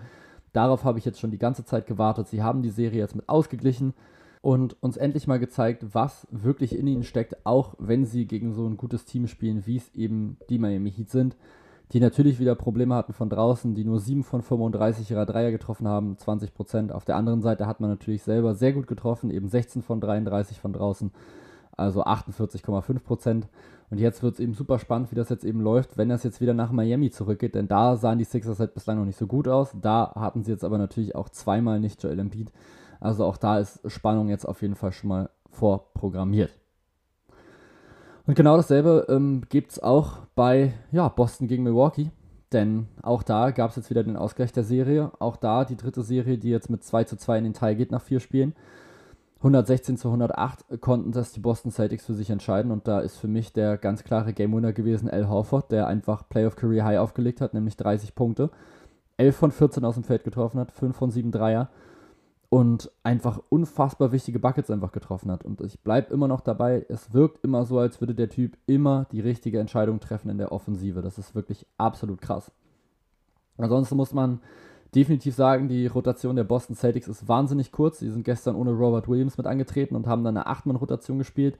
darauf 0.53 0.85
habe 0.85 0.99
ich 0.99 1.05
jetzt 1.05 1.21
schon 1.21 1.31
die 1.31 1.39
ganze 1.39 1.65
Zeit 1.65 1.87
gewartet. 1.87 2.29
Sie 2.29 2.43
haben 2.43 2.63
die 2.63 2.71
Serie 2.71 2.99
jetzt 2.99 3.17
mit 3.17 3.29
ausgeglichen 3.29 3.95
und 4.43 4.83
uns 4.83 4.97
endlich 4.97 5.27
mal 5.27 5.39
gezeigt, 5.39 5.85
was 5.93 6.27
wirklich 6.31 6.77
in 6.77 6.87
ihnen 6.87 7.05
steckt, 7.05 7.45
auch 7.45 7.75
wenn 7.79 8.05
sie 8.05 8.27
gegen 8.27 8.53
so 8.53 8.67
ein 8.67 8.77
gutes 8.77 9.05
Team 9.05 9.27
spielen, 9.27 9.67
wie 9.67 9.77
es 9.77 9.95
eben 9.95 10.39
die 10.49 10.59
Miami 10.59 10.91
Heat 10.91 11.11
sind 11.11 11.37
die 11.93 12.01
natürlich 12.01 12.39
wieder 12.39 12.55
Probleme 12.55 12.95
hatten 12.95 13.13
von 13.13 13.29
draußen, 13.29 13.75
die 13.75 13.85
nur 13.85 13.99
7 13.99 14.23
von 14.23 14.43
35 14.43 15.11
ihrer 15.11 15.27
Dreier 15.27 15.51
getroffen 15.51 15.89
haben, 15.89 16.17
20 16.17 16.55
Prozent. 16.55 16.93
Auf 16.93 17.05
der 17.05 17.17
anderen 17.17 17.43
Seite 17.43 17.67
hat 17.67 17.81
man 17.81 17.91
natürlich 17.91 18.23
selber 18.23 18.55
sehr 18.55 18.73
gut 18.73 18.87
getroffen, 18.87 19.31
eben 19.31 19.49
16 19.49 19.83
von 19.83 20.01
33 20.01 20.61
von 20.61 20.73
draußen, 20.73 21.11
also 21.77 22.05
48,5 22.05 23.01
Prozent. 23.01 23.49
Und 23.91 23.99
jetzt 23.99 24.23
wird 24.23 24.35
es 24.35 24.41
eben 24.41 24.55
super 24.55 24.79
spannend, 24.79 25.11
wie 25.11 25.17
das 25.17 25.29
jetzt 25.31 25.45
eben 25.45 25.61
läuft, 25.61 25.99
wenn 25.99 26.09
das 26.09 26.23
jetzt 26.23 26.41
wieder 26.41 26.55
nach 26.55 26.71
Miami 26.71 27.11
zurückgeht, 27.11 27.57
denn 27.57 27.67
da 27.67 27.97
sahen 27.97 28.19
die 28.19 28.25
Sixers 28.25 28.61
halt 28.61 28.75
bislang 28.75 28.99
noch 28.99 29.05
nicht 29.05 29.19
so 29.19 29.27
gut 29.27 29.49
aus. 29.49 29.75
Da 29.81 30.13
hatten 30.15 30.45
sie 30.45 30.53
jetzt 30.53 30.65
aber 30.65 30.79
natürlich 30.79 31.17
auch 31.17 31.29
zweimal 31.29 31.81
nicht 31.81 32.03
Joel 32.03 32.21
Embiid. 32.21 32.53
Also 33.01 33.25
auch 33.25 33.37
da 33.37 33.59
ist 33.59 33.81
Spannung 33.91 34.29
jetzt 34.29 34.47
auf 34.47 34.63
jeden 34.63 34.77
Fall 34.77 34.93
schon 34.93 35.09
mal 35.09 35.31
vorprogrammiert. 35.51 36.55
Und 38.27 38.35
genau 38.37 38.57
dasselbe 38.57 39.07
ähm, 39.09 39.43
gibt 39.49 39.73
es 39.73 39.83
auch 39.83 40.19
bei 40.37 40.73
ja, 40.93 41.09
Boston 41.09 41.49
gegen 41.49 41.65
Milwaukee. 41.65 42.13
Denn 42.53 42.87
auch 43.03 43.23
da 43.23 43.51
gab 43.51 43.71
es 43.71 43.77
jetzt 43.77 43.91
wieder 43.91 44.03
den 44.03 44.17
Ausgleich 44.17 44.53
der 44.53 44.65
Serie. 44.65 45.11
Auch 45.19 45.37
da 45.37 45.65
die 45.65 45.77
dritte 45.77 46.03
Serie, 46.03 46.39
die 46.39 46.51
jetzt 46.51 46.71
mit 46.71 46.85
2 46.85 47.05
zu 47.05 47.17
2 47.17 47.39
in 47.39 47.45
den 47.45 47.55
Teil 47.55 47.77
geht 47.77 47.91
nach 47.91 48.03
vier 48.03 48.21
Spielen. 48.21 48.55
116 49.41 49.97
zu 49.97 50.09
108 50.09 50.81
konnten 50.81 51.13
das 51.13 51.33
die 51.33 51.41
Boston 51.41 51.73
Celtics 51.73 52.05
für 52.05 52.15
sich 52.15 52.29
entscheiden. 52.29 52.71
Und 52.71 52.87
da 52.87 53.01
ist 53.01 53.17
für 53.17 53.29
mich 53.29 53.55
der 53.55 53.79
ganz 53.79 54.05
klare 54.05 54.35
Game 54.35 54.55
Winner 54.55 54.75
gewesen 54.75 55.09
Al 55.09 55.29
Horford, 55.29 55.73
der 55.73 55.87
einfach 55.87 56.29
Playoff 56.29 56.57
Career 56.57 56.85
High 56.85 56.99
aufgelegt 56.99 57.41
hat, 57.41 57.55
nämlich 57.55 57.77
30 57.77 58.15
Punkte. 58.15 58.51
11 59.17 59.37
von 59.37 59.51
14 59.51 59.85
aus 59.85 59.95
dem 59.95 60.05
Feld 60.05 60.25
getroffen 60.25 60.61
hat, 60.61 60.73
5 60.73 60.95
von 60.95 61.11
7 61.11 61.31
Dreier 61.31 61.71
und 62.51 62.91
einfach 63.05 63.41
unfassbar 63.49 64.13
wichtige 64.13 64.41
Buckets 64.41 64.71
einfach 64.71 64.93
getroffen 64.93 65.31
hat. 65.31 65.45
Und 65.45 65.61
ich 65.63 65.81
bleibe 65.81 66.13
immer 66.13 66.29
noch 66.29 66.41
dabei, 66.41 66.85
es 66.89 67.15
wirkt 67.15 67.43
immer 67.45 67.65
so, 67.65 67.79
als 67.79 68.01
würde 68.01 68.15
der 68.15 68.29
Typ 68.29 68.59
immer 68.67 69.07
die 69.13 69.21
richtige 69.21 69.61
Entscheidung 69.61 70.01
treffen 70.01 70.31
in 70.31 70.39
der 70.39 70.53
Offensive. 70.53 71.01
Das 71.01 71.17
ist 71.17 71.35
wirklich 71.35 71.65
absolut 71.79 72.21
krass. 72.21 72.51
Ansonsten 73.57 73.97
muss 73.97 74.13
man 74.13 74.41
definitiv 74.95 75.35
sagen, 75.35 75.69
die 75.69 75.87
Rotation 75.87 76.37
der 76.37 76.45
Boston 76.45 76.77
Celtics 76.77 77.09
ist 77.09 77.29
wahnsinnig 77.29 77.73
kurz. 77.73 77.99
Sie 78.01 78.11
sind 78.11 78.25
gestern 78.25 78.57
ohne 78.57 78.73
Robert 78.73 79.09
Williams 79.09 79.39
mit 79.39 79.47
angetreten 79.47 79.97
und 79.97 80.07
haben 80.07 80.25
dann 80.25 80.37
eine 80.37 80.49
8-Mann-Rotation 80.49 81.19
gespielt. 81.19 81.59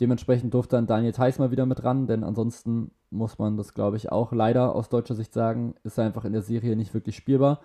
Dementsprechend 0.00 0.54
durfte 0.54 0.76
dann 0.76 0.86
Daniel 0.86 1.12
Theiss 1.12 1.38
mal 1.38 1.50
wieder 1.50 1.66
mit 1.66 1.84
ran, 1.84 2.06
denn 2.06 2.24
ansonsten 2.24 2.90
muss 3.10 3.38
man 3.38 3.56
das, 3.56 3.74
glaube 3.74 3.96
ich, 3.96 4.10
auch 4.10 4.32
leider 4.32 4.74
aus 4.74 4.88
deutscher 4.88 5.14
Sicht 5.14 5.32
sagen, 5.32 5.74
ist 5.84 5.98
er 5.98 6.06
einfach 6.06 6.24
in 6.24 6.32
der 6.32 6.42
Serie 6.42 6.76
nicht 6.76 6.94
wirklich 6.94 7.16
spielbar. 7.16 7.60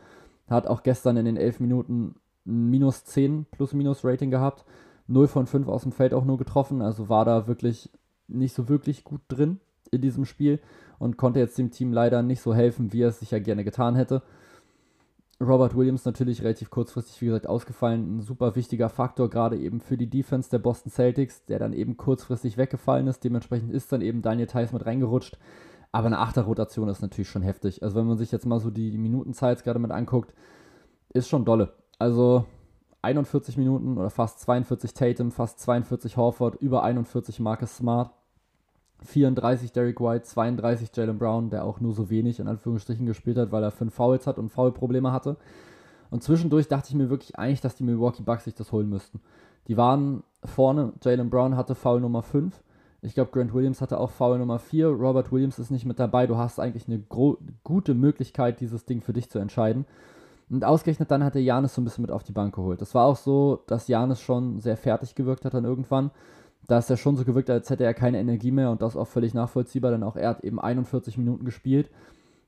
Hat 0.48 0.68
auch 0.68 0.84
gestern 0.84 1.18
in 1.18 1.26
den 1.26 1.38
11 1.38 1.62
Minuten 1.62 2.16
ein 2.46 2.70
minus 2.70 3.06
10 3.06 3.46
plus-minus 3.52 4.04
Rating 4.04 4.30
gehabt. 4.30 4.66
0 5.08 5.28
von 5.28 5.48
5 5.48 5.68
aus 5.68 5.84
dem 5.84 5.94
Feld 5.94 6.14
auch 6.14 6.26
nur 6.26 6.38
getroffen, 6.38 6.82
also 6.82 7.08
war 7.08 7.24
da 7.24 7.48
wirklich 7.48 7.90
nicht 8.28 8.54
so 8.54 8.68
wirklich 8.68 9.06
gut 9.06 9.22
drin 9.30 9.60
in 9.90 10.02
diesem 10.02 10.26
Spiel 10.26 10.60
und 11.00 11.18
konnte 11.18 11.40
jetzt 11.40 11.58
dem 11.58 11.72
Team 11.72 11.94
leider 11.94 12.22
nicht 12.22 12.42
so 12.42 12.54
helfen, 12.54 12.92
wie 12.92 13.04
er 13.04 13.10
es 13.10 13.20
sich 13.20 13.32
ja 13.32 13.40
gerne 13.40 13.64
getan 13.64 13.96
hätte. 13.96 14.22
Robert 15.40 15.76
Williams 15.76 16.04
natürlich 16.06 16.42
relativ 16.42 16.72
kurzfristig, 16.72 17.22
wie 17.22 17.28
gesagt, 17.28 17.48
ausgefallen. 17.48 18.18
Ein 18.18 18.22
super 18.22 18.56
wichtiger 18.56 18.90
Faktor, 18.90 19.30
gerade 19.30 19.58
eben 19.58 19.82
für 19.82 19.96
die 19.96 20.10
Defense 20.10 20.50
der 20.50 20.60
Boston 20.60 20.92
Celtics, 20.92 21.46
der 21.46 21.60
dann 21.60 21.74
eben 21.74 21.96
kurzfristig 21.96 22.58
weggefallen 22.58 23.08
ist. 23.08 23.24
Dementsprechend 23.24 23.72
ist 23.72 23.92
dann 23.92 24.02
eben 24.02 24.24
Daniel 24.24 24.48
Theiss 24.48 24.74
mit 24.74 24.86
reingerutscht. 24.86 25.38
Aber 25.92 26.08
eine 26.08 26.20
Achterrotation 26.20 26.90
ist 26.90 27.02
natürlich 27.02 27.30
schon 27.30 27.44
heftig. 27.44 27.84
Also 27.84 27.96
wenn 27.96 28.08
man 28.08 28.18
sich 28.18 28.32
jetzt 28.32 28.46
mal 28.46 28.60
so 28.60 28.72
die 28.72 28.98
Minutenzeit 28.98 29.64
gerade 29.64 29.80
mit 29.80 29.92
anguckt, 29.92 30.34
ist 31.14 31.30
schon 31.30 31.46
dolle. 31.46 31.74
Also 32.00 32.46
41 33.04 33.58
Minuten 33.58 33.98
oder 33.98 34.10
fast 34.10 34.40
42 34.40 34.94
Tatum, 34.94 35.32
fast 35.32 35.60
42 35.60 36.18
Horford, 36.18 36.56
über 36.56 36.84
41 36.84 37.40
Marcus 37.40 37.78
Smart. 37.78 38.12
34 39.04 39.72
Derek 39.72 40.00
White, 40.00 40.24
32 40.24 40.90
Jalen 40.96 41.18
Brown, 41.18 41.50
der 41.50 41.64
auch 41.64 41.80
nur 41.80 41.94
so 41.94 42.10
wenig 42.10 42.40
in 42.40 42.48
Anführungsstrichen 42.48 43.06
gespielt 43.06 43.38
hat, 43.38 43.52
weil 43.52 43.64
er 43.64 43.72
fünf 43.72 43.94
Fouls 43.94 44.28
hat 44.28 44.40
und 44.40 44.50
Foulprobleme 44.50 45.12
hatte. 45.12 45.38
Und 46.10 46.24
zwischendurch 46.24 46.68
dachte 46.68 46.90
ich 46.90 46.96
mir 46.96 47.10
wirklich 47.10 47.38
eigentlich, 47.38 47.62
dass 47.62 47.76
die 47.76 47.84
Milwaukee 47.84 48.24
Bucks 48.24 48.46
sich 48.46 48.56
das 48.56 48.72
holen 48.72 48.90
müssten. 48.90 49.20
Die 49.68 49.78
waren 49.78 50.24
vorne, 50.44 50.94
Jalen 51.04 51.30
Brown 51.30 51.58
hatte 51.58 51.76
Foul 51.76 52.00
Nummer 52.00 52.24
5. 52.24 52.60
Ich 53.02 53.14
glaube, 53.14 53.32
Grant 53.32 53.54
Williams 53.54 53.82
hatte 53.82 54.00
auch 54.00 54.10
Foul 54.10 54.40
Nummer 54.40 54.58
4. 54.58 54.88
Robert 54.88 55.32
Williams 55.32 55.60
ist 55.60 55.70
nicht 55.70 55.86
mit 55.86 56.00
dabei. 56.00 56.26
Du 56.26 56.38
hast 56.38 56.60
eigentlich 56.60 56.88
eine 56.88 57.00
gute 57.64 57.94
Möglichkeit, 57.94 58.60
dieses 58.60 58.86
Ding 58.86 59.02
für 59.02 59.14
dich 59.14 59.30
zu 59.30 59.40
entscheiden. 59.40 59.86
Und 60.50 60.64
ausgerechnet 60.64 61.12
dann 61.12 61.24
hat 61.24 61.36
er 61.36 61.42
Janis 61.42 61.76
so 61.76 61.82
ein 61.82 61.84
bisschen 61.84 62.02
mit 62.02 62.12
auf 62.12 62.24
die 62.24 62.32
Bank 62.32 62.56
geholt. 62.56 62.82
Das 62.82 62.96
war 62.96 63.06
auch 63.06 63.18
so, 63.18 63.64
dass 63.68 63.88
Janis 63.88 64.22
schon 64.22 64.60
sehr 64.62 64.78
fertig 64.78 65.14
gewirkt 65.14 65.46
hat 65.46 65.54
dann 65.54 65.66
irgendwann 65.66 66.10
da 66.68 66.78
ist 66.80 66.90
er 66.90 66.98
schon 66.98 67.16
so 67.16 67.24
gewirkt, 67.24 67.50
als 67.50 67.70
hätte 67.70 67.86
er 67.86 67.94
keine 67.94 68.20
Energie 68.20 68.52
mehr 68.52 68.72
und 68.72 68.82
das 68.82 68.98
auch 68.98 69.08
völlig 69.08 69.34
nachvollziehbar, 69.34 69.92
denn 69.92 70.04
auch 70.04 70.16
er 70.16 70.30
hat 70.30 70.44
eben 70.44 70.60
41 70.60 71.18
Minuten 71.18 71.46
gespielt 71.46 71.90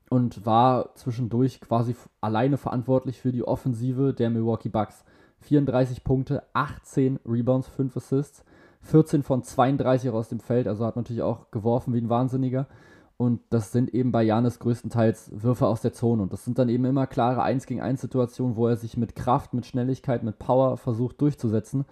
und 0.09 0.45
war 0.45 0.93
zwischendurch 0.95 1.61
quasi 1.61 1.95
alleine 2.19 2.57
verantwortlich 2.57 3.19
für 3.19 3.31
die 3.31 3.47
Offensive 3.47 4.13
der 4.13 4.29
Milwaukee 4.29 4.69
Bucks. 4.69 5.05
34 5.41 6.03
Punkte, 6.03 6.43
18 6.51 7.19
Rebounds, 7.25 7.67
5 7.69 7.95
Assists, 7.95 8.43
14 8.81 9.23
von 9.23 9.43
32 9.43 10.09
aus 10.09 10.27
dem 10.27 10.41
Feld, 10.41 10.67
also 10.67 10.85
hat 10.85 10.97
natürlich 10.97 11.21
auch 11.21 11.49
geworfen 11.51 11.93
wie 11.93 12.01
ein 12.01 12.09
Wahnsinniger. 12.09 12.67
Und 13.15 13.41
das 13.49 13.71
sind 13.73 13.93
eben 13.93 14.11
bei 14.11 14.23
Janis 14.23 14.59
größtenteils 14.59 15.31
Würfe 15.33 15.67
aus 15.67 15.81
der 15.81 15.91
Zone. 15.91 16.23
Und 16.23 16.31
das 16.31 16.45
sind 16.45 16.57
dann 16.57 16.69
eben 16.69 16.85
immer 16.85 17.05
klare 17.05 17.43
1 17.43 17.65
gegen 17.65 17.81
1 17.81 17.99
Situationen, 17.99 18.55
wo 18.55 18.67
er 18.67 18.77
sich 18.77 18.95
mit 18.95 19.15
Kraft, 19.15 19.53
mit 19.53 19.65
Schnelligkeit, 19.65 20.23
mit 20.23 20.39
Power 20.39 20.77
versucht 20.77 21.19
durchzusetzen. 21.19 21.85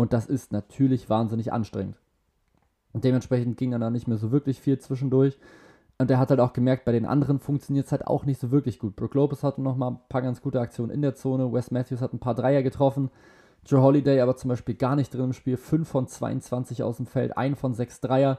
Und 0.00 0.14
das 0.14 0.24
ist 0.24 0.50
natürlich 0.50 1.10
wahnsinnig 1.10 1.52
anstrengend. 1.52 1.94
Und 2.94 3.04
dementsprechend 3.04 3.58
ging 3.58 3.70
dann 3.70 3.82
da 3.82 3.90
nicht 3.90 4.08
mehr 4.08 4.16
so 4.16 4.32
wirklich 4.32 4.58
viel 4.58 4.78
zwischendurch. 4.78 5.38
Und 5.98 6.10
er 6.10 6.18
hat 6.18 6.30
halt 6.30 6.40
auch 6.40 6.54
gemerkt, 6.54 6.86
bei 6.86 6.92
den 6.92 7.04
anderen 7.04 7.38
funktioniert 7.38 7.84
es 7.84 7.92
halt 7.92 8.06
auch 8.06 8.24
nicht 8.24 8.40
so 8.40 8.50
wirklich 8.50 8.78
gut. 8.78 8.96
Brook 8.96 9.12
Lopez 9.12 9.42
hatte 9.42 9.60
noch 9.60 9.76
mal 9.76 9.90
ein 9.90 9.98
paar 10.08 10.22
ganz 10.22 10.40
gute 10.40 10.58
Aktionen 10.58 10.90
in 10.90 11.02
der 11.02 11.16
Zone. 11.16 11.52
Wes 11.52 11.70
Matthews 11.70 12.00
hat 12.00 12.14
ein 12.14 12.18
paar 12.18 12.34
Dreier 12.34 12.62
getroffen. 12.62 13.10
Joe 13.66 13.82
Holiday 13.82 14.22
aber 14.22 14.36
zum 14.36 14.48
Beispiel 14.48 14.74
gar 14.74 14.96
nicht 14.96 15.12
drin 15.12 15.24
im 15.24 15.32
Spiel. 15.34 15.58
5 15.58 15.86
von 15.86 16.08
22 16.08 16.82
aus 16.82 16.96
dem 16.96 17.04
Feld, 17.04 17.36
1 17.36 17.60
von 17.60 17.74
6 17.74 18.00
Dreier. 18.00 18.38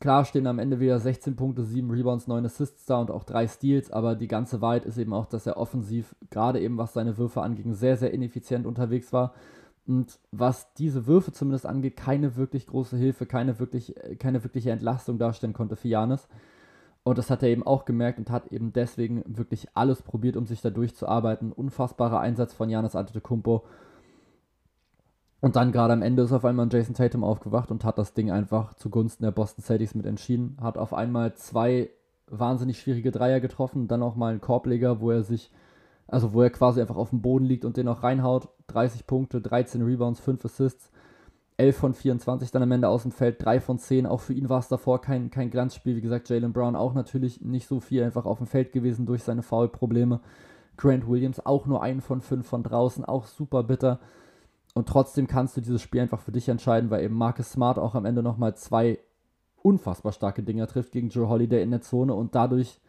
Klar 0.00 0.26
stehen 0.26 0.46
am 0.46 0.58
Ende 0.58 0.80
wieder 0.80 0.98
16 1.00 1.34
Punkte, 1.34 1.64
7 1.64 1.90
Rebounds, 1.90 2.26
9 2.26 2.44
Assists 2.44 2.84
da 2.84 3.00
und 3.00 3.10
auch 3.10 3.24
3 3.24 3.48
Steals, 3.48 3.90
aber 3.90 4.16
die 4.16 4.28
ganze 4.28 4.60
Wahrheit 4.60 4.84
ist 4.84 4.98
eben 4.98 5.14
auch, 5.14 5.24
dass 5.24 5.46
er 5.46 5.56
offensiv, 5.56 6.14
gerade 6.28 6.60
eben 6.60 6.76
was 6.76 6.92
seine 6.92 7.16
Würfe 7.16 7.40
anging, 7.40 7.72
sehr, 7.72 7.96
sehr 7.96 8.12
ineffizient 8.12 8.66
unterwegs 8.66 9.14
war 9.14 9.32
und 9.88 10.20
was 10.32 10.74
diese 10.74 11.06
Würfe 11.06 11.32
zumindest 11.32 11.64
angeht, 11.64 11.96
keine 11.96 12.36
wirklich 12.36 12.66
große 12.66 12.98
Hilfe, 12.98 13.24
keine, 13.24 13.58
wirklich, 13.58 13.94
keine 14.18 14.44
wirkliche 14.44 14.70
Entlastung 14.70 15.18
darstellen 15.18 15.54
konnte 15.54 15.76
für 15.76 15.88
Janis. 15.88 16.28
Und 17.04 17.16
das 17.16 17.30
hat 17.30 17.42
er 17.42 17.48
eben 17.48 17.66
auch 17.66 17.86
gemerkt 17.86 18.18
und 18.18 18.30
hat 18.30 18.52
eben 18.52 18.74
deswegen 18.74 19.24
wirklich 19.26 19.68
alles 19.72 20.02
probiert, 20.02 20.36
um 20.36 20.44
sich 20.44 20.60
da 20.60 20.68
durchzuarbeiten. 20.68 21.52
Unfassbarer 21.52 22.20
Einsatz 22.20 22.52
von 22.52 22.68
Janis 22.68 22.96
Antetokounmpo. 22.96 23.64
Und 25.40 25.56
dann 25.56 25.72
gerade 25.72 25.94
am 25.94 26.02
Ende 26.02 26.22
ist 26.22 26.32
auf 26.32 26.44
einmal 26.44 26.68
Jason 26.70 26.94
Tatum 26.94 27.24
aufgewacht 27.24 27.70
und 27.70 27.82
hat 27.82 27.96
das 27.96 28.12
Ding 28.12 28.30
einfach 28.30 28.74
zugunsten 28.74 29.24
der 29.24 29.30
Boston 29.30 29.64
Celtics 29.64 29.94
mit 29.94 30.04
entschieden. 30.04 30.58
Hat 30.60 30.76
auf 30.76 30.92
einmal 30.92 31.32
zwei 31.34 31.88
wahnsinnig 32.26 32.78
schwierige 32.78 33.10
Dreier 33.10 33.40
getroffen, 33.40 33.88
dann 33.88 34.02
auch 34.02 34.16
mal 34.16 34.32
einen 34.32 34.42
Korbleger, 34.42 35.00
wo 35.00 35.10
er 35.10 35.22
sich 35.22 35.50
also 36.08 36.32
wo 36.32 36.42
er 36.42 36.50
quasi 36.50 36.80
einfach 36.80 36.96
auf 36.96 37.10
dem 37.10 37.22
Boden 37.22 37.44
liegt 37.44 37.64
und 37.64 37.76
den 37.76 37.88
auch 37.88 38.02
reinhaut. 38.02 38.48
30 38.68 39.06
Punkte, 39.06 39.40
13 39.40 39.82
Rebounds, 39.82 40.20
5 40.20 40.44
Assists. 40.44 40.90
11 41.58 41.76
von 41.76 41.94
24 41.94 42.52
dann 42.52 42.62
am 42.62 42.70
Ende 42.70 42.88
aus 42.88 43.02
dem 43.02 43.10
Feld, 43.10 43.44
3 43.44 43.60
von 43.60 43.78
10. 43.78 44.06
Auch 44.06 44.20
für 44.20 44.32
ihn 44.32 44.48
war 44.48 44.60
es 44.60 44.68
davor 44.68 45.00
kein, 45.00 45.30
kein 45.30 45.50
Glanzspiel. 45.50 45.96
Wie 45.96 46.00
gesagt, 46.00 46.28
Jalen 46.28 46.52
Brown 46.52 46.76
auch 46.76 46.94
natürlich 46.94 47.40
nicht 47.40 47.66
so 47.66 47.80
viel 47.80 48.04
einfach 48.04 48.26
auf 48.26 48.38
dem 48.38 48.46
Feld 48.46 48.72
gewesen 48.72 49.06
durch 49.06 49.24
seine 49.24 49.42
Foul-Probleme. 49.42 50.20
Grant 50.76 51.08
Williams 51.08 51.44
auch 51.44 51.66
nur 51.66 51.82
1 51.82 52.04
von 52.04 52.20
5 52.20 52.46
von 52.46 52.62
draußen, 52.62 53.04
auch 53.04 53.26
super 53.26 53.64
bitter. 53.64 53.98
Und 54.74 54.88
trotzdem 54.88 55.26
kannst 55.26 55.56
du 55.56 55.60
dieses 55.60 55.82
Spiel 55.82 56.00
einfach 56.00 56.20
für 56.20 56.30
dich 56.30 56.48
entscheiden, 56.48 56.90
weil 56.90 57.02
eben 57.02 57.16
Marcus 57.16 57.50
Smart 57.50 57.78
auch 57.78 57.96
am 57.96 58.04
Ende 58.04 58.22
nochmal 58.22 58.54
zwei 58.54 59.00
unfassbar 59.60 60.12
starke 60.12 60.44
Dinger 60.44 60.68
trifft 60.68 60.92
gegen 60.92 61.08
Joe 61.08 61.28
Holiday 61.28 61.62
in 61.62 61.72
der 61.72 61.80
Zone 61.80 62.14
und 62.14 62.36
dadurch 62.36 62.80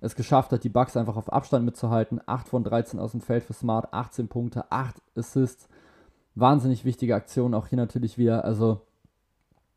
es 0.00 0.14
geschafft 0.14 0.52
hat, 0.52 0.64
die 0.64 0.68
Bucks 0.68 0.96
einfach 0.96 1.16
auf 1.16 1.32
Abstand 1.32 1.64
mitzuhalten. 1.64 2.20
8 2.24 2.48
von 2.48 2.64
13 2.64 3.00
aus 3.00 3.12
dem 3.12 3.20
Feld 3.20 3.44
für 3.44 3.54
Smart, 3.54 3.92
18 3.92 4.28
Punkte, 4.28 4.70
8 4.70 4.96
Assists. 5.16 5.68
Wahnsinnig 6.34 6.84
wichtige 6.84 7.14
Aktion, 7.14 7.54
auch 7.54 7.68
hier 7.68 7.78
natürlich 7.78 8.18
wieder. 8.18 8.44
Also, 8.44 8.82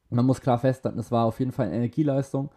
man 0.10 0.25
muss 0.25 0.41
klar 0.41 0.58
festhalten, 0.58 0.99
es 0.99 1.12
war 1.12 1.25
auf 1.25 1.39
jeden 1.39 1.51
Fall 1.51 1.67
eine 1.67 1.77
Energieleistung 1.77 2.49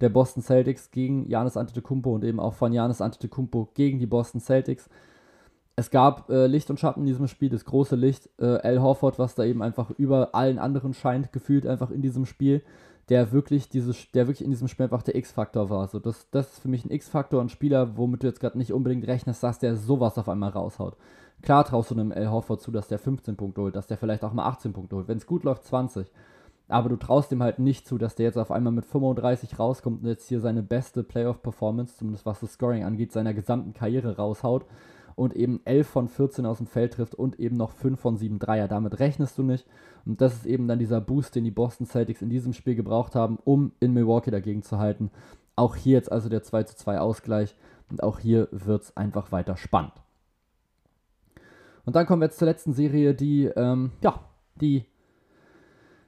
der 0.00 0.08
Boston 0.10 0.42
Celtics 0.42 0.90
gegen 0.90 1.28
Janis 1.28 1.56
Antetokounmpo 1.56 2.14
und 2.14 2.24
eben 2.24 2.40
auch 2.40 2.54
von 2.54 2.72
Janis 2.72 3.00
Antetokounmpo 3.00 3.70
gegen 3.74 3.98
die 3.98 4.06
Boston 4.06 4.40
Celtics. 4.40 4.88
Es 5.74 5.90
gab 5.90 6.30
äh, 6.30 6.46
Licht 6.46 6.70
und 6.70 6.80
Schatten 6.80 7.00
in 7.00 7.06
diesem 7.06 7.28
Spiel, 7.28 7.50
das 7.50 7.64
große 7.64 7.96
Licht. 7.96 8.30
Äh, 8.38 8.58
Al 8.58 8.80
Horford, 8.80 9.18
was 9.18 9.34
da 9.34 9.44
eben 9.44 9.62
einfach 9.62 9.90
über 9.90 10.34
allen 10.34 10.58
anderen 10.58 10.94
scheint, 10.94 11.32
gefühlt 11.32 11.66
einfach 11.66 11.90
in 11.90 12.02
diesem 12.02 12.24
Spiel 12.24 12.62
der 13.08 13.32
wirklich 13.32 13.68
dieses, 13.68 14.10
der 14.12 14.26
wirklich 14.26 14.44
in 14.44 14.50
diesem 14.50 14.68
Spiel 14.68 14.84
einfach 14.84 15.02
der 15.02 15.14
X-Faktor 15.14 15.70
war. 15.70 15.86
So, 15.86 15.98
das, 15.98 16.28
das 16.30 16.52
ist 16.52 16.58
für 16.60 16.68
mich 16.68 16.84
ein 16.84 16.90
X-Faktor, 16.90 17.40
ein 17.40 17.48
Spieler, 17.48 17.96
womit 17.96 18.22
du 18.22 18.26
jetzt 18.26 18.40
gerade 18.40 18.58
nicht 18.58 18.72
unbedingt 18.72 19.06
rechnest, 19.06 19.42
dass 19.42 19.58
der 19.58 19.76
sowas 19.76 20.18
auf 20.18 20.28
einmal 20.28 20.50
raushaut. 20.50 20.96
Klar 21.42 21.64
traust 21.64 21.90
du 21.90 21.94
einem 21.94 22.10
El 22.10 22.30
Horford 22.30 22.60
zu, 22.60 22.72
dass 22.72 22.88
der 22.88 22.98
15 22.98 23.36
Punkte 23.36 23.60
holt, 23.60 23.76
dass 23.76 23.86
der 23.86 23.96
vielleicht 23.98 24.24
auch 24.24 24.32
mal 24.32 24.46
18 24.46 24.72
Punkte 24.72 24.96
holt. 24.96 25.08
Wenn 25.08 25.18
es 25.18 25.26
gut 25.26 25.44
läuft, 25.44 25.64
20. 25.64 26.10
Aber 26.68 26.88
du 26.88 26.96
traust 26.96 27.30
ihm 27.30 27.42
halt 27.42 27.60
nicht 27.60 27.86
zu, 27.86 27.96
dass 27.96 28.16
der 28.16 28.26
jetzt 28.26 28.38
auf 28.38 28.50
einmal 28.50 28.72
mit 28.72 28.86
35 28.86 29.58
rauskommt 29.58 30.02
und 30.02 30.08
jetzt 30.08 30.26
hier 30.26 30.40
seine 30.40 30.64
beste 30.64 31.04
Playoff-Performance, 31.04 31.96
zumindest 31.96 32.26
was 32.26 32.40
das 32.40 32.54
Scoring 32.54 32.82
angeht, 32.82 33.12
seiner 33.12 33.34
gesamten 33.34 33.72
Karriere 33.72 34.16
raushaut 34.16 34.64
und 35.16 35.34
eben 35.34 35.60
11 35.64 35.88
von 35.88 36.08
14 36.08 36.46
aus 36.46 36.58
dem 36.58 36.66
Feld 36.66 36.92
trifft 36.92 37.14
und 37.14 37.40
eben 37.40 37.56
noch 37.56 37.72
5 37.72 37.98
von 37.98 38.16
7 38.16 38.38
Dreier. 38.38 38.68
Damit 38.68 39.00
rechnest 39.00 39.36
du 39.38 39.42
nicht. 39.42 39.66
Und 40.04 40.20
das 40.20 40.34
ist 40.34 40.46
eben 40.46 40.68
dann 40.68 40.78
dieser 40.78 41.00
Boost, 41.00 41.34
den 41.34 41.44
die 41.44 41.50
Boston 41.50 41.86
Celtics 41.86 42.22
in 42.22 42.30
diesem 42.30 42.52
Spiel 42.52 42.76
gebraucht 42.76 43.14
haben, 43.14 43.38
um 43.44 43.72
in 43.80 43.92
Milwaukee 43.92 44.30
dagegen 44.30 44.62
zu 44.62 44.78
halten. 44.78 45.10
Auch 45.56 45.74
hier 45.74 45.94
jetzt 45.94 46.12
also 46.12 46.28
der 46.28 46.42
2 46.42 46.64
zu 46.64 46.76
2 46.76 47.00
Ausgleich. 47.00 47.56
Und 47.90 48.02
auch 48.02 48.18
hier 48.18 48.48
wird 48.52 48.82
es 48.82 48.96
einfach 48.96 49.32
weiter 49.32 49.56
spannend. 49.56 49.94
Und 51.86 51.96
dann 51.96 52.04
kommen 52.06 52.20
wir 52.20 52.26
jetzt 52.26 52.38
zur 52.38 52.48
letzten 52.48 52.74
Serie, 52.74 53.14
die, 53.14 53.46
ähm, 53.46 53.92
ja, 54.02 54.20
die 54.60 54.84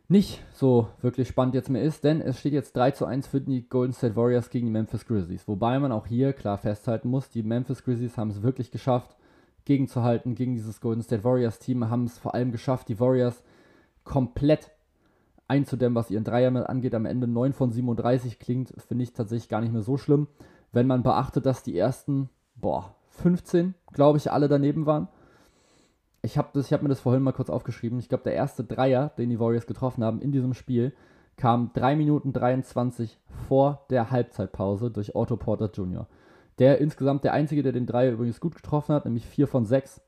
nicht 0.08 0.42
so 0.54 0.88
wirklich 1.02 1.28
spannend 1.28 1.54
jetzt 1.54 1.68
mehr 1.68 1.82
ist, 1.82 2.02
denn 2.02 2.22
es 2.22 2.40
steht 2.40 2.54
jetzt 2.54 2.74
3 2.76 2.92
zu 2.92 3.04
1 3.04 3.26
für 3.26 3.42
die 3.42 3.68
Golden 3.68 3.92
State 3.92 4.16
Warriors 4.16 4.48
gegen 4.48 4.66
die 4.66 4.72
Memphis 4.72 5.06
Grizzlies. 5.06 5.46
Wobei 5.46 5.78
man 5.78 5.92
auch 5.92 6.06
hier 6.06 6.32
klar 6.32 6.56
festhalten 6.56 7.10
muss, 7.10 7.28
die 7.28 7.42
Memphis 7.42 7.84
Grizzlies 7.84 8.16
haben 8.16 8.30
es 8.30 8.42
wirklich 8.42 8.70
geschafft, 8.70 9.14
gegenzuhalten 9.66 10.34
gegen 10.34 10.54
dieses 10.54 10.80
Golden 10.80 11.02
State 11.02 11.24
Warriors 11.24 11.58
Team, 11.58 11.90
haben 11.90 12.04
es 12.04 12.18
vor 12.18 12.34
allem 12.34 12.52
geschafft, 12.52 12.88
die 12.88 12.98
Warriors 12.98 13.42
komplett 14.04 14.70
einzudämmen, 15.46 15.94
was 15.94 16.10
ihren 16.10 16.24
Dreier 16.24 16.50
mit 16.50 16.64
angeht. 16.64 16.94
Am 16.94 17.04
Ende 17.04 17.26
9 17.26 17.52
von 17.52 17.70
37 17.70 18.38
klingt, 18.38 18.72
finde 18.80 19.04
ich 19.04 19.12
tatsächlich 19.12 19.50
gar 19.50 19.60
nicht 19.60 19.72
mehr 19.72 19.82
so 19.82 19.98
schlimm, 19.98 20.26
wenn 20.72 20.86
man 20.86 21.02
beachtet, 21.02 21.44
dass 21.44 21.62
die 21.62 21.76
ersten, 21.76 22.30
boah, 22.54 22.94
15, 23.10 23.74
glaube 23.92 24.16
ich, 24.16 24.32
alle 24.32 24.48
daneben 24.48 24.86
waren. 24.86 25.08
Ich 26.22 26.36
habe 26.36 26.60
hab 26.60 26.82
mir 26.82 26.88
das 26.88 27.00
vorhin 27.00 27.22
mal 27.22 27.32
kurz 27.32 27.50
aufgeschrieben. 27.50 27.98
Ich 27.98 28.08
glaube, 28.08 28.24
der 28.24 28.34
erste 28.34 28.64
Dreier, 28.64 29.10
den 29.18 29.30
die 29.30 29.40
Warriors 29.40 29.66
getroffen 29.66 30.04
haben 30.04 30.20
in 30.20 30.32
diesem 30.32 30.54
Spiel, 30.54 30.92
kam 31.36 31.70
3 31.74 31.96
Minuten 31.96 32.32
23 32.32 33.18
vor 33.46 33.86
der 33.90 34.10
Halbzeitpause 34.10 34.90
durch 34.90 35.14
Otto 35.14 35.36
Porter 35.36 35.70
Jr. 35.72 36.08
Der 36.58 36.78
insgesamt 36.78 37.22
der 37.22 37.32
einzige, 37.32 37.62
der 37.62 37.72
den 37.72 37.86
Dreier 37.86 38.12
übrigens 38.12 38.40
gut 38.40 38.56
getroffen 38.56 38.94
hat, 38.94 39.04
nämlich 39.04 39.24
4 39.24 39.46
von 39.46 39.64
6. 39.64 40.00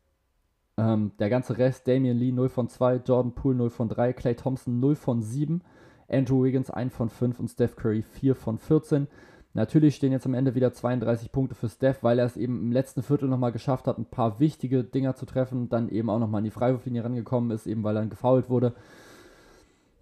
Ähm, 0.76 1.12
der 1.20 1.30
ganze 1.30 1.58
Rest, 1.58 1.86
Damian 1.86 2.16
Lee 2.16 2.32
0 2.32 2.48
von 2.48 2.68
2, 2.68 2.96
Jordan 3.06 3.34
Poole 3.34 3.56
0 3.56 3.70
von 3.70 3.88
3, 3.88 4.12
Clay 4.12 4.34
Thompson 4.34 4.80
0 4.80 4.96
von 4.96 5.22
7, 5.22 5.62
Andrew 6.08 6.42
Wiggins 6.42 6.70
1 6.70 6.92
von 6.92 7.08
5 7.08 7.38
und 7.38 7.48
Steph 7.48 7.76
Curry 7.76 8.02
4 8.02 8.34
von 8.34 8.58
14. 8.58 9.06
Natürlich 9.52 9.96
stehen 9.96 10.12
jetzt 10.12 10.26
am 10.26 10.34
Ende 10.34 10.54
wieder 10.54 10.72
32 10.72 11.32
Punkte 11.32 11.56
für 11.56 11.68
Steph, 11.68 12.02
weil 12.02 12.20
er 12.20 12.26
es 12.26 12.36
eben 12.36 12.60
im 12.60 12.72
letzten 12.72 13.02
Viertel 13.02 13.28
nochmal 13.28 13.50
geschafft 13.50 13.88
hat, 13.88 13.98
ein 13.98 14.04
paar 14.04 14.38
wichtige 14.38 14.84
Dinger 14.84 15.16
zu 15.16 15.26
treffen, 15.26 15.68
dann 15.68 15.88
eben 15.88 16.08
auch 16.08 16.20
nochmal 16.20 16.38
an 16.38 16.44
die 16.44 16.50
Freiwurflinie 16.50 17.02
rangekommen 17.02 17.50
ist, 17.50 17.66
eben 17.66 17.82
weil 17.82 17.96
er 17.96 18.06
gefoult 18.06 18.48
wurde. 18.48 18.74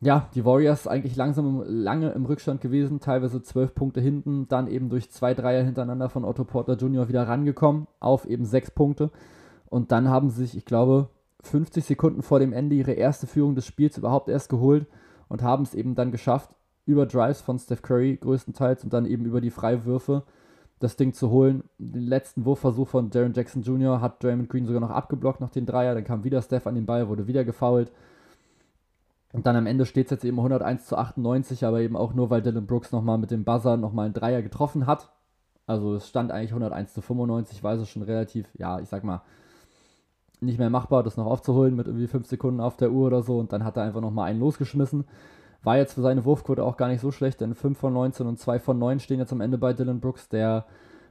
Ja, 0.01 0.29
die 0.35 0.45
Warriors 0.45 0.87
eigentlich 0.87 1.17
langsam 1.17 1.65
lange 1.67 2.11
im 2.11 2.27
Rückstand 2.27 2.61
gewesen, 2.61 3.01
teilweise 3.01 3.43
12 3.43 3.75
Punkte 3.75 4.01
hinten, 4.01 4.47
dann 4.49 4.69
eben 4.69 4.91
durch 4.91 5.11
zwei 5.11 5.35
Dreier 5.35 5.65
hintereinander 5.65 6.09
von 6.09 6.25
Otto 6.25 6.45
Porter 6.45 6.75
Jr. 6.75 7.09
wieder 7.09 7.27
rangekommen 7.27 7.89
auf 7.99 8.27
eben 8.27 8.45
6 8.45 8.73
Punkte. 8.73 9.11
Und 9.67 9.91
dann 9.91 10.09
haben 10.09 10.31
sie 10.31 10.43
sich, 10.43 10.57
ich 10.57 10.67
glaube, 10.67 11.09
50 11.43 11.85
Sekunden 11.85 12.23
vor 12.23 12.39
dem 12.39 12.53
Ende 12.53 12.77
ihre 12.77 12.93
erste 12.93 13.27
Führung 13.27 13.55
des 13.55 13.67
Spiels 13.67 13.99
überhaupt 13.99 14.29
erst 14.29 14.51
geholt 14.51 14.87
und 15.29 15.43
haben 15.43 15.65
es 15.65 15.75
eben 15.75 15.95
dann 15.95 16.13
geschafft, 16.13 16.55
über 16.89 17.07
Drives 17.07 17.43
von 17.43 17.59
Steph 17.59 17.83
Curry 17.83 18.17
größtenteils 18.17 18.83
und 18.83 18.93
dann 18.93 19.05
eben 19.05 19.27
über 19.27 19.41
die 19.41 19.51
Freiwürfe 19.51 20.23
das 20.81 20.97
Ding 20.97 21.13
zu 21.13 21.31
holen. 21.31 21.65
Den 21.79 22.07
letzten 22.07 22.45
Wurfversuch 22.45 22.89
von 22.89 23.11
Jaron 23.13 23.35
Jackson 23.35 23.63
Jr. 23.63 24.01
hat 24.01 24.23
Draymond 24.23 24.49
Green 24.49 24.65
sogar 24.65 24.81
noch 24.81 24.91
abgeblockt 24.91 25.41
nach 25.41 25.51
den 25.51 25.67
Dreier. 25.67 25.95
Dann 25.95 26.05
kam 26.05 26.25
wieder 26.25 26.41
Steph 26.41 26.67
an 26.67 26.75
den 26.75 26.87
Ball, 26.87 27.09
wurde 27.09 27.27
wieder 27.27 27.45
gefoult. 27.45 27.93
Und 29.33 29.47
dann 29.47 29.57
am 29.57 29.67
Ende 29.67 29.85
steht 29.85 30.07
es 30.07 30.11
jetzt 30.11 30.25
eben 30.25 30.39
101 30.39 30.87
zu 30.87 30.97
98, 30.97 31.65
aber 31.67 31.81
eben 31.81 31.97
auch 31.97 32.15
nur, 32.15 32.31
weil 32.31 32.41
Dylan 32.41 32.67
Brooks 32.67 32.93
nochmal 32.93 33.19
mit 33.19 33.31
dem 33.31 33.45
Buzzer 33.45 33.77
nochmal 33.77 34.07
einen 34.07 34.15
Dreier 34.15 34.41
getroffen 34.41 34.87
hat. 34.87 35.11
Also 35.67 35.97
es 35.97 36.09
stand 36.09 36.31
eigentlich 36.33 36.53
101 36.53 36.95
zu 36.95 37.03
95, 37.03 37.63
war 37.63 37.75
es 37.75 37.87
schon 37.89 38.03
relativ, 38.03 38.49
ja, 38.55 38.81
ich 38.81 38.89
sag 38.89 39.05
mal, 39.05 39.21
nicht 40.41 40.59
mehr 40.59 40.71
machbar, 40.71 41.03
das 41.03 41.19
noch 41.19 41.27
aufzuholen 41.27 41.77
mit 41.77 41.87
irgendwie 41.87 42.07
5 42.07 42.27
Sekunden 42.27 42.61
auf 42.61 42.79
der 42.79 42.91
Uhr 42.91 43.09
oder 43.09 43.23
so. 43.23 43.39
Und 43.39 43.53
dann 43.53 43.65
hat 43.65 43.77
er 43.77 43.83
einfach 43.83 44.01
nochmal 44.01 44.31
einen 44.31 44.41
losgeschmissen. 44.41 45.05
War 45.63 45.77
jetzt 45.77 45.95
für 45.95 46.03
seine 46.03 46.25
Wurfquote 46.25 46.63
auch 46.63 46.77
gar 46.77 46.89
nicht 46.89 47.01
so 47.01 47.11
schlecht, 47.11 47.41
denn 47.41 47.55
5 47.55 47.77
von 47.79 47.93
19 47.93 48.27
und 48.27 48.39
2 48.39 48.61
von 48.61 48.79
9 48.79 49.01
stehen 49.01 49.19
jetzt 49.19 49.33
am 49.33 49.41
Ende 49.41 49.59
bei 49.59 49.73
Dylan 49.73 50.01
Brooks, 50.01 50.29
der 50.29 50.67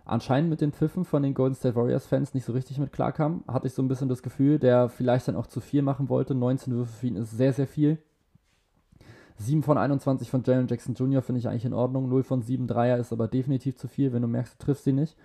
anscheinend 0.05 0.49
mit 0.49 0.61
den 0.61 0.71
Pfiffen 0.71 1.05
von 1.05 1.21
den 1.21 1.33
Golden 1.33 1.55
State 1.55 1.75
Warriors-Fans 1.75 2.33
nicht 2.33 2.45
so 2.45 2.53
richtig 2.53 2.79
mit 2.79 2.93
klarkam. 2.93 3.43
Hatte 3.47 3.67
ich 3.67 3.73
so 3.73 3.81
ein 3.81 3.89
bisschen 3.89 4.07
das 4.07 4.23
Gefühl, 4.23 4.57
der 4.57 4.89
vielleicht 4.89 5.27
dann 5.27 5.35
auch 5.35 5.47
zu 5.47 5.59
viel 5.59 5.81
machen 5.81 6.09
wollte. 6.09 6.33
19 6.33 6.73
Würfe 6.73 6.93
für 6.93 7.07
ihn 7.07 7.17
ist 7.17 7.31
sehr, 7.31 7.53
sehr 7.53 7.67
viel. 7.67 7.97
7 9.39 9.61
von 9.63 9.77
21 9.77 10.31
von 10.31 10.43
Jalen 10.43 10.67
Jackson 10.67 10.95
Jr. 10.95 11.21
finde 11.21 11.39
ich 11.39 11.47
eigentlich 11.47 11.65
in 11.65 11.73
Ordnung. 11.73 12.09
0 12.09 12.23
von 12.23 12.41
7 12.41 12.67
Dreier 12.67 12.97
ist 12.97 13.13
aber 13.13 13.27
definitiv 13.27 13.75
zu 13.75 13.87
viel, 13.87 14.13
wenn 14.13 14.21
du 14.21 14.27
merkst, 14.27 14.53
du 14.53 14.65
triffst 14.65 14.85
sie 14.85 14.93
nicht. 14.93 15.15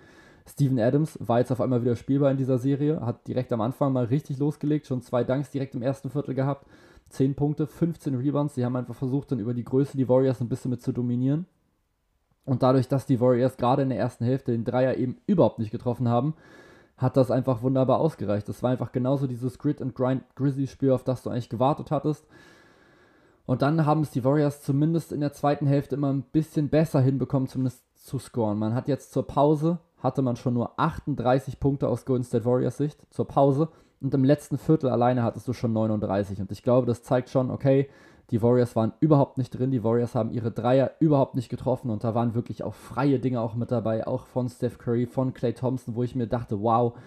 Steven 0.45 0.79
Adams 0.79 1.17
war 1.21 1.39
jetzt 1.39 1.51
auf 1.51 1.61
einmal 1.61 1.81
wieder 1.81 1.95
spielbar 1.95 2.29
in 2.29 2.37
dieser 2.37 2.57
Serie, 2.57 2.99
hat 2.99 3.27
direkt 3.27 3.53
am 3.53 3.61
Anfang 3.61 3.93
mal 3.93 4.05
richtig 4.05 4.39
losgelegt, 4.39 4.85
schon 4.85 5.01
zwei 5.01 5.23
Dunks 5.23 5.51
direkt 5.51 5.73
im 5.73 5.81
ersten 5.81 6.09
Viertel 6.09 6.35
gehabt. 6.35 6.67
10 7.13 7.35
Punkte, 7.35 7.67
15 7.67 8.15
Rebounds. 8.15 8.55
Sie 8.55 8.65
haben 8.65 8.75
einfach 8.75 8.95
versucht, 8.95 9.31
dann 9.31 9.39
über 9.39 9.53
die 9.53 9.63
Größe 9.63 9.97
die 9.97 10.09
Warriors 10.09 10.41
ein 10.41 10.49
bisschen 10.49 10.71
mit 10.71 10.81
zu 10.81 10.91
dominieren. 10.91 11.45
Und 12.45 12.63
dadurch, 12.63 12.87
dass 12.87 13.05
die 13.05 13.21
Warriors 13.21 13.57
gerade 13.57 13.83
in 13.83 13.89
der 13.89 13.99
ersten 13.99 14.25
Hälfte 14.25 14.51
den 14.51 14.65
Dreier 14.65 14.97
eben 14.97 15.17
überhaupt 15.27 15.59
nicht 15.59 15.71
getroffen 15.71 16.09
haben, 16.09 16.33
hat 16.97 17.17
das 17.17 17.31
einfach 17.31 17.61
wunderbar 17.61 17.99
ausgereicht. 17.99 18.47
Das 18.49 18.61
war 18.63 18.71
einfach 18.71 18.91
genauso 18.91 19.27
dieses 19.27 19.57
Grit 19.59 19.81
and 19.81 19.95
Grind 19.95 20.23
Grizzlies-Spiel, 20.35 20.91
auf 20.91 21.03
das 21.03 21.23
du 21.23 21.29
eigentlich 21.29 21.49
gewartet 21.49 21.91
hattest. 21.91 22.25
Und 23.45 23.61
dann 23.61 23.85
haben 23.85 24.01
es 24.01 24.11
die 24.11 24.23
Warriors 24.23 24.61
zumindest 24.61 25.11
in 25.11 25.19
der 25.19 25.33
zweiten 25.33 25.67
Hälfte 25.67 25.95
immer 25.95 26.11
ein 26.11 26.23
bisschen 26.23 26.69
besser 26.69 27.01
hinbekommen, 27.01 27.47
zumindest 27.47 27.83
zu 27.95 28.19
scoren. 28.19 28.57
Man 28.57 28.73
hat 28.73 28.87
jetzt 28.87 29.11
zur 29.11 29.27
Pause, 29.27 29.79
hatte 29.97 30.21
man 30.21 30.35
schon 30.35 30.53
nur 30.53 30.79
38 30.79 31.59
Punkte 31.59 31.87
aus 31.87 32.05
Golden 32.05 32.23
State 32.23 32.45
Warriors 32.45 32.77
Sicht, 32.77 33.05
zur 33.09 33.27
Pause 33.27 33.69
und 34.03 34.13
im 34.13 34.25
letzten 34.25 34.57
Viertel 34.57 34.89
alleine 34.89 35.23
hattest 35.23 35.47
du 35.47 35.53
schon 35.53 35.71
39. 35.71 36.41
Und 36.41 36.51
ich 36.51 36.61
glaube, 36.61 36.85
das 36.85 37.03
zeigt 37.03 37.29
schon, 37.29 37.49
okay, 37.49 37.89
die 38.31 38.41
Warriors 38.41 38.75
waren 38.75 38.91
überhaupt 38.99 39.37
nicht 39.37 39.51
drin. 39.51 39.71
Die 39.71 39.83
Warriors 39.83 40.13
haben 40.13 40.31
ihre 40.31 40.51
Dreier 40.51 40.91
überhaupt 40.99 41.35
nicht 41.35 41.47
getroffen. 41.47 41.89
Und 41.89 42.03
da 42.03 42.13
waren 42.13 42.35
wirklich 42.35 42.63
auch 42.63 42.73
freie 42.73 43.19
Dinge 43.19 43.39
auch 43.39 43.55
mit 43.55 43.71
dabei. 43.71 44.05
Auch 44.05 44.25
von 44.25 44.49
Steph 44.49 44.77
Curry, 44.77 45.05
von 45.05 45.33
Clay 45.33 45.53
Thompson, 45.53 45.95
wo 45.95 46.03
ich 46.03 46.15
mir 46.15 46.27
dachte, 46.27 46.61
wow, 46.61 46.97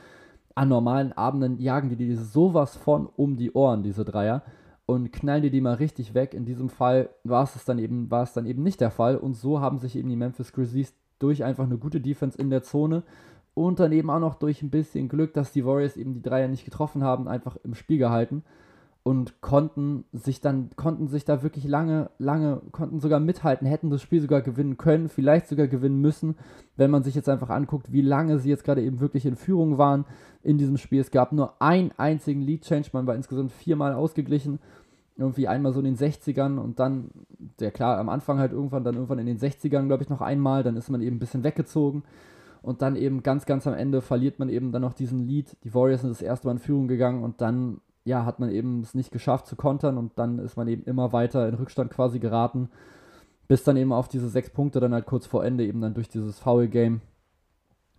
an 0.55 0.68
normalen 0.68 1.12
Abenden 1.12 1.59
jagen 1.59 1.90
die 1.90 1.97
dir 1.97 2.16
sowas 2.16 2.76
von 2.76 3.07
um 3.14 3.36
die 3.36 3.53
Ohren, 3.53 3.82
diese 3.82 4.07
Dreier. 4.07 4.42
Und 4.86 5.12
knallen 5.12 5.42
die 5.42 5.51
die 5.51 5.61
mal 5.61 5.74
richtig 5.74 6.14
weg. 6.14 6.32
In 6.32 6.47
diesem 6.47 6.70
Fall 6.70 7.11
war 7.24 7.44
es 7.44 7.62
dann 7.66 7.78
eben, 7.78 8.11
war 8.11 8.22
es 8.22 8.32
dann 8.32 8.47
eben 8.47 8.62
nicht 8.62 8.80
der 8.80 8.90
Fall. 8.90 9.18
Und 9.18 9.34
so 9.34 9.61
haben 9.61 9.78
sich 9.78 9.97
eben 9.97 10.09
die 10.09 10.16
Memphis 10.16 10.53
Grizzlies 10.53 10.94
durch 11.18 11.44
einfach 11.44 11.64
eine 11.64 11.76
gute 11.76 12.01
Defense 12.01 12.38
in 12.38 12.49
der 12.49 12.62
Zone 12.62 13.03
und 13.57 13.81
dann 13.81 13.91
eben 13.93 14.11
auch 14.11 14.21
noch 14.21 14.35
durch 14.35 14.61
ein 14.63 14.69
bisschen 14.69 15.09
Glück, 15.09 15.33
dass 15.33 15.51
die 15.51 15.65
Warriors 15.65 15.97
eben 15.97 16.13
die 16.13 16.21
Dreier 16.21 16.47
nicht 16.47 16.67
getroffen 16.67 17.03
haben, 17.03 17.27
einfach 17.27 17.57
im 17.65 17.75
Spiel 17.75 17.97
gehalten 17.97 18.45
und 19.03 19.41
konnten 19.41 20.05
sich 20.13 20.43
dann, 20.43 20.69
konnten 20.77 21.09
sich 21.09 21.25
da 21.25 21.43
wirklich 21.43 21.65
lange, 21.65 22.11
lange, 22.19 22.61
konnten 22.71 23.01
sogar 23.01 23.19
mithalten, 23.19 23.67
hätten 23.67 23.89
das 23.89 24.03
Spiel 24.03 24.21
sogar 24.21 24.43
gewinnen 24.43 24.77
können, 24.77 25.09
vielleicht 25.09 25.49
sogar 25.49 25.69
gewinnen 25.69 26.03
müssen, 26.03 26.37
wenn 26.77 26.91
man 26.91 27.03
sich 27.03 27.15
jetzt 27.15 27.31
einfach 27.31 27.49
anguckt, 27.49 27.93
wie 27.93 28.03
lange 28.03 28.39
sie 28.39 28.51
jetzt 28.51 28.63
gerade 28.63 28.83
eben 28.83 29.01
wirklich 29.01 29.25
in 29.25 29.37
Führung 29.37 29.79
waren 29.79 30.05
in 30.43 30.59
diesem 30.59 30.77
Spiel. 30.77 31.01
Es 31.01 31.11
gab 31.11 31.33
nur 31.33 31.55
einen 31.63 31.93
einzigen 31.97 32.43
Lead 32.43 32.61
Change, 32.61 32.91
man 32.93 33.07
war 33.07 33.15
insgesamt 33.15 33.53
viermal 33.53 33.95
ausgeglichen, 33.95 34.59
irgendwie 35.17 35.49
einmal 35.49 35.73
so 35.73 35.79
in 35.81 35.87
den 35.87 35.97
60ern 35.97 36.59
und 36.59 36.79
dann, 36.79 37.09
der 37.59 37.71
klar, 37.71 37.97
am 37.97 38.11
Anfang 38.11 38.39
halt 38.39 38.53
irgendwann, 38.53 38.85
dann 38.85 38.97
irgendwann 38.97 39.19
in 39.19 39.27
den 39.27 39.39
60ern, 39.39 39.87
glaube 39.87 40.03
ich, 40.03 40.11
noch 40.11 40.21
einmal, 40.21 40.63
dann 40.63 40.77
ist 40.77 40.91
man 40.91 41.01
eben 41.01 41.17
ein 41.17 41.21
bisschen 41.21 41.43
weggezogen 41.43 42.03
und 42.67 42.83
dann 42.83 42.97
eben 42.97 43.23
ganz, 43.23 43.47
ganz 43.47 43.64
am 43.69 43.75
Ende 43.75 44.01
verliert 44.01 44.41
man 44.41 44.49
eben 44.49 44.73
dann 44.73 44.83
noch 44.83 44.93
diesen 44.93 45.21
Lead. 45.21 45.57
Die 45.62 45.73
Warriors 45.73 46.01
sind 46.01 46.11
das 46.11 46.21
erste 46.21 46.49
Mal 46.49 46.55
in 46.55 46.59
Führung 46.59 46.89
gegangen 46.89 47.23
und 47.23 47.41
dann, 47.41 47.81
ja, 48.05 48.25
hat 48.25 48.41
man 48.41 48.51
eben 48.51 48.81
es 48.81 48.93
nicht 48.93 49.12
geschafft 49.12 49.47
zu 49.47 49.55
kontern 49.55 49.97
und 49.97 50.19
dann 50.19 50.41
ist 50.41 50.57
man 50.57 50.67
eben 50.67 50.83
immer 50.83 51.12
weiter 51.12 51.49
in 51.49 51.55
Rückstand 51.55 51.93
quasi 51.93 52.19
geraten, 52.19 52.69
bis 53.47 53.62
dann 53.62 53.77
eben 53.77 53.93
auf 53.93 54.09
diese 54.09 54.29
sechs 54.29 54.51
Punkte 54.51 54.81
dann 54.81 54.93
halt 54.93 55.07
kurz 55.07 55.27
vor 55.27 55.45
Ende 55.45 55.64
eben 55.64 55.81
dann 55.81 55.95
durch 55.95 56.09
dieses 56.09 56.41
Foul-Game, 56.41 57.03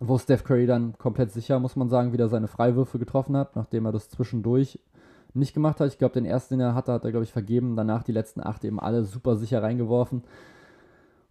wo 0.00 0.18
Steph 0.18 0.44
Curry 0.44 0.66
dann 0.66 0.98
komplett 0.98 1.32
sicher, 1.32 1.58
muss 1.60 1.74
man 1.74 1.88
sagen, 1.88 2.12
wieder 2.12 2.28
seine 2.28 2.46
Freiwürfe 2.46 2.98
getroffen 2.98 3.38
hat, 3.38 3.56
nachdem 3.56 3.86
er 3.86 3.92
das 3.92 4.10
zwischendurch 4.10 4.78
nicht 5.32 5.54
gemacht 5.54 5.80
hat. 5.80 5.88
Ich 5.88 5.96
glaube, 5.96 6.12
den 6.12 6.26
ersten, 6.26 6.58
den 6.58 6.60
er 6.60 6.74
hatte, 6.74 6.92
hat 6.92 7.04
er, 7.06 7.10
glaube 7.10 7.24
ich, 7.24 7.32
vergeben. 7.32 7.74
Danach 7.74 8.02
die 8.02 8.12
letzten 8.12 8.46
acht 8.46 8.64
eben 8.64 8.78
alle 8.78 9.04
super 9.04 9.36
sicher 9.36 9.62
reingeworfen. 9.62 10.24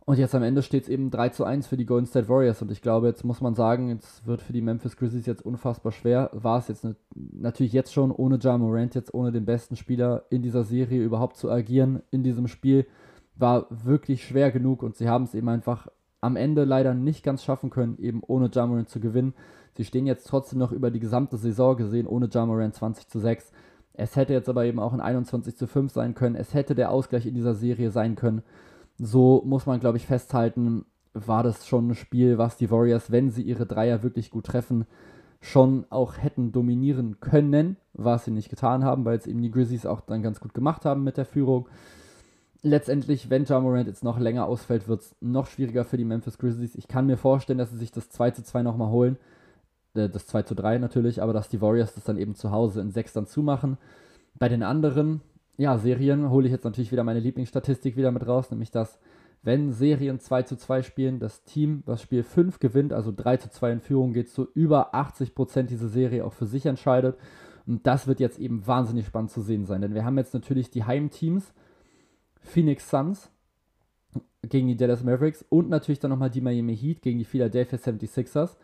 Und 0.09 0.17
jetzt 0.17 0.33
am 0.33 0.43
Ende 0.43 0.61
steht 0.61 0.83
es 0.83 0.89
eben 0.89 1.11
3 1.11 1.29
zu 1.29 1.43
1 1.43 1.67
für 1.67 1.75
die 1.75 1.85
Golden 1.85 2.05
State 2.05 2.29
Warriors. 2.29 2.61
Und 2.61 2.71
ich 2.71 2.81
glaube, 2.81 3.07
jetzt 3.07 3.25
muss 3.25 3.41
man 3.41 3.55
sagen, 3.55 3.91
es 3.91 4.25
wird 4.25 4.41
für 4.41 4.53
die 4.53 4.61
Memphis 4.61 4.95
Grizzlies 4.95 5.25
jetzt 5.25 5.45
unfassbar 5.45 5.91
schwer. 5.91 6.29
War 6.31 6.59
es 6.59 6.69
jetzt 6.69 6.85
ne, 6.85 6.95
natürlich 7.13 7.73
jetzt 7.73 7.91
schon 7.91 8.11
ohne 8.11 8.39
Ja 8.41 8.57
Morant, 8.57 8.95
jetzt 8.95 9.13
ohne 9.13 9.33
den 9.33 9.43
besten 9.43 9.75
Spieler 9.75 10.23
in 10.29 10.41
dieser 10.41 10.63
Serie 10.63 11.03
überhaupt 11.03 11.35
zu 11.35 11.51
agieren 11.51 12.03
in 12.09 12.23
diesem 12.23 12.47
Spiel, 12.47 12.87
war 13.35 13.67
wirklich 13.69 14.23
schwer 14.23 14.49
genug. 14.49 14.81
Und 14.81 14.95
sie 14.95 15.09
haben 15.09 15.25
es 15.25 15.35
eben 15.35 15.49
einfach 15.49 15.89
am 16.21 16.37
Ende 16.37 16.63
leider 16.63 16.93
nicht 16.93 17.21
ganz 17.21 17.43
schaffen 17.43 17.69
können, 17.69 17.97
eben 17.99 18.23
ohne 18.25 18.49
Ja 18.53 18.65
Morant 18.65 18.87
zu 18.87 19.01
gewinnen. 19.01 19.33
Sie 19.75 19.83
stehen 19.83 20.07
jetzt 20.07 20.25
trotzdem 20.25 20.57
noch 20.57 20.71
über 20.71 20.89
die 20.89 21.01
gesamte 21.01 21.35
Saison 21.35 21.75
gesehen 21.75 22.07
ohne 22.07 22.29
Ja 22.31 22.45
Morant 22.45 22.75
20 22.75 23.09
zu 23.09 23.19
6. 23.19 23.51
Es 23.91 24.15
hätte 24.15 24.31
jetzt 24.31 24.47
aber 24.47 24.63
eben 24.63 24.79
auch 24.79 24.93
ein 24.93 25.01
21 25.01 25.57
zu 25.57 25.67
5 25.67 25.91
sein 25.91 26.15
können. 26.15 26.35
Es 26.35 26.53
hätte 26.53 26.75
der 26.75 26.91
Ausgleich 26.91 27.25
in 27.25 27.35
dieser 27.35 27.55
Serie 27.55 27.91
sein 27.91 28.15
können 28.15 28.41
so 28.97 29.43
muss 29.45 29.65
man, 29.65 29.79
glaube 29.79 29.97
ich, 29.97 30.05
festhalten, 30.05 30.85
war 31.13 31.43
das 31.43 31.67
schon 31.67 31.89
ein 31.89 31.95
Spiel, 31.95 32.37
was 32.37 32.57
die 32.57 32.69
Warriors, 32.71 33.11
wenn 33.11 33.31
sie 33.31 33.41
ihre 33.41 33.65
Dreier 33.65 34.03
wirklich 34.03 34.29
gut 34.29 34.45
treffen, 34.45 34.85
schon 35.41 35.85
auch 35.89 36.17
hätten 36.17 36.51
dominieren 36.51 37.19
können, 37.19 37.77
was 37.93 38.25
sie 38.25 38.31
nicht 38.31 38.49
getan 38.49 38.83
haben, 38.83 39.05
weil 39.05 39.17
es 39.17 39.27
eben 39.27 39.41
die 39.41 39.51
Grizzlies 39.51 39.85
auch 39.85 40.01
dann 40.01 40.23
ganz 40.23 40.39
gut 40.39 40.53
gemacht 40.53 40.85
haben 40.85 41.03
mit 41.03 41.17
der 41.17 41.25
Führung. 41.25 41.67
Letztendlich, 42.63 43.29
wenn 43.29 43.45
Jamorant 43.45 43.87
jetzt 43.87 44.03
noch 44.03 44.19
länger 44.19 44.45
ausfällt, 44.45 44.87
wird 44.87 45.01
es 45.01 45.15
noch 45.21 45.47
schwieriger 45.47 45.85
für 45.85 45.97
die 45.97 46.05
Memphis 46.05 46.39
Grizzlies. 46.39 46.75
Ich 46.75 46.87
kann 46.87 47.05
mir 47.05 47.17
vorstellen, 47.17 47.59
dass 47.59 47.69
sie 47.69 47.77
sich 47.77 47.91
das 47.91 48.09
2 48.09 48.31
zu 48.31 48.43
2 48.43 48.63
nochmal 48.63 48.89
holen. 48.89 49.17
Äh, 49.93 50.09
das 50.09 50.25
2 50.27 50.43
zu 50.43 50.55
3 50.55 50.79
natürlich, 50.79 51.21
aber 51.21 51.33
dass 51.33 51.49
die 51.49 51.61
Warriors 51.61 51.93
das 51.93 52.03
dann 52.03 52.17
eben 52.17 52.35
zu 52.35 52.51
Hause 52.51 52.81
in 52.81 52.91
6 52.91 53.13
dann 53.13 53.27
zumachen. 53.27 53.77
Bei 54.35 54.49
den 54.49 54.63
anderen, 54.63 55.21
ja, 55.57 55.77
Serien 55.77 56.29
hole 56.29 56.45
ich 56.45 56.51
jetzt 56.51 56.63
natürlich 56.63 56.91
wieder 56.91 57.03
meine 57.03 57.19
Lieblingsstatistik 57.19 57.97
wieder 57.97 58.11
mit 58.11 58.25
raus, 58.25 58.51
nämlich 58.51 58.71
dass, 58.71 58.99
wenn 59.41 59.71
Serien 59.71 60.19
2 60.19 60.43
zu 60.43 60.55
2 60.55 60.83
spielen, 60.83 61.19
das 61.19 61.43
Team, 61.43 61.83
das 61.85 62.01
Spiel 62.01 62.23
5 62.23 62.59
gewinnt, 62.59 62.93
also 62.93 63.11
3 63.15 63.37
zu 63.37 63.49
2 63.49 63.71
in 63.71 63.79
Führung 63.81 64.13
geht, 64.13 64.29
so 64.29 64.47
über 64.53 64.93
80% 64.93 65.63
diese 65.63 65.89
Serie 65.89 66.23
auch 66.25 66.33
für 66.33 66.45
sich 66.45 66.65
entscheidet. 66.65 67.17
Und 67.65 67.85
das 67.85 68.07
wird 68.07 68.19
jetzt 68.19 68.39
eben 68.39 68.65
wahnsinnig 68.65 69.07
spannend 69.07 69.31
zu 69.31 69.41
sehen 69.41 69.65
sein, 69.65 69.81
denn 69.81 69.93
wir 69.93 70.05
haben 70.05 70.17
jetzt 70.17 70.33
natürlich 70.33 70.69
die 70.69 70.85
Heimteams, 70.85 71.53
Phoenix 72.39 72.89
Suns 72.89 73.29
gegen 74.43 74.67
die 74.67 74.77
Dallas 74.77 75.03
Mavericks 75.03 75.43
und 75.49 75.69
natürlich 75.69 75.99
dann 75.99 76.11
nochmal 76.11 76.29
die 76.29 76.41
Miami 76.41 76.77
Heat 76.77 77.01
gegen 77.01 77.19
die 77.19 77.25
Philadelphia 77.25 77.77
76ers. 77.77 78.55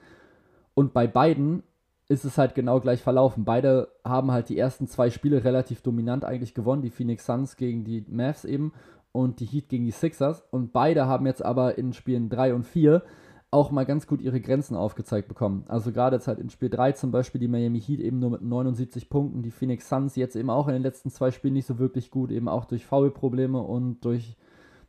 Und 0.73 0.93
bei 0.93 1.07
beiden 1.07 1.63
ist 2.09 2.25
es 2.25 2.37
halt 2.37 2.55
genau 2.55 2.79
gleich 2.79 3.01
verlaufen. 3.01 3.45
Beide 3.45 3.89
haben 4.03 4.31
halt 4.31 4.49
die 4.49 4.57
ersten 4.57 4.87
zwei 4.87 5.09
Spiele 5.09 5.43
relativ 5.43 5.81
dominant 5.81 6.25
eigentlich 6.25 6.53
gewonnen. 6.53 6.81
Die 6.81 6.89
Phoenix 6.89 7.25
Suns 7.25 7.55
gegen 7.55 7.83
die 7.85 8.05
Mavs 8.09 8.45
eben 8.45 8.73
und 9.11 9.39
die 9.39 9.45
Heat 9.45 9.69
gegen 9.69 9.85
die 9.85 9.91
Sixers. 9.91 10.43
Und 10.51 10.73
beide 10.73 11.07
haben 11.07 11.25
jetzt 11.25 11.43
aber 11.43 11.77
in 11.77 11.93
Spielen 11.93 12.29
3 12.29 12.53
und 12.53 12.65
4 12.65 13.03
auch 13.51 13.69
mal 13.69 13.85
ganz 13.85 14.07
gut 14.07 14.19
ihre 14.19 14.41
Grenzen 14.41 14.75
aufgezeigt 14.75 15.27
bekommen. 15.27 15.63
Also 15.67 15.91
gerade 15.91 16.15
jetzt 16.15 16.27
halt 16.27 16.39
in 16.39 16.49
Spiel 16.49 16.69
3 16.69 16.93
zum 16.93 17.11
Beispiel 17.11 17.39
die 17.39 17.47
Miami 17.47 17.79
Heat 17.79 17.99
eben 17.99 18.19
nur 18.19 18.31
mit 18.31 18.41
79 18.41 19.09
Punkten, 19.09 19.43
die 19.43 19.51
Phoenix 19.51 19.87
Suns 19.87 20.15
jetzt 20.15 20.35
eben 20.35 20.49
auch 20.49 20.67
in 20.67 20.73
den 20.73 20.81
letzten 20.81 21.11
zwei 21.11 21.29
Spielen 21.29 21.53
nicht 21.53 21.67
so 21.67 21.77
wirklich 21.77 22.09
gut, 22.09 22.31
eben 22.31 22.49
auch 22.49 22.65
durch 22.65 22.85
Foul-Probleme 22.85 23.61
und 23.61 24.03
durch 24.03 24.35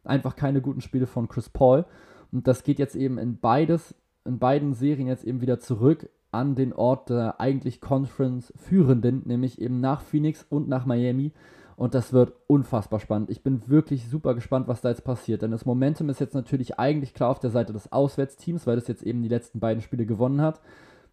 einfach 0.03 0.35
keine 0.35 0.63
guten 0.63 0.81
Spiele 0.81 1.07
von 1.07 1.29
Chris 1.29 1.51
Paul. 1.51 1.85
Und 2.33 2.49
das 2.49 2.63
geht 2.63 2.79
jetzt 2.79 2.97
eben 2.97 3.19
in 3.19 3.39
beides, 3.39 3.95
in 4.25 4.39
beiden 4.39 4.73
Serien 4.73 5.09
jetzt 5.09 5.25
eben 5.25 5.43
wieder 5.43 5.61
zurück 5.61 6.09
an 6.35 6.55
den 6.55 6.73
Ort 6.73 7.09
der 7.11 7.41
eigentlich 7.41 7.81
Conference-Führenden, 7.81 9.23
nämlich 9.25 9.61
eben 9.61 9.81
nach 9.81 10.03
Phoenix 10.03 10.45
und 10.49 10.69
nach 10.69 10.85
Miami. 10.85 11.33
Und 11.77 11.95
das 11.95 12.13
wird 12.13 12.33
unfassbar 12.47 13.01
spannend. 13.01 13.31
Ich 13.31 13.43
bin 13.43 13.69
wirklich 13.69 14.09
super 14.09 14.35
gespannt, 14.35 14.69
was 14.69 14.81
da 14.81 14.91
jetzt 14.91 15.05
passiert. 15.05 15.43
Denn 15.43 15.51
das 15.51 15.67
Momentum 15.67 16.09
ist 16.09 16.21
jetzt 16.21 16.35
natürlich 16.35 16.79
eigentlich 16.79 17.15
klar 17.15 17.31
auf 17.31 17.41
der 17.41 17.51
Seite 17.51 17.73
des 17.73 17.91
Auswärtsteams, 17.91 18.67
weil 18.67 18.77
das 18.77 18.87
jetzt 18.87 19.03
eben 19.03 19.23
die 19.23 19.29
letzten 19.29 19.59
beiden 19.59 19.83
Spiele 19.83 20.07
gewonnen 20.07 20.41
hat. 20.41 20.61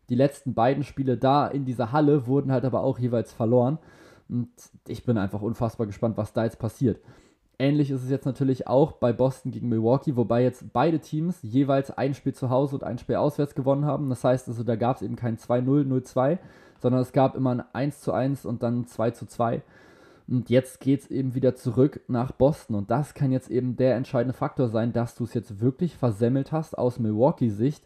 Die 0.09 0.15
letzten 0.15 0.53
beiden 0.53 0.84
Spiele 0.84 1.17
da 1.17 1.47
in 1.47 1.65
dieser 1.65 1.91
Halle 1.91 2.28
wurden 2.28 2.51
halt 2.51 2.65
aber 2.65 2.82
auch 2.82 2.99
jeweils 2.99 3.34
verloren. 3.34 3.80
Und 4.30 4.49
ich 4.88 5.03
bin 5.03 5.17
einfach 5.17 5.41
unfassbar 5.41 5.88
gespannt, 5.88 6.17
was 6.17 6.34
da 6.34 6.43
jetzt 6.43 6.59
passiert. 6.59 6.99
Ähnlich 7.62 7.91
ist 7.91 8.03
es 8.03 8.09
jetzt 8.09 8.26
natürlich 8.26 8.66
auch 8.66 8.93
bei 8.93 9.14
Boston 9.14 9.51
gegen 9.51 9.70
Milwaukee, 9.70 10.16
wobei 10.16 10.41
jetzt 10.41 10.74
beide 10.74 10.97
Teams 10.97 11.38
jeweils 11.43 11.95
ein 11.95 12.16
Spiel 12.16 12.34
zu 12.34 12.49
Hause 12.49 12.78
und 12.78 12.84
ein 12.84 12.97
Spiel 12.97 13.18
auswärts 13.18 13.53
gewonnen 13.53 13.86
haben. 13.86 14.09
Das 14.09 14.24
heißt 14.24 14.47
also, 14.47 14.64
da 14.64 14.76
gab 14.76 14.95
es 14.95 15.03
eben 15.03 15.16
kein 15.16 15.38
2-0, 15.38 15.86
0-2, 15.86 16.39
sondern 16.80 17.01
es 17.01 17.12
gab 17.12 17.36
immer 17.36 17.64
ein 17.74 17.91
1-1 17.91 18.47
und 18.47 18.64
dann 18.64 18.86
2-2. 18.86 19.62
Und 20.28 20.49
jetzt 20.49 20.80
geht 20.80 21.01
es 21.01 21.12
eben 21.12 21.36
wieder 21.36 21.55
zurück 21.55 22.01
nach 22.07 22.32
Boston. 22.32 22.76
Und 22.76 22.89
das 22.89 23.14
kann 23.14 23.32
jetzt 23.32 23.51
eben 23.51 23.76
der 23.76 23.95
entscheidende 23.95 24.34
Faktor 24.34 24.68
sein, 24.70 24.91
dass 24.91 25.14
du 25.14 25.26
es 25.26 25.36
jetzt 25.36 25.62
wirklich 25.62 25.95
versemmelt 25.95 26.51
hast, 26.51 26.76
aus 26.76 26.97
Milwaukee-Sicht, 26.97 27.84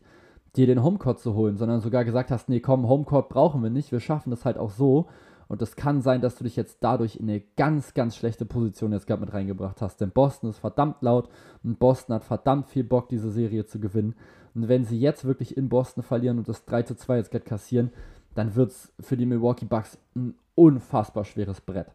dir 0.55 0.67
den 0.67 0.83
Homecourt 0.83 1.19
zu 1.19 1.33
holen, 1.33 1.57
sondern 1.57 1.81
sogar 1.81 2.05
gesagt 2.05 2.31
hast, 2.31 2.47
nee, 2.47 2.61
komm, 2.61 2.87
Homecourt 2.87 3.27
brauchen 3.27 3.61
wir 3.61 3.69
nicht, 3.69 3.91
wir 3.91 3.99
schaffen 3.99 4.29
das 4.29 4.45
halt 4.45 4.57
auch 4.57 4.71
so. 4.71 5.07
Und 5.47 5.61
es 5.61 5.75
kann 5.75 6.01
sein, 6.01 6.21
dass 6.21 6.35
du 6.35 6.43
dich 6.43 6.55
jetzt 6.55 6.77
dadurch 6.81 7.17
in 7.17 7.29
eine 7.29 7.41
ganz, 7.55 7.93
ganz 7.93 8.15
schlechte 8.15 8.45
Position 8.45 8.91
jetzt 8.91 9.07
gerade 9.07 9.21
mit 9.21 9.33
reingebracht 9.33 9.81
hast. 9.81 10.01
Denn 10.01 10.11
Boston 10.11 10.49
ist 10.49 10.59
verdammt 10.59 11.01
laut 11.01 11.29
und 11.63 11.79
Boston 11.79 12.15
hat 12.15 12.23
verdammt 12.23 12.67
viel 12.67 12.83
Bock, 12.83 13.09
diese 13.09 13.31
Serie 13.31 13.65
zu 13.65 13.79
gewinnen. 13.79 14.15
Und 14.55 14.67
wenn 14.67 14.85
sie 14.85 14.99
jetzt 14.99 15.25
wirklich 15.25 15.55
in 15.55 15.69
Boston 15.69 16.03
verlieren 16.03 16.37
und 16.37 16.47
das 16.47 16.65
3 16.65 16.83
zu 16.83 16.95
2 16.95 17.17
jetzt 17.17 17.31
gerade 17.31 17.45
kassieren, 17.45 17.91
dann 18.33 18.55
wird 18.55 18.71
es 18.71 18.93
für 18.99 19.17
die 19.17 19.25
Milwaukee 19.25 19.65
Bucks 19.65 19.97
ein 20.15 20.35
unfassbar 20.55 21.25
schweres 21.25 21.61
Brett. 21.61 21.87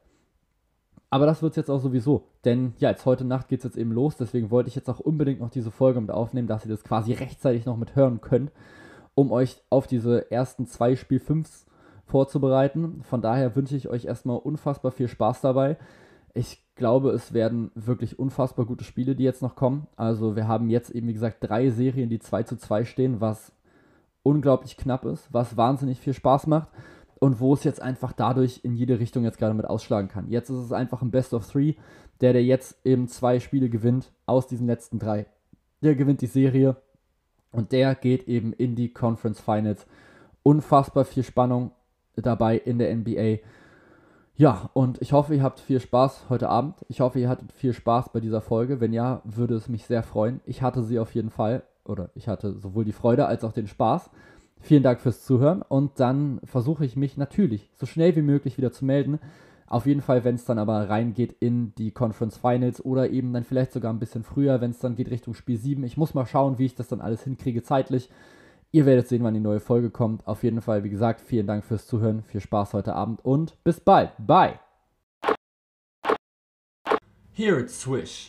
Aber 1.11 1.27
das 1.27 1.43
wird 1.43 1.53
es 1.53 1.57
jetzt 1.57 1.71
auch 1.71 1.81
sowieso. 1.81 2.29
Denn 2.45 2.75
ja, 2.79 2.91
jetzt 2.91 3.05
heute 3.05 3.25
Nacht 3.25 3.49
geht 3.49 3.61
es 3.61 3.65
jetzt 3.65 3.77
eben 3.77 3.93
los. 3.93 4.17
Deswegen 4.17 4.51
wollte 4.51 4.69
ich 4.69 4.77
jetzt 4.77 4.89
auch 4.89 5.01
unbedingt 5.01 5.41
noch 5.41 5.51
diese 5.51 5.73
Folge 5.73 6.01
mit 6.01 6.11
aufnehmen, 6.11 6.47
dass 6.47 6.65
ihr 6.65 6.71
das 6.71 6.85
quasi 6.85 7.13
rechtzeitig 7.13 7.67
noch 7.67 7.77
mit 7.77 7.97
hören 7.97 8.21
könnt, 8.21 8.53
um 9.17 9.33
euch 9.33 9.61
auf 9.71 9.89
diese 9.89 10.31
ersten 10.31 10.67
zwei 10.67 10.95
Spiel 10.95 11.19
5 11.19 11.67
vorzubereiten. 12.11 13.03
Von 13.03 13.23
daher 13.23 13.57
wünsche 13.57 13.77
ich 13.77 13.89
euch 13.89 14.05
erstmal 14.05 14.39
unfassbar 14.39 14.93
viel 14.93 15.09
Spaß 15.09 15.41
dabei. 15.41 15.79
Ich 16.35 16.63
glaube, 16.75 17.11
es 17.11 17.33
werden 17.33 17.71
wirklich 17.75 18.19
unfassbar 18.19 18.67
gute 18.67 18.85
Spiele, 18.85 19.17
die 19.17 19.25
jetzt 19.25 19.43
noch 19.43 19.57
kommen. 19.57 19.87
Also 19.97 20.37
wir 20.37 20.47
haben 20.49 20.71
jetzt 20.71 20.91
eben, 20.91 21.09
wie 21.09 21.13
gesagt, 21.13 21.39
drei 21.41 21.71
Serien, 21.71 22.11
die 22.11 22.19
2 22.19 22.45
zu 22.45 22.57
2 22.57 22.85
stehen, 22.85 23.21
was 23.21 23.53
unglaublich 24.23 24.77
knapp 24.77 25.05
ist, 25.05 25.33
was 25.33 25.57
wahnsinnig 25.57 25.99
viel 25.99 26.15
Spaß 26.15 26.47
macht 26.47 26.69
und 27.19 27.41
wo 27.41 27.55
es 27.55 27.65
jetzt 27.65 27.83
einfach 27.83 28.13
dadurch 28.13 28.61
in 28.65 28.75
jede 28.75 28.99
Richtung 28.99 29.25
jetzt 29.25 29.39
gerade 29.39 29.55
mit 29.55 29.67
ausschlagen 29.67 30.09
kann. 30.09 30.29
Jetzt 30.29 30.51
ist 30.51 30.59
es 30.59 30.73
einfach 30.73 31.03
ein 31.03 31.11
Best 31.11 31.35
of 31.35 31.47
Three, 31.47 31.75
der, 32.21 32.33
der 32.33 32.45
jetzt 32.45 32.79
eben 32.85 33.09
zwei 33.09 33.41
Spiele 33.41 33.69
gewinnt 33.69 34.13
aus 34.27 34.47
diesen 34.47 34.67
letzten 34.67 34.99
drei. 34.99 35.27
Der 35.83 35.95
gewinnt 35.95 36.21
die 36.21 36.27
Serie 36.27 36.77
und 37.53 37.73
der 37.73 37.95
geht 37.95 38.29
eben 38.29 38.53
in 38.53 38.75
die 38.75 38.93
Conference 38.93 39.41
Finals. 39.41 39.87
Unfassbar 40.43 41.05
viel 41.05 41.23
Spannung 41.23 41.73
dabei 42.17 42.57
in 42.57 42.79
der 42.79 42.95
NBA. 42.95 43.39
Ja, 44.37 44.71
und 44.73 45.01
ich 45.03 45.13
hoffe, 45.13 45.35
ihr 45.35 45.43
habt 45.43 45.61
viel 45.61 45.81
Spaß 45.81 46.31
heute 46.31 46.49
Abend. 46.49 46.77
Ich 46.89 47.01
hoffe, 47.01 47.21
ihr 47.21 47.29
hattet 47.29 47.53
viel 47.53 47.75
Spaß 47.75 48.11
bei 48.13 48.21
dieser 48.21 48.41
Folge. 48.41 48.81
Wenn 48.81 48.93
ja, 48.93 49.21
würde 49.25 49.55
es 49.55 49.69
mich 49.69 49.85
sehr 49.85 50.03
freuen. 50.03 50.41
Ich 50.47 50.63
hatte 50.63 50.83
sie 50.83 50.99
auf 50.99 51.15
jeden 51.15 51.31
Fall. 51.31 51.63
Oder 51.85 52.11
ich 52.15 52.29
hatte 52.29 52.59
sowohl 52.59 52.85
die 52.85 52.93
Freude 52.93 53.27
als 53.27 53.45
auch 53.45 53.53
den 53.53 53.67
Spaß. 53.67 54.11
Vielen 54.61 54.83
Dank 54.83 55.01
fürs 55.01 55.25
Zuhören 55.25 55.63
und 55.63 56.01
dann 56.01 56.39
versuche 56.45 56.85
ich 56.85 56.95
mich 56.95 57.17
natürlich 57.17 57.71
so 57.77 57.87
schnell 57.87 58.15
wie 58.15 58.23
möglich 58.23 58.59
wieder 58.59 58.71
zu 58.71 58.85
melden. 58.85 59.19
Auf 59.67 59.87
jeden 59.87 60.03
Fall, 60.03 60.23
wenn 60.25 60.35
es 60.35 60.45
dann 60.45 60.59
aber 60.59 60.89
reingeht 60.91 61.35
in 61.41 61.75
die 61.77 61.93
Conference 61.93 62.37
Finals 62.37 62.85
oder 62.85 63.09
eben 63.09 63.33
dann 63.33 63.45
vielleicht 63.45 63.73
sogar 63.73 63.93
ein 63.93 63.99
bisschen 63.99 64.23
früher, 64.23 64.61
wenn 64.61 64.73
es 64.73 64.79
dann 64.79 64.97
geht 64.97 65.11
Richtung 65.11 65.33
Spiel 65.33 65.57
7. 65.57 65.83
Ich 65.85 65.97
muss 65.97 66.13
mal 66.13 66.27
schauen, 66.27 66.59
wie 66.59 66.67
ich 66.67 66.75
das 66.75 66.89
dann 66.89 67.01
alles 67.01 67.23
hinkriege 67.23 67.63
zeitlich. 67.63 68.11
Ihr 68.73 68.87
werdet 68.87 69.09
sehen, 69.09 69.25
wann 69.25 69.35
die 69.35 69.41
neue 69.41 69.59
Folge 69.59 69.91
kommt. 69.91 70.27
Auf 70.29 70.45
jeden 70.45 70.61
Fall, 70.61 70.85
wie 70.85 70.91
gesagt, 70.91 71.21
vielen 71.21 71.47
Dank 71.47 71.65
fürs 71.65 71.87
Zuhören, 71.89 72.23
viel 72.23 72.41
Spaß 72.41 72.73
heute 72.73 72.95
Abend 72.95 73.25
und 73.25 73.57
bis 73.65 73.81
bald. 73.81 74.13
Bye. 74.19 74.61
Here 77.33 77.59
it's 77.59 77.81
Swish. 77.81 78.29